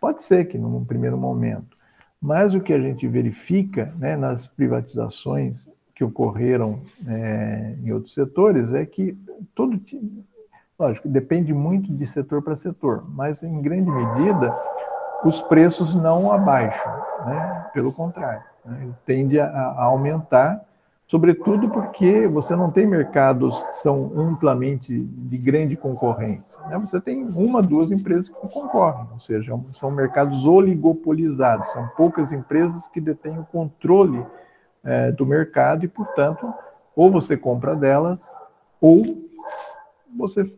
Pode 0.00 0.22
ser 0.22 0.44
que 0.46 0.58
num 0.58 0.84
primeiro 0.84 1.16
momento. 1.16 1.74
Mas 2.20 2.54
o 2.54 2.60
que 2.60 2.72
a 2.72 2.80
gente 2.80 3.06
verifica 3.06 3.94
né, 3.98 4.16
nas 4.16 4.46
privatizações 4.46 5.68
que 5.94 6.04
ocorreram 6.04 6.80
é, 7.06 7.76
em 7.82 7.92
outros 7.92 8.14
setores 8.14 8.72
é 8.72 8.84
que 8.84 9.16
todo 9.54 9.80
lógico, 10.78 11.08
depende 11.08 11.54
muito 11.54 11.92
de 11.92 12.06
setor 12.06 12.42
para 12.42 12.56
setor, 12.56 13.04
mas 13.08 13.42
em 13.42 13.62
grande 13.62 13.90
medida 13.90 14.56
os 15.24 15.40
preços 15.40 15.94
não 15.94 16.32
abaixam, 16.32 16.92
né? 17.26 17.66
pelo 17.72 17.92
contrário 17.92 18.42
né? 18.64 18.88
tende 19.04 19.38
a, 19.38 19.46
a, 19.46 19.84
aumentar, 19.84 20.64
sobretudo 21.06 21.68
porque 21.68 22.26
você 22.26 22.56
não 22.56 22.70
tem 22.70 22.86
mercados 22.86 23.62
que 23.62 23.78
são 23.78 24.12
amplamente 24.16 24.98
de 24.98 25.38
grande 25.38 25.76
concorrência. 25.76 26.60
Né? 26.66 26.78
Você 26.78 27.00
tem 27.00 27.24
uma, 27.24 27.62
duas 27.62 27.92
empresas 27.92 28.28
que 28.28 28.48
concorrem, 28.48 29.06
ou 29.12 29.20
seja, 29.20 29.58
são 29.72 29.90
mercados 29.90 30.46
oligopolizados, 30.46 31.70
são 31.72 31.86
poucas 31.96 32.32
empresas 32.32 32.88
que 32.88 33.00
detêm 33.00 33.38
o 33.38 33.44
controle 33.44 34.24
é, 34.84 35.10
do 35.10 35.24
mercado 35.24 35.84
e, 35.84 35.88
portanto, 35.88 36.52
ou 36.94 37.10
você 37.10 37.36
compra 37.36 37.74
delas, 37.74 38.20
ou 38.80 39.24
você 40.16 40.50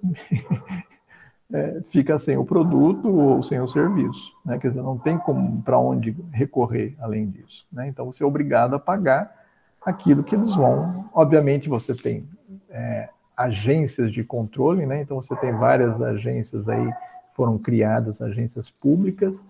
é, 1.53 1.81
fica 1.85 2.19
sem 2.19 2.37
o 2.37 2.45
produto 2.45 3.09
ou 3.09 3.43
sem 3.43 3.61
o 3.61 3.67
serviço. 3.67 4.33
Né? 4.45 4.59
Quer 4.59 4.69
dizer, 4.69 4.83
não 4.83 4.99
tem 4.99 5.19
para 5.65 5.79
onde 5.79 6.17
recorrer 6.33 6.95
além 7.01 7.29
disso. 7.29 7.67
Né? 7.73 7.89
Então 7.89 8.07
você 8.07 8.23
é 8.23 8.27
obrigado 8.27 8.75
a 8.75 8.79
pagar 8.79 9.47
aquilo 9.85 10.25
que 10.25 10.35
eles 10.35 10.55
vão. 10.55 11.09
Obviamente 11.15 11.69
você 11.69 11.95
tem 11.95 12.29
é, 12.71 13.09
agências 13.37 14.13
de 14.13 14.25
controle, 14.25 14.85
né? 14.85 15.01
então 15.01 15.23
você 15.23 15.35
tem 15.37 15.53
várias 15.53 16.01
agências 16.03 16.69
aí 16.69 16.93
foram 17.33 17.59
criadas, 17.59 18.23
agências 18.23 18.71
públicas, 18.71 19.45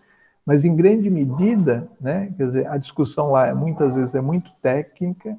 mas 0.46 0.64
em 0.64 0.76
grande 0.76 1.10
medida, 1.10 1.90
né? 2.00 2.32
quer 2.36 2.46
dizer, 2.46 2.66
a 2.68 2.78
discussão 2.78 3.32
lá 3.32 3.52
muitas 3.52 3.96
vezes 3.96 4.14
é 4.14 4.20
muito 4.20 4.52
técnica 4.62 5.36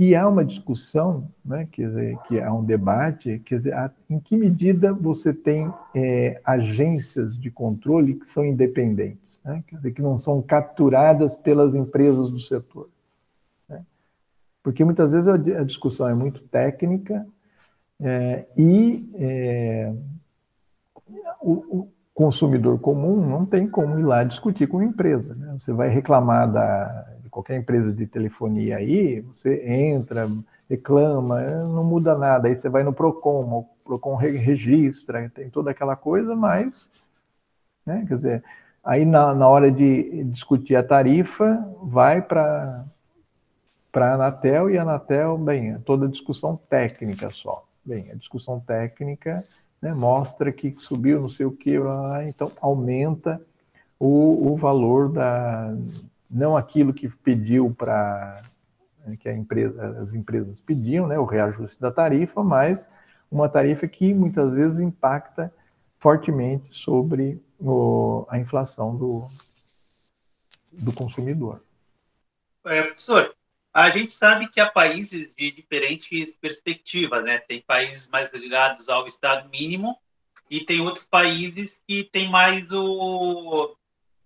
e 0.00 0.16
há 0.16 0.26
uma 0.26 0.42
discussão, 0.42 1.30
né, 1.44 1.68
quer 1.70 1.88
dizer, 1.88 2.18
que 2.26 2.40
há 2.40 2.50
um 2.50 2.64
debate, 2.64 3.38
quer 3.44 3.58
dizer, 3.58 3.92
em 4.08 4.18
que 4.18 4.34
medida 4.34 4.94
você 4.94 5.34
tem 5.34 5.70
é, 5.94 6.40
agências 6.42 7.36
de 7.36 7.50
controle 7.50 8.14
que 8.14 8.26
são 8.26 8.42
independentes, 8.42 9.38
né, 9.44 9.62
quer 9.68 9.76
dizer, 9.76 9.92
que 9.92 10.00
não 10.00 10.16
são 10.16 10.40
capturadas 10.40 11.36
pelas 11.36 11.74
empresas 11.74 12.30
do 12.30 12.40
setor. 12.40 12.88
Né? 13.68 13.84
Porque 14.62 14.82
muitas 14.86 15.12
vezes 15.12 15.28
a, 15.28 15.34
a, 15.34 15.64
discussão 15.64 16.08
é 16.08 16.14
muito 16.14 16.40
técnica 16.44 17.26
é, 18.00 18.46
e 18.56 19.06
é, 19.16 19.92
o, 21.42 21.52
o, 21.52 21.88
consumidor 22.20 22.78
comum 22.78 23.16
não 23.16 23.46
tem 23.46 23.66
como 23.66 23.98
ir 23.98 24.02
lá 24.02 24.22
discutir 24.24 24.66
com 24.66 24.80
a 24.80 24.84
empresa. 24.84 25.34
Né? 25.34 25.56
Você 25.58 25.72
vai 25.72 25.88
reclamar 25.88 26.52
da, 26.52 27.06
qualquer 27.30 27.56
empresa 27.56 27.90
de 27.90 28.06
telefonia 28.06 28.76
aí, 28.76 29.22
você 29.22 29.66
entra, 29.66 30.28
reclama, 30.68 31.40
não 31.40 31.82
muda 31.82 32.14
nada. 32.18 32.46
Aí 32.46 32.54
você 32.54 32.68
vai 32.68 32.82
no 32.82 32.92
PROCON, 32.92 33.60
o 33.60 33.68
PROCON 33.82 34.16
registra, 34.16 35.30
tem 35.30 35.48
toda 35.48 35.70
aquela 35.70 35.96
coisa, 35.96 36.36
mas, 36.36 36.90
né, 37.86 38.04
quer 38.06 38.16
dizer, 38.16 38.44
Aí, 38.82 39.04
na, 39.04 39.34
na 39.34 39.46
hora 39.46 39.70
de 39.70 40.24
discutir 40.24 40.74
a 40.74 40.82
tarifa, 40.82 41.70
vai 41.82 42.22
para 42.22 42.86
a 43.94 44.14
Anatel 44.14 44.70
e 44.70 44.78
a 44.78 44.82
Anatel, 44.82 45.36
bem, 45.36 45.72
é 45.72 45.78
toda 45.78 46.08
discussão 46.08 46.56
técnica 46.56 47.28
só. 47.28 47.62
Bem, 47.84 48.10
a 48.10 48.14
discussão 48.14 48.58
técnica 48.58 49.44
né, 49.80 49.94
mostra 49.94 50.52
que 50.52 50.74
subiu 50.78 51.20
não 51.20 51.28
sei 51.28 51.46
o 51.46 51.52
que, 51.52 51.76
então 52.26 52.52
aumenta 52.60 53.40
o, 53.98 54.52
o 54.52 54.56
valor 54.56 55.10
da. 55.10 55.74
Não 56.30 56.56
aquilo 56.56 56.92
que 56.92 57.08
pediu 57.08 57.74
para. 57.76 58.42
que 59.18 59.28
a 59.28 59.34
empresa, 59.34 59.98
as 60.00 60.14
empresas 60.14 60.60
pediam, 60.60 61.06
né, 61.06 61.18
o 61.18 61.24
reajuste 61.24 61.80
da 61.80 61.90
tarifa, 61.90 62.42
mas 62.42 62.88
uma 63.30 63.48
tarifa 63.48 63.86
que 63.86 64.12
muitas 64.12 64.52
vezes 64.52 64.78
impacta 64.78 65.52
fortemente 65.98 66.68
sobre 66.70 67.40
o, 67.58 68.26
a 68.28 68.38
inflação 68.38 68.96
do, 68.96 69.28
do 70.72 70.92
consumidor. 70.92 71.62
É, 72.64 72.82
professor, 72.82 73.34
a 73.72 73.90
gente 73.90 74.12
sabe 74.12 74.48
que 74.48 74.60
há 74.60 74.68
países 74.68 75.32
de 75.34 75.50
diferentes 75.52 76.34
perspectivas, 76.34 77.24
né? 77.24 77.38
Tem 77.38 77.62
países 77.62 78.08
mais 78.08 78.32
ligados 78.32 78.88
ao 78.88 79.06
Estado 79.06 79.48
mínimo 79.48 79.96
e 80.50 80.64
tem 80.64 80.80
outros 80.80 81.04
países 81.04 81.80
que 81.86 82.04
têm 82.04 82.28
mais 82.28 82.70
o 82.70 83.76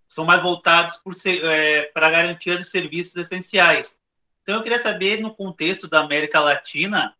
são 0.09 0.25
mais 0.25 0.41
voltados 0.41 1.01
é, 1.27 1.91
para 1.93 2.07
a 2.07 2.11
garantia 2.11 2.57
dos 2.57 2.71
serviços 2.71 3.17
essenciais. 3.17 3.99
Então, 4.43 4.57
eu 4.57 4.63
queria 4.63 4.81
saber, 4.81 5.21
no 5.21 5.35
contexto 5.35 5.89
da 5.89 6.01
América 6.01 6.39
Latina, 6.39 7.15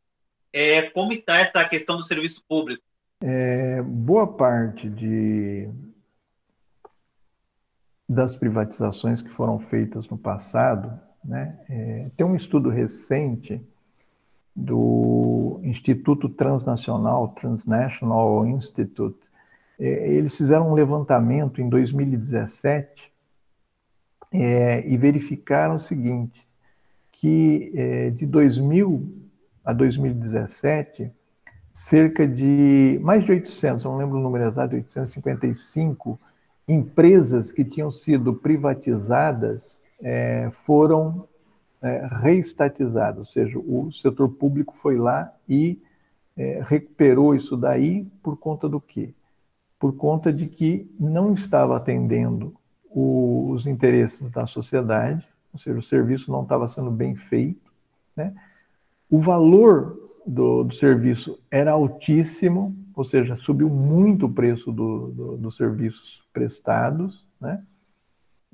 é, 0.53 0.83
como 0.91 1.13
está 1.13 1.39
essa 1.39 1.65
questão 1.69 1.97
do 1.97 2.05
serviço 2.05 2.45
público? 2.49 2.85
É, 3.21 3.83
boa 3.83 4.27
parte 4.27 4.89
de, 4.89 5.69
das 8.09 8.37
privatizações 8.37 9.21
que 9.21 9.31
foram 9.31 9.59
feitas 9.59 10.07
no 10.09 10.17
passado, 10.17 11.01
né, 11.25 11.59
é, 11.69 12.11
tem 12.17 12.27
um 12.27 12.37
estudo 12.37 12.69
recente 12.69 13.61
do 14.55 15.61
Instituto 15.65 16.29
Transnacional, 16.29 17.29
Transnational 17.29 18.47
Institute, 18.47 19.19
é, 19.79 19.87
eles 20.13 20.37
fizeram 20.37 20.71
um 20.71 20.75
levantamento 20.75 21.61
em 21.61 21.69
2017 21.69 23.13
é, 24.33 24.87
e 24.87 24.97
verificaram 24.97 25.77
o 25.77 25.81
seguinte, 25.81 26.47
que 27.13 27.73
é, 27.75 28.11
de 28.11 28.27
2000 28.27 29.25
a 29.65 29.73
2017, 29.73 31.11
cerca 31.73 32.27
de 32.29 33.01
mais 33.03 33.25
de 33.25 33.33
800, 33.33 33.85
não 33.85 33.97
lembro 33.97 34.19
o 34.19 34.23
número 34.23 34.45
exato, 34.45 34.75
855 34.75 36.21
empresas 36.69 37.51
que 37.51 37.65
tinham 37.65 37.91
sido 37.91 38.35
privatizadas 38.35 39.84
é, 40.01 40.51
foram 40.51 41.29
é, 41.83 42.07
reestatizadas, 42.23 43.19
ou 43.19 43.25
seja, 43.25 43.59
o 43.59 43.91
setor 43.93 44.29
público 44.31 44.75
foi 44.77 44.97
lá 44.97 45.33
e 45.49 45.81
é, 46.37 46.63
recuperou 46.65 47.35
isso 47.35 47.57
daí 47.57 48.07
por 48.23 48.37
conta 48.37 48.69
do 48.69 48.81
quê? 48.81 49.15
Por 49.79 49.95
conta 49.95 50.33
de 50.33 50.47
que 50.47 50.91
não 50.99 51.35
estava 51.35 51.77
atendendo 51.77 52.55
o, 52.87 53.51
os 53.51 53.67
interesses 53.67 54.31
da 54.31 54.47
sociedade, 54.47 55.27
ou 55.53 55.59
seja, 55.59 55.79
o 55.79 55.83
serviço 55.83 56.33
não 56.33 56.43
estava 56.43 56.67
sendo 56.67 56.91
bem 56.91 57.15
feito, 57.15 57.73
né? 58.17 58.35
O 59.11 59.21
valor 59.21 60.11
do, 60.27 60.65
do 60.65 60.75
serviço 60.75 61.39
era 61.51 61.73
altíssimo, 61.73 62.75
ou 62.97 63.05
seja, 63.05 63.37
subiu 63.37 63.69
muito 63.69 64.27
o 64.27 64.33
preço 64.33 64.73
do, 64.73 65.09
do, 65.09 65.37
dos 65.37 65.57
serviços 65.57 66.27
prestados, 66.33 67.27
né? 67.41 67.63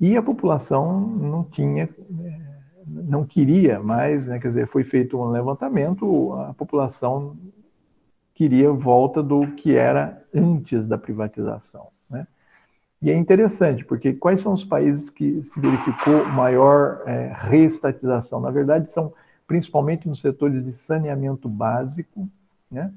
E 0.01 0.17
a 0.17 0.23
população 0.23 0.99
não 0.99 1.43
tinha, 1.43 1.87
não 2.87 3.23
queria 3.23 3.79
mais, 3.79 4.25
né? 4.25 4.39
Quer 4.39 4.47
dizer, 4.47 4.67
foi 4.67 4.83
feito 4.83 5.15
um 5.15 5.29
levantamento, 5.29 6.33
a 6.33 6.55
população 6.55 7.37
queria 8.33 8.71
volta 8.71 9.21
do 9.21 9.45
que 9.51 9.75
era 9.75 10.25
antes 10.33 10.87
da 10.87 10.97
privatização, 10.97 11.89
né? 12.09 12.25
E 12.99 13.11
é 13.11 13.15
interessante, 13.15 13.85
porque 13.85 14.13
quais 14.13 14.41
são 14.41 14.53
os 14.53 14.65
países 14.65 15.07
que 15.07 15.43
se 15.43 15.59
verificou 15.59 16.25
maior 16.29 17.03
é, 17.05 17.31
reestatização? 17.35 18.39
Na 18.39 18.49
verdade, 18.49 18.91
são 18.91 19.13
principalmente 19.45 20.07
nos 20.07 20.19
setores 20.19 20.65
de 20.65 20.73
saneamento 20.73 21.47
básico, 21.47 22.27
né? 22.71 22.91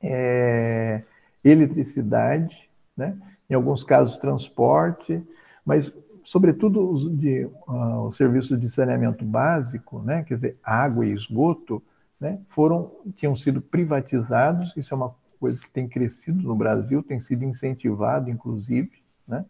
É, 0.00 1.02
eletricidade, 1.44 2.70
né? 2.96 3.16
em 3.50 3.54
alguns 3.54 3.82
casos 3.82 4.18
transporte, 4.18 5.20
mas 5.68 5.94
sobretudo 6.24 6.90
os, 6.90 7.14
de, 7.14 7.44
uh, 7.44 8.06
os 8.06 8.16
serviços 8.16 8.58
de 8.58 8.70
saneamento 8.70 9.22
básico, 9.22 10.00
né? 10.00 10.24
quer 10.24 10.36
dizer, 10.36 10.56
água 10.64 11.04
e 11.04 11.12
esgoto, 11.12 11.82
né? 12.18 12.40
foram, 12.48 12.90
tinham 13.14 13.36
sido 13.36 13.60
privatizados, 13.60 14.74
isso 14.78 14.94
é 14.94 14.96
uma 14.96 15.14
coisa 15.38 15.60
que 15.60 15.68
tem 15.68 15.86
crescido 15.86 16.42
no 16.42 16.56
Brasil, 16.56 17.02
tem 17.02 17.20
sido 17.20 17.44
incentivado, 17.44 18.30
inclusive, 18.30 18.92
né? 19.26 19.44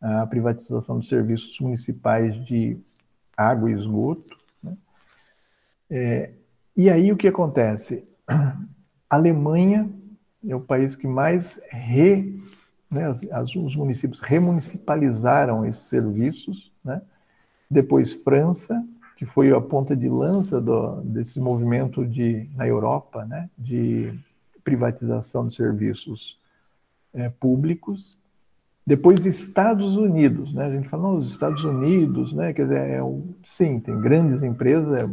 a 0.00 0.24
privatização 0.28 1.00
dos 1.00 1.08
serviços 1.08 1.58
municipais 1.58 2.36
de 2.46 2.78
água 3.36 3.68
e 3.68 3.74
esgoto, 3.74 4.38
é, 5.90 6.30
e 6.76 6.88
aí 6.88 7.10
o 7.10 7.16
que 7.16 7.26
acontece? 7.26 8.06
A 9.10 9.16
Alemanha 9.16 9.90
é 10.46 10.54
o 10.54 10.60
país 10.60 10.94
que 10.94 11.06
mais 11.06 11.60
re, 11.70 12.40
né, 12.90 13.06
as, 13.06 13.22
as, 13.30 13.54
os 13.54 13.76
municípios 13.76 14.20
remunicipalizaram 14.20 15.66
esses 15.66 15.84
serviços, 15.84 16.72
né? 16.84 17.02
depois 17.70 18.14
França, 18.14 18.82
que 19.16 19.26
foi 19.26 19.52
a 19.52 19.60
ponta 19.60 19.96
de 19.96 20.08
lança 20.08 20.60
do, 20.60 21.00
desse 21.02 21.40
movimento 21.40 22.06
de, 22.06 22.48
na 22.54 22.66
Europa 22.66 23.24
né, 23.24 23.50
de 23.58 24.12
privatização 24.62 25.46
de 25.48 25.54
serviços 25.54 26.38
é, 27.12 27.28
públicos, 27.28 28.18
depois, 28.88 29.26
Estados 29.26 29.96
Unidos, 29.96 30.54
né? 30.54 30.64
A 30.64 30.70
gente 30.70 30.88
fala, 30.88 31.10
os 31.10 31.30
Estados 31.30 31.62
Unidos, 31.62 32.32
né? 32.32 32.54
Quer 32.54 32.62
dizer, 32.62 32.88
é 32.88 33.02
um, 33.02 33.34
sim, 33.44 33.78
tem 33.78 34.00
grandes 34.00 34.42
empresas, 34.42 34.90
é, 34.94 35.06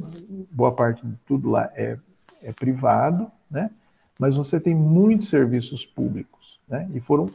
boa 0.50 0.72
parte 0.72 1.06
de 1.06 1.14
tudo 1.26 1.50
lá 1.50 1.70
é, 1.76 1.98
é 2.42 2.54
privado, 2.54 3.30
né? 3.52 3.70
Mas 4.18 4.38
você 4.38 4.62
tem 4.62 4.74
muitos 4.74 5.28
serviços 5.28 5.86
públicos, 5.86 6.35
né? 6.68 6.90
E 6.94 7.00
foram 7.00 7.28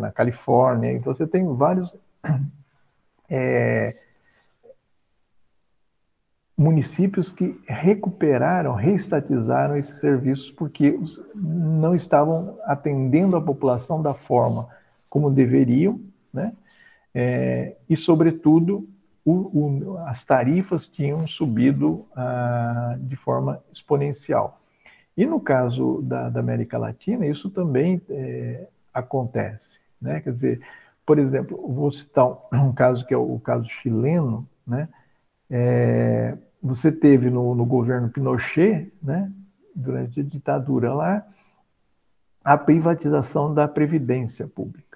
na 0.00 0.10
Califórnia, 0.10 0.92
então 0.92 1.12
você 1.12 1.26
tem 1.26 1.46
vários 1.54 1.94
é, 3.28 3.96
municípios 6.56 7.30
que 7.30 7.58
recuperaram, 7.66 8.74
reestatizaram 8.74 9.76
esses 9.76 9.98
serviços 9.98 10.50
porque 10.50 10.98
não 11.34 11.94
estavam 11.94 12.58
atendendo 12.64 13.36
a 13.36 13.40
população 13.40 14.02
da 14.02 14.12
forma 14.12 14.68
como 15.08 15.30
deveriam, 15.30 16.00
né? 16.32 16.52
É, 17.14 17.76
e, 17.88 17.96
sobretudo, 17.96 18.88
o, 19.24 19.32
o, 19.32 19.98
as 20.06 20.24
tarifas 20.24 20.86
tinham 20.86 21.26
subido 21.26 22.06
ah, 22.14 22.96
de 23.00 23.16
forma 23.16 23.62
exponencial. 23.72 24.60
E 25.16 25.26
no 25.26 25.40
caso 25.40 26.00
da, 26.02 26.28
da 26.28 26.40
América 26.40 26.78
Latina, 26.78 27.26
isso 27.26 27.50
também 27.50 28.00
é, 28.08 28.66
acontece. 28.92 29.78
Né? 30.00 30.20
Quer 30.20 30.32
dizer, 30.32 30.60
por 31.04 31.18
exemplo, 31.18 31.60
vou 31.68 31.90
citar 31.90 32.28
um 32.52 32.72
caso 32.72 33.06
que 33.06 33.12
é 33.12 33.16
o 33.16 33.38
caso 33.38 33.68
chileno, 33.68 34.48
né? 34.66 34.88
É, 35.50 36.36
você 36.62 36.92
teve 36.92 37.30
no, 37.30 37.54
no, 37.54 37.64
governo 37.64 38.08
Pinochet, 38.08 38.92
né, 39.02 39.32
durante 39.74 40.20
a 40.20 40.22
ditadura 40.22 40.94
lá, 40.94 41.26
a 42.44 42.56
privatização 42.56 43.52
da 43.52 43.66
previdência 43.66 44.46
pública. 44.46 44.90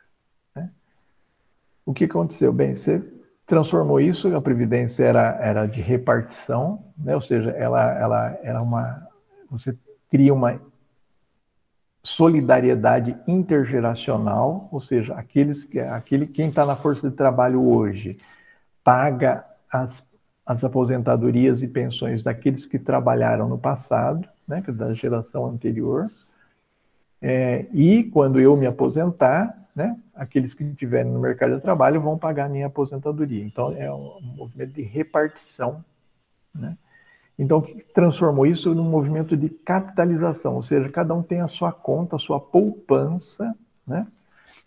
O 1.86 1.92
que 1.92 2.04
aconteceu? 2.04 2.52
Bem, 2.52 2.74
você 2.74 3.02
transformou 3.46 4.00
isso, 4.00 4.34
a 4.34 4.40
previdência 4.40 5.04
era, 5.04 5.36
era 5.40 5.66
de 5.66 5.82
repartição, 5.82 6.82
né? 6.96 7.14
ou 7.14 7.20
seja, 7.20 7.50
ela, 7.50 7.92
ela 7.92 8.38
era 8.42 8.62
uma. 8.62 9.06
Você 9.50 9.76
cria 10.14 10.32
uma 10.32 10.60
solidariedade 12.04 13.16
intergeracional, 13.26 14.68
ou 14.70 14.80
seja, 14.80 15.12
aqueles 15.14 15.64
que 15.64 15.80
aquele 15.80 16.28
quem 16.28 16.50
está 16.50 16.64
na 16.64 16.76
força 16.76 17.10
de 17.10 17.16
trabalho 17.16 17.60
hoje 17.60 18.16
paga 18.84 19.44
as, 19.68 20.06
as 20.46 20.62
aposentadorias 20.62 21.64
e 21.64 21.66
pensões 21.66 22.22
daqueles 22.22 22.64
que 22.64 22.78
trabalharam 22.78 23.48
no 23.48 23.58
passado, 23.58 24.28
né, 24.46 24.62
é 24.64 24.70
da 24.70 24.94
geração 24.94 25.46
anterior, 25.46 26.08
é, 27.20 27.66
e 27.72 28.04
quando 28.04 28.38
eu 28.38 28.56
me 28.56 28.66
aposentar, 28.66 29.66
né, 29.74 29.98
aqueles 30.14 30.54
que 30.54 30.62
estiverem 30.62 31.10
no 31.10 31.18
mercado 31.18 31.56
de 31.56 31.60
trabalho 31.60 32.00
vão 32.00 32.16
pagar 32.16 32.44
a 32.44 32.48
minha 32.48 32.68
aposentadoria. 32.68 33.44
Então, 33.44 33.72
é 33.76 33.92
um 33.92 34.20
movimento 34.22 34.74
de 34.74 34.82
repartição. 34.82 35.84
Né? 36.54 36.78
Então, 37.38 37.58
o 37.58 37.62
que 37.62 37.82
transformou 37.92 38.46
isso 38.46 38.74
num 38.74 38.88
movimento 38.88 39.36
de 39.36 39.48
capitalização, 39.48 40.54
ou 40.54 40.62
seja, 40.62 40.88
cada 40.88 41.14
um 41.14 41.22
tem 41.22 41.40
a 41.40 41.48
sua 41.48 41.72
conta, 41.72 42.16
a 42.16 42.18
sua 42.18 42.38
poupança, 42.38 43.54
né? 43.86 44.06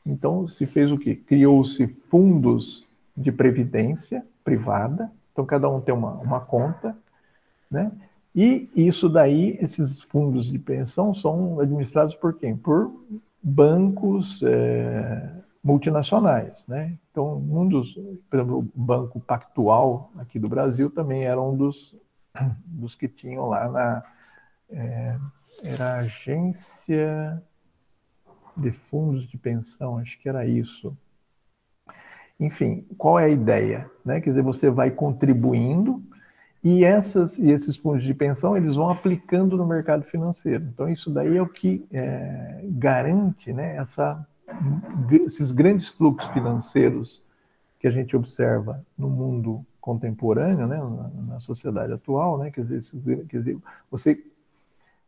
Então, 0.05 0.47
se 0.47 0.65
fez 0.65 0.91
o 0.91 0.97
quê? 0.97 1.15
Criou-se 1.15 1.88
fundos 1.88 2.86
de 3.15 3.32
previdência 3.32 4.26
privada, 4.43 5.11
então 5.32 5.45
cada 5.45 5.70
um 5.70 5.80
tem 5.80 5.93
uma, 5.93 6.13
uma 6.13 6.39
conta, 6.39 6.95
né? 7.72 7.91
E 8.36 8.70
isso 8.76 9.09
daí, 9.09 9.57
esses 9.59 10.01
fundos 10.01 10.45
de 10.45 10.59
pensão 10.59 11.13
são 11.13 11.59
administrados 11.59 12.13
por 12.13 12.34
quem? 12.34 12.55
Por 12.55 12.93
bancos 13.41 14.41
é, 14.43 15.32
multinacionais, 15.63 16.63
né? 16.68 16.93
Então, 17.11 17.38
um 17.38 17.68
dos, 17.68 17.93
por 18.30 18.39
exemplo, 18.39 18.59
o 18.59 18.70
Banco 18.76 19.20
Pactual 19.20 20.11
aqui 20.18 20.38
do 20.38 20.47
Brasil 20.47 20.89
também 20.89 21.26
era 21.26 21.41
um 21.41 21.55
dos, 21.57 21.95
dos 22.65 22.95
que 22.95 23.07
tinham 23.07 23.47
lá 23.47 23.69
na 23.69 24.03
é, 24.69 25.17
era 25.63 25.95
a 25.95 25.99
agência 25.99 27.41
de 28.55 28.71
fundos 28.71 29.27
de 29.27 29.38
pensão, 29.38 29.97
acho 29.97 30.19
que 30.19 30.27
era 30.27 30.45
isso. 30.45 30.95
Enfim, 32.39 32.85
qual 32.97 33.19
é 33.19 33.25
a 33.25 33.29
ideia? 33.29 33.89
Né? 34.03 34.21
Quer 34.21 34.31
dizer, 34.31 34.43
você 34.43 34.69
vai 34.69 34.91
contribuindo 34.91 36.03
e, 36.63 36.83
essas, 36.83 37.38
e 37.38 37.49
esses 37.49 37.77
fundos 37.77 38.03
de 38.03 38.13
pensão 38.13 38.57
eles 38.57 38.75
vão 38.75 38.89
aplicando 38.89 39.57
no 39.57 39.65
mercado 39.65 40.03
financeiro. 40.03 40.63
Então, 40.73 40.89
isso 40.89 41.09
daí 41.09 41.38
é 41.38 41.41
o 41.41 41.47
que 41.47 41.85
é, 41.91 42.61
garante 42.63 43.53
né, 43.53 43.77
essa, 43.77 44.25
esses 45.25 45.51
grandes 45.51 45.88
fluxos 45.88 46.31
financeiros 46.31 47.23
que 47.79 47.88
a 47.88 47.91
gente 47.91 48.15
observa 48.15 48.83
no 48.97 49.09
mundo 49.09 49.65
contemporâneo, 49.88 50.67
né, 50.67 50.75
na, 50.75 51.33
na 51.33 51.39
sociedade 51.39 51.93
atual, 51.93 52.38
né, 52.38 52.51
quer 52.51 52.65
dizer, 52.65 53.25
quer 53.29 53.38
dizer, 53.38 53.57
você 53.89 54.21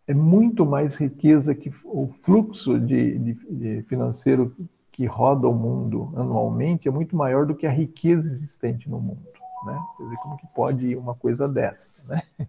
é 0.07 0.13
muito 0.13 0.65
mais 0.65 0.95
riqueza 0.95 1.53
que 1.53 1.69
o 1.83 2.07
fluxo 2.07 2.79
de, 2.79 3.19
de, 3.19 3.33
de, 3.33 3.81
financeiro 3.83 4.55
que 4.89 5.05
roda 5.05 5.49
o 5.49 5.53
mundo 5.53 6.13
anualmente 6.15 6.87
é 6.87 6.91
muito 6.91 7.13
maior 7.13 7.45
do 7.45 7.53
que 7.53 7.67
a 7.67 7.71
riqueza 7.71 8.25
existente 8.25 8.89
no 8.89 9.01
mundo, 9.01 9.27
né? 9.65 9.77
Quer 9.97 10.03
dizer, 10.03 10.15
como 10.17 10.37
que 10.37 10.47
pode 10.47 10.87
ir 10.87 10.97
uma 10.97 11.13
coisa 11.13 11.45
dessa, 11.45 11.93
né? 12.07 12.23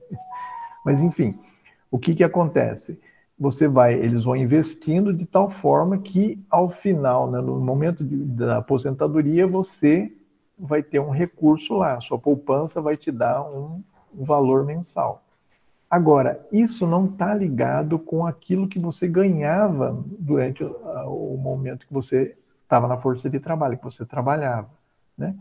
Mas 0.87 1.03
enfim, 1.03 1.37
o 1.91 1.99
que 1.99 2.15
que 2.15 2.23
acontece? 2.23 2.97
Você 3.37 3.67
vai, 3.67 3.95
eles 3.95 4.23
vão 4.23 4.37
investindo 4.37 5.13
de 5.13 5.27
tal 5.27 5.51
forma 5.51 5.99
que 5.99 6.41
ao 6.49 6.71
final, 6.71 7.29
né, 7.29 7.41
no 7.41 7.59
momento 7.59 8.05
de, 8.05 8.17
da 8.17 8.59
aposentadoria, 8.59 9.49
você 9.49 10.13
vai 10.61 10.83
ter 10.83 11.01
um 11.01 11.11
recurso 11.11 11.75
lá, 11.75 12.01
sua 12.01 12.19
poupança 12.19 12.81
vai 12.81 12.97
te 12.97 13.11
dar 13.11 13.43
um, 13.43 13.83
valor 14.13 14.65
mensal. 14.65 15.25
Agora, 15.89 16.47
isso 16.53 16.87
não 16.87 17.07
está 17.07 17.35
ligado 17.35 17.99
com 17.99 18.27
aquilo 18.27 18.69
que 18.69 18.79
você 18.79 19.09
ganhava 19.09 20.05
durante 20.19 20.63
o, 20.63 21.35
o 21.35 21.37
momento 21.37 21.87
que 21.87 21.93
você 21.93 22.37
estava 22.63 22.87
na 22.87 22.97
força 22.97 23.29
de 23.29 23.41
trabalho, 23.41 23.79
que 23.79 23.85
você 23.85 24.05
trabalhava. 24.05 24.71
Né? 25.19 25.35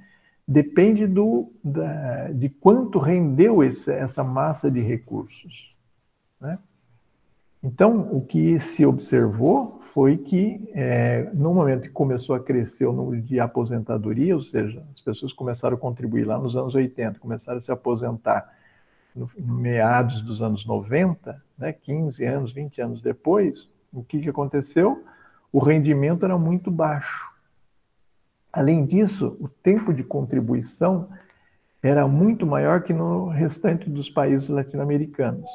Depende 0.48 1.06
do, 1.06 1.52
da, 1.64 2.30
de 2.30 2.50
quanto 2.50 2.98
rendeu 2.98 3.64
esse, 3.64 3.92
essa 3.92 4.24
massa 4.24 4.72
de 4.72 4.82
recursos. 4.82 5.76
Né? 6.42 6.58
Então, 7.62 8.10
o 8.14 8.22
que 8.22 8.60
se 8.60 8.86
observou 8.86 9.82
foi 9.94 10.18
que, 10.18 10.70
é, 10.74 11.30
no 11.34 11.54
momento 11.54 11.84
que 11.84 11.90
começou 11.90 12.36
a 12.36 12.40
crescer 12.40 12.86
o 12.86 12.94
número 12.94 13.22
de 13.22 13.40
aposentadoria, 13.40 14.36
ou 14.36 14.42
seja, 14.42 14.82
as 14.94 15.02
pessoas 15.02 15.34
começaram 15.34 15.76
a 15.76 15.80
contribuir 15.80 16.26
lá 16.26 16.38
nos 16.38 16.56
anos 16.56 16.74
80, 16.74 17.20
começaram 17.20 17.58
a 17.58 17.62
se 17.62 17.72
aposentar 17.72 18.50
no, 19.14 19.30
no 19.38 19.56
meados 19.56 20.22
dos 20.22 20.42
anos 20.42 20.66
90, 20.66 21.44
né, 21.58 21.74
15 21.74 22.24
anos, 22.24 22.54
20 22.54 22.82
anos 22.82 23.02
depois, 23.02 23.68
o 23.92 24.04
que, 24.04 24.22
que 24.22 24.30
aconteceu? 24.30 25.04
O 25.52 25.60
rendimento 25.60 26.24
era 26.24 26.38
muito 26.38 26.72
baixo. 26.72 27.30
Além 28.54 28.86
disso, 28.86 29.36
o 29.40 29.50
tempo 29.50 29.94
de 29.94 30.04
contribuição 30.04 31.10
era 31.82 32.08
muito 32.08 32.46
maior 32.46 32.84
que 32.84 32.94
no 32.94 33.28
restante 33.28 33.90
dos 33.90 34.10
países 34.10 34.48
latino-americanos. 34.48 35.50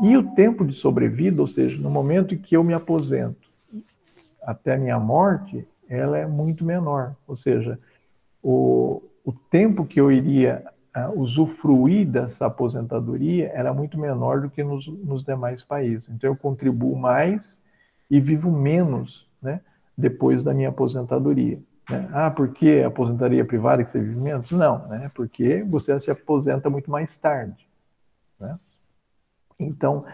E 0.00 0.16
o 0.16 0.34
tempo 0.34 0.64
de 0.64 0.72
sobrevida, 0.72 1.40
ou 1.40 1.46
seja, 1.46 1.80
no 1.80 1.90
momento 1.90 2.34
em 2.34 2.38
que 2.38 2.56
eu 2.56 2.62
me 2.62 2.72
aposento 2.72 3.48
até 4.42 4.74
a 4.74 4.78
minha 4.78 4.98
morte, 4.98 5.66
ela 5.88 6.16
é 6.16 6.26
muito 6.26 6.64
menor. 6.64 7.16
Ou 7.26 7.34
seja, 7.34 7.78
o, 8.42 9.02
o 9.24 9.32
tempo 9.32 9.84
que 9.84 10.00
eu 10.00 10.12
iria 10.12 10.64
uh, 10.96 11.20
usufruir 11.20 12.06
dessa 12.06 12.46
aposentadoria 12.46 13.50
era 13.52 13.74
muito 13.74 13.98
menor 13.98 14.40
do 14.40 14.50
que 14.50 14.62
nos, 14.62 14.86
nos 14.86 15.24
demais 15.24 15.62
países. 15.62 16.08
Então, 16.08 16.30
eu 16.30 16.36
contribuo 16.36 16.96
mais 16.96 17.58
e 18.10 18.20
vivo 18.20 18.50
menos 18.50 19.28
né, 19.42 19.60
depois 19.96 20.42
da 20.42 20.54
minha 20.54 20.68
aposentadoria. 20.68 21.60
Né? 21.90 22.08
Ah, 22.12 22.30
por 22.30 22.48
que 22.48 22.82
aposentadoria 22.82 23.44
privada 23.44 23.84
que 23.84 23.90
você 23.90 24.00
vive 24.00 24.20
menos? 24.20 24.50
Não, 24.50 24.86
né? 24.88 25.10
porque 25.14 25.62
você 25.64 25.98
se 25.98 26.10
aposenta 26.10 26.70
muito 26.70 26.90
mais 26.90 27.18
tarde. 27.18 27.68
Né? 28.38 28.58
Então, 29.58 30.04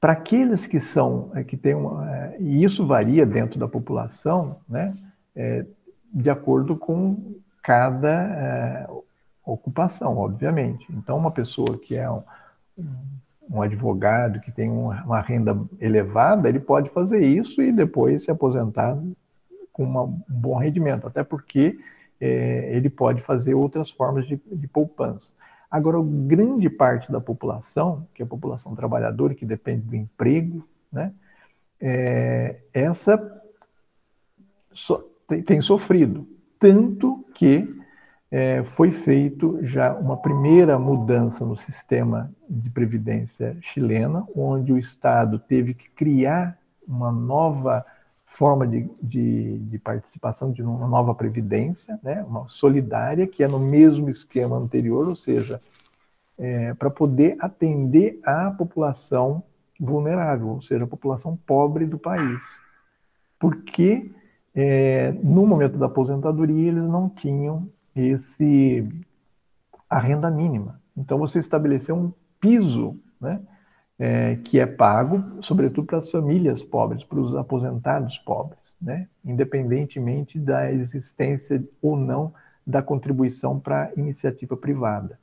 para 0.00 0.12
aqueles 0.12 0.66
que 0.66 0.80
são, 0.80 1.30
é, 1.34 1.44
que 1.44 1.56
têm 1.56 1.74
uma, 1.74 2.10
é, 2.10 2.36
e 2.40 2.64
isso 2.64 2.86
varia 2.86 3.26
dentro 3.26 3.58
da 3.58 3.68
população, 3.68 4.56
né, 4.68 4.96
é, 5.36 5.66
de 6.12 6.30
acordo 6.30 6.74
com 6.74 7.34
cada 7.62 8.08
é, 8.08 8.86
ocupação, 9.44 10.16
obviamente. 10.16 10.86
Então, 10.90 11.18
uma 11.18 11.30
pessoa 11.30 11.78
que 11.78 11.96
é 11.96 12.10
um, 12.10 12.22
um 13.50 13.60
advogado, 13.60 14.40
que 14.40 14.50
tem 14.50 14.70
uma, 14.70 15.02
uma, 15.02 15.20
renda 15.20 15.56
elevada, 15.78 16.48
ele 16.48 16.60
pode 16.60 16.88
fazer 16.90 17.20
isso 17.20 17.60
e 17.62 17.70
depois 17.70 18.24
se 18.24 18.30
aposentar 18.30 18.96
com 19.72 19.84
uma, 19.84 20.02
um 20.04 20.22
bom 20.28 20.56
rendimento, 20.56 21.06
até 21.06 21.22
porque 21.22 21.78
é, 22.20 22.70
ele 22.74 22.88
pode 22.88 23.20
fazer 23.20 23.54
outras 23.54 23.90
formas 23.90 24.26
de, 24.26 24.40
de 24.50 24.68
poupança. 24.68 25.32
Agora, 25.70 25.98
grande 26.02 26.68
parte 26.68 27.12
da 27.12 27.20
população, 27.20 28.06
que 28.12 28.22
é 28.22 28.24
a 28.24 28.28
população 28.28 28.74
trabalhadora, 28.74 29.34
que 29.34 29.46
depende 29.46 29.82
do 29.82 29.94
emprego, 29.94 30.66
né, 30.92 31.12
é, 31.80 32.56
essa 32.74 33.42
so, 34.72 34.98
tem, 35.28 35.42
tem, 35.42 35.60
sofrido. 35.62 36.26
Tanto 36.58 37.24
que 37.34 37.72
é, 38.30 38.62
foi 38.64 38.90
feito 38.90 39.58
já 39.62 39.94
uma 39.94 40.16
primeira 40.16 40.78
mudança 40.78 41.44
no 41.44 41.56
sistema 41.56 42.30
de 42.48 42.68
previdência 42.68 43.56
chilena, 43.60 44.26
onde 44.34 44.72
o 44.72 44.78
Estado 44.78 45.38
teve 45.38 45.72
que 45.72 45.88
criar 45.90 46.58
uma 46.86 47.12
nova 47.12 47.86
forma 48.30 48.64
de, 48.64 48.88
de, 49.02 49.58
de, 49.58 49.78
participação 49.78 50.52
de 50.52 50.62
uma 50.62 50.86
nova 50.86 51.12
previdência, 51.12 51.98
né, 52.00 52.22
uma 52.22 52.48
solidária, 52.48 53.26
que 53.26 53.42
é 53.42 53.48
no 53.48 53.58
mesmo 53.58 54.08
esquema 54.08 54.56
anterior, 54.56 55.08
ou 55.08 55.16
seja, 55.16 55.60
é, 56.38 56.72
para 56.74 56.88
poder 56.88 57.36
atender 57.40 58.20
a 58.24 58.52
população 58.52 59.42
vulnerável, 59.78 60.46
ou 60.50 60.62
seja, 60.62 60.84
a 60.84 60.86
população 60.86 61.36
pobre 61.44 61.84
do 61.84 61.98
país. 61.98 62.40
Porque 63.36 64.12
é, 64.54 65.10
no 65.24 65.44
momento 65.44 65.76
da 65.76 65.86
aposentadoria 65.86 66.68
eles 66.68 66.84
não 66.84 67.08
tinham 67.08 67.68
esse 67.96 68.88
a 69.88 69.98
renda 69.98 70.30
mínima. 70.30 70.80
Então 70.96 71.18
você 71.18 71.40
estabeleceu 71.40 71.96
um 71.96 72.12
piso, 72.40 72.96
né, 73.20 73.40
é, 74.00 74.36
que 74.36 74.58
é 74.58 74.64
pago, 74.64 75.22
sobretudo 75.42 75.86
para 75.86 75.98
as 75.98 76.10
famílias 76.10 76.62
pobres, 76.62 77.04
para 77.04 77.20
os 77.20 77.36
aposentados 77.36 78.18
pobres, 78.18 78.74
né, 78.80 79.06
independentemente 79.22 80.38
da 80.38 80.72
existência 80.72 81.62
ou 81.82 81.98
não 81.98 82.32
da 82.66 82.80
contribuição 82.80 83.60
para 83.60 83.92
iniciativa 83.98 84.56
privada. 84.56 85.20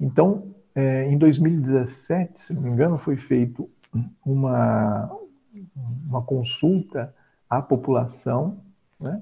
Então, 0.00 0.54
é, 0.74 1.04
em 1.04 1.18
2017, 1.18 2.46
se 2.46 2.54
não 2.54 2.62
me 2.62 2.70
engano, 2.70 2.96
foi 2.96 3.18
feito 3.18 3.68
uma, 4.24 5.14
uma 6.08 6.22
consulta 6.22 7.14
à 7.48 7.60
população, 7.60 8.56
né, 8.98 9.20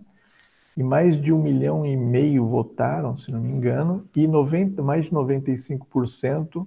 e 0.76 0.82
mais 0.84 1.20
de 1.20 1.32
um 1.32 1.42
milhão 1.42 1.84
e 1.84 1.96
meio 1.96 2.46
votaram, 2.46 3.16
se 3.16 3.32
não 3.32 3.40
me 3.40 3.50
engano, 3.50 4.06
e 4.14 4.28
90, 4.28 4.80
mais 4.80 5.06
de 5.06 5.10
95% 5.10 6.66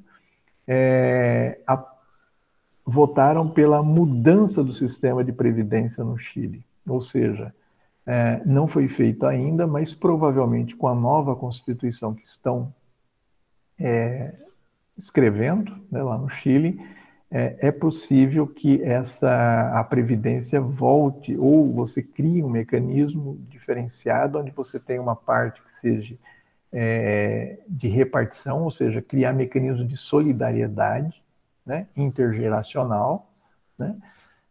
é, 0.68 1.60
a, 1.66 1.78
votaram 2.90 3.48
pela 3.48 3.84
mudança 3.84 4.64
do 4.64 4.74
sistema 4.74 5.24
de 5.24 5.32
previdência 5.32 6.04
no 6.04 6.18
Chile. 6.18 6.66
Ou 6.88 7.00
seja, 7.00 7.54
é, 8.06 8.42
não 8.44 8.68
foi 8.68 8.88
feito 8.88 9.28
ainda, 9.28 9.68
mas 9.68 9.94
provavelmente 9.94 10.76
com 10.76 10.88
a 10.88 10.96
nova 10.96 11.36
Constituição 11.36 12.16
que 12.16 12.28
estão 12.28 12.74
é, 13.80 14.34
escrevendo 14.98 15.78
né, 15.92 16.02
lá 16.02 16.18
no 16.18 16.30
Chile, 16.30 16.82
é, 17.30 17.68
é, 17.68 17.72
possível 17.72 18.48
que 18.48 18.82
essa 18.82 19.72
a 19.80 19.84
previdência 19.84 20.60
volte 20.60 21.38
ou 21.38 21.72
você 21.72 22.02
crie 22.02 22.44
um 22.44 22.50
mecanismo 22.50 23.38
diferenciado 23.50 24.40
onde 24.40 24.50
você 24.50 24.80
tem 24.80 24.98
uma 24.98 25.16
parte 25.16 25.62
que 25.62 25.80
seja 25.80 26.16
é, 26.74 27.60
de 27.68 27.88
repartição, 27.88 28.64
ou 28.64 28.72
seja, 28.72 29.00
criar 29.00 29.32
mecanismos 29.32 29.88
de 29.88 29.96
solidariedade 29.96 31.22
né, 31.70 31.86
intergeracional, 31.96 33.32
né, 33.78 33.96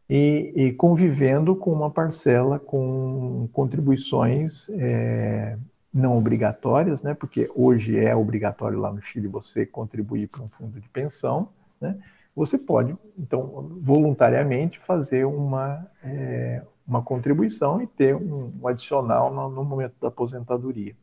e, 0.09 0.53
e 0.55 0.73
convivendo 0.73 1.57
com 1.57 1.73
uma 1.73 1.91
parcela 1.91 2.61
com 2.61 3.49
contribuições 3.53 4.69
é, 4.71 5.59
não 5.93 6.17
obrigatórias, 6.17 7.03
né? 7.03 7.13
Porque 7.13 7.51
hoje 7.55 7.99
é 7.99 8.15
obrigatório 8.15 8.79
lá 8.79 8.93
no 8.93 9.03
Chile 9.03 9.27
você 9.27 9.67
contribuir 9.67 10.29
para 10.29 10.43
um 10.43 10.49
fundo 10.49 10.81
de 10.81 10.89
pensão, 10.89 11.49
né? 11.81 11.99
Você 12.35 12.57
pode, 12.57 12.97
então, 13.19 13.69
voluntariamente 13.83 14.79
fazer 14.79 15.27
uma, 15.27 15.85
é, 16.05 16.63
uma 16.87 17.03
contribuição 17.03 17.83
e 17.83 17.87
ter 17.87 18.15
um, 18.15 18.53
um 18.63 18.69
adicional 18.69 19.35
no, 19.35 19.51
no, 19.51 19.65
momento 19.65 19.95
da 20.01 20.07
aposentadoria. 20.07 20.95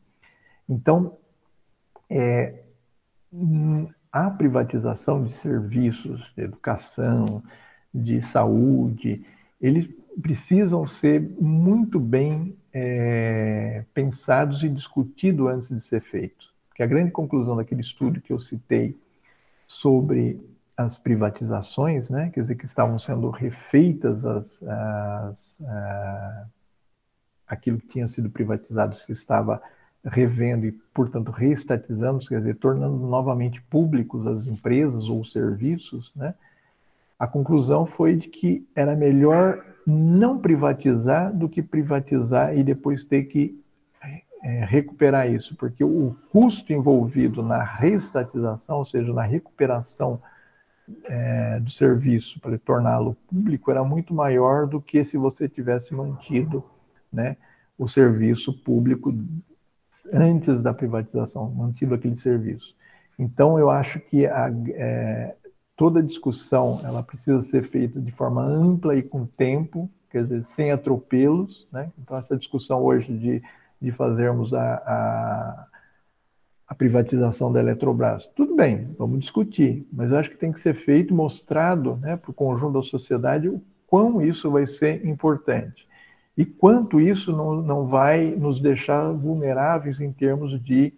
Então, 0.66 1.18
é, 2.10 2.62
a 4.16 4.30
privatização 4.30 5.24
de 5.24 5.34
serviços 5.34 6.32
de 6.34 6.44
educação, 6.44 7.42
de 7.92 8.22
saúde, 8.22 9.22
eles 9.60 9.86
precisam 10.22 10.86
ser 10.86 11.20
muito 11.38 12.00
bem 12.00 12.56
é, 12.72 13.84
pensados 13.92 14.62
e 14.64 14.70
discutidos 14.70 15.46
antes 15.48 15.68
de 15.68 15.80
ser 15.82 16.00
feitos. 16.00 16.50
Porque 16.68 16.82
a 16.82 16.86
grande 16.86 17.10
conclusão 17.10 17.56
daquele 17.56 17.82
estudo 17.82 18.20
que 18.22 18.32
eu 18.32 18.38
citei 18.38 18.96
sobre 19.66 20.40
as 20.74 20.96
privatizações, 20.96 22.08
né, 22.08 22.30
quer 22.30 22.40
dizer, 22.40 22.54
que 22.54 22.64
estavam 22.64 22.98
sendo 22.98 23.28
refeitas 23.28 24.24
as, 24.24 24.62
as, 24.62 25.60
a, 25.60 26.46
aquilo 27.46 27.78
que 27.78 27.88
tinha 27.88 28.08
sido 28.08 28.30
privatizado 28.30 28.96
se 28.96 29.12
estava 29.12 29.60
revendo 30.06 30.66
e, 30.66 30.72
portanto, 30.94 31.30
reestatizando, 31.30 32.26
quer 32.26 32.38
dizer, 32.38 32.56
tornando 32.56 32.96
novamente 32.96 33.60
públicos 33.62 34.26
as 34.26 34.46
empresas 34.46 35.08
ou 35.08 35.20
os 35.20 35.32
serviços, 35.32 36.12
né, 36.14 36.34
a 37.18 37.26
conclusão 37.26 37.86
foi 37.86 38.14
de 38.14 38.28
que 38.28 38.66
era 38.74 38.94
melhor 38.94 39.64
não 39.86 40.38
privatizar 40.38 41.34
do 41.34 41.48
que 41.48 41.62
privatizar 41.62 42.56
e 42.56 42.62
depois 42.62 43.04
ter 43.04 43.24
que 43.24 43.60
é, 44.42 44.64
recuperar 44.64 45.30
isso, 45.30 45.56
porque 45.56 45.82
o 45.82 46.14
custo 46.30 46.72
envolvido 46.72 47.42
na 47.42 47.62
reestatização, 47.62 48.78
ou 48.78 48.84
seja, 48.84 49.12
na 49.12 49.22
recuperação 49.22 50.20
é, 51.04 51.58
do 51.58 51.70
serviço 51.70 52.38
para 52.38 52.58
torná-lo 52.58 53.16
público 53.28 53.70
era 53.70 53.82
muito 53.82 54.14
maior 54.14 54.66
do 54.66 54.80
que 54.80 55.04
se 55.04 55.16
você 55.16 55.48
tivesse 55.48 55.94
mantido 55.94 56.62
né, 57.12 57.36
o 57.78 57.88
serviço 57.88 58.52
público 58.52 59.12
antes 60.12 60.62
da 60.62 60.72
privatização, 60.74 61.50
mantido 61.50 61.94
aquele 61.94 62.16
serviço. 62.16 62.74
Então, 63.18 63.58
eu 63.58 63.70
acho 63.70 63.98
que 64.00 64.26
a, 64.26 64.52
é, 64.70 65.34
toda 65.76 66.02
discussão 66.02 66.80
ela 66.84 67.02
precisa 67.02 67.40
ser 67.40 67.62
feita 67.62 68.00
de 68.00 68.12
forma 68.12 68.42
ampla 68.42 68.94
e 68.96 69.02
com 69.02 69.26
tempo, 69.26 69.90
quer 70.10 70.24
dizer, 70.24 70.44
sem 70.44 70.70
atropelos. 70.70 71.66
Né? 71.72 71.90
Então, 71.98 72.16
essa 72.16 72.36
discussão 72.36 72.82
hoje 72.82 73.16
de, 73.16 73.42
de 73.80 73.92
fazermos 73.92 74.52
a, 74.52 74.74
a 74.74 75.66
a 76.66 76.74
privatização 76.74 77.52
da 77.52 77.60
Eletrobras. 77.60 78.26
Tudo 78.34 78.56
bem, 78.56 78.92
vamos 78.98 79.20
discutir, 79.20 79.86
mas 79.92 80.10
eu 80.10 80.18
acho 80.18 80.30
que 80.30 80.36
tem 80.36 80.50
que 80.50 80.60
ser 80.60 80.74
feito, 80.74 81.14
mostrado 81.14 81.96
né, 81.96 82.16
para 82.16 82.30
o 82.30 82.34
conjunto 82.34 82.80
da 82.80 82.82
sociedade 82.82 83.48
o 83.48 83.62
quão 83.86 84.20
isso 84.20 84.50
vai 84.50 84.66
ser 84.66 85.06
importante 85.06 85.85
e 86.36 86.44
quanto 86.44 87.00
isso 87.00 87.32
não, 87.32 87.62
não 87.62 87.86
vai 87.86 88.26
nos 88.36 88.60
deixar 88.60 89.10
vulneráveis 89.12 90.00
em 90.00 90.12
termos 90.12 90.62
de, 90.62 90.92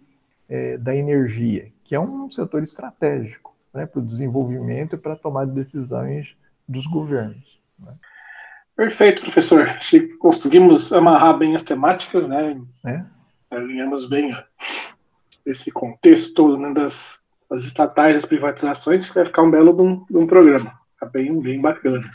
é, 0.49 0.77
da 0.77 0.95
energia, 0.95 1.71
que 1.83 1.95
é 1.95 1.99
um 1.99 2.29
setor 2.29 2.63
estratégico 2.63 3.55
né, 3.73 3.85
para 3.85 3.99
o 3.99 4.05
desenvolvimento 4.05 4.95
e 4.95 4.99
para 4.99 5.13
a 5.13 5.17
tomada 5.17 5.49
de 5.49 5.55
decisões 5.55 6.35
dos 6.67 6.85
governos. 6.87 7.59
Né. 7.79 7.93
Perfeito, 8.75 9.21
professor. 9.21 9.63
Acho 9.63 9.91
que 9.91 10.07
conseguimos 10.17 10.91
amarrar 10.93 11.37
bem 11.37 11.55
as 11.55 11.63
temáticas, 11.63 12.27
né? 12.27 12.61
É? 12.85 13.03
Alinhamos 13.51 14.07
bem 14.07 14.33
esse 15.45 15.71
contexto 15.71 16.33
todo 16.33 16.57
né, 16.57 16.71
das, 16.73 17.25
das 17.49 17.63
estatais, 17.63 18.15
das 18.15 18.25
privatizações, 18.25 19.07
vai 19.09 19.25
ficar 19.25 19.41
um 19.41 19.51
belo 19.51 19.73
de 19.73 19.81
um, 19.81 20.05
de 20.05 20.17
um 20.17 20.27
programa. 20.27 20.79
Tá 20.99 21.05
bem, 21.05 21.39
bem 21.41 21.59
bacana. 21.59 22.09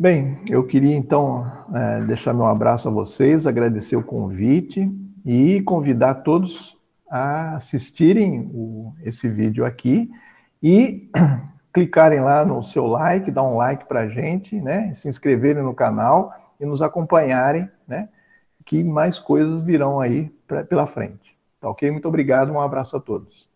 Bem, 0.00 0.42
eu 0.48 0.66
queria 0.66 0.96
então 0.96 1.46
é, 1.74 2.00
deixar 2.00 2.32
meu 2.32 2.46
abraço 2.46 2.88
a 2.88 2.90
vocês, 2.90 3.46
agradecer 3.46 3.96
o 3.96 4.02
convite 4.02 4.90
e 5.26 5.60
convidar 5.60 6.14
todos 6.22 6.74
a 7.10 7.56
assistirem 7.56 8.50
o, 8.54 8.94
esse 9.02 9.28
vídeo 9.28 9.62
aqui 9.62 10.10
e 10.62 11.10
clicarem 11.70 12.20
lá 12.20 12.46
no 12.46 12.62
seu 12.62 12.86
like, 12.86 13.30
dar 13.30 13.42
um 13.42 13.58
like 13.58 13.84
para 13.84 14.00
a 14.00 14.08
gente, 14.08 14.58
né? 14.58 14.94
Se 14.94 15.06
inscreverem 15.06 15.62
no 15.62 15.74
canal 15.74 16.32
e 16.58 16.64
nos 16.64 16.80
acompanharem, 16.80 17.68
né? 17.86 18.08
Que 18.64 18.82
mais 18.82 19.18
coisas 19.18 19.60
virão 19.60 20.00
aí 20.00 20.30
pra, 20.48 20.64
pela 20.64 20.86
frente. 20.86 21.36
Tá 21.60 21.68
ok? 21.68 21.90
Muito 21.90 22.08
obrigado, 22.08 22.50
um 22.50 22.58
abraço 22.58 22.96
a 22.96 23.00
todos. 23.00 23.49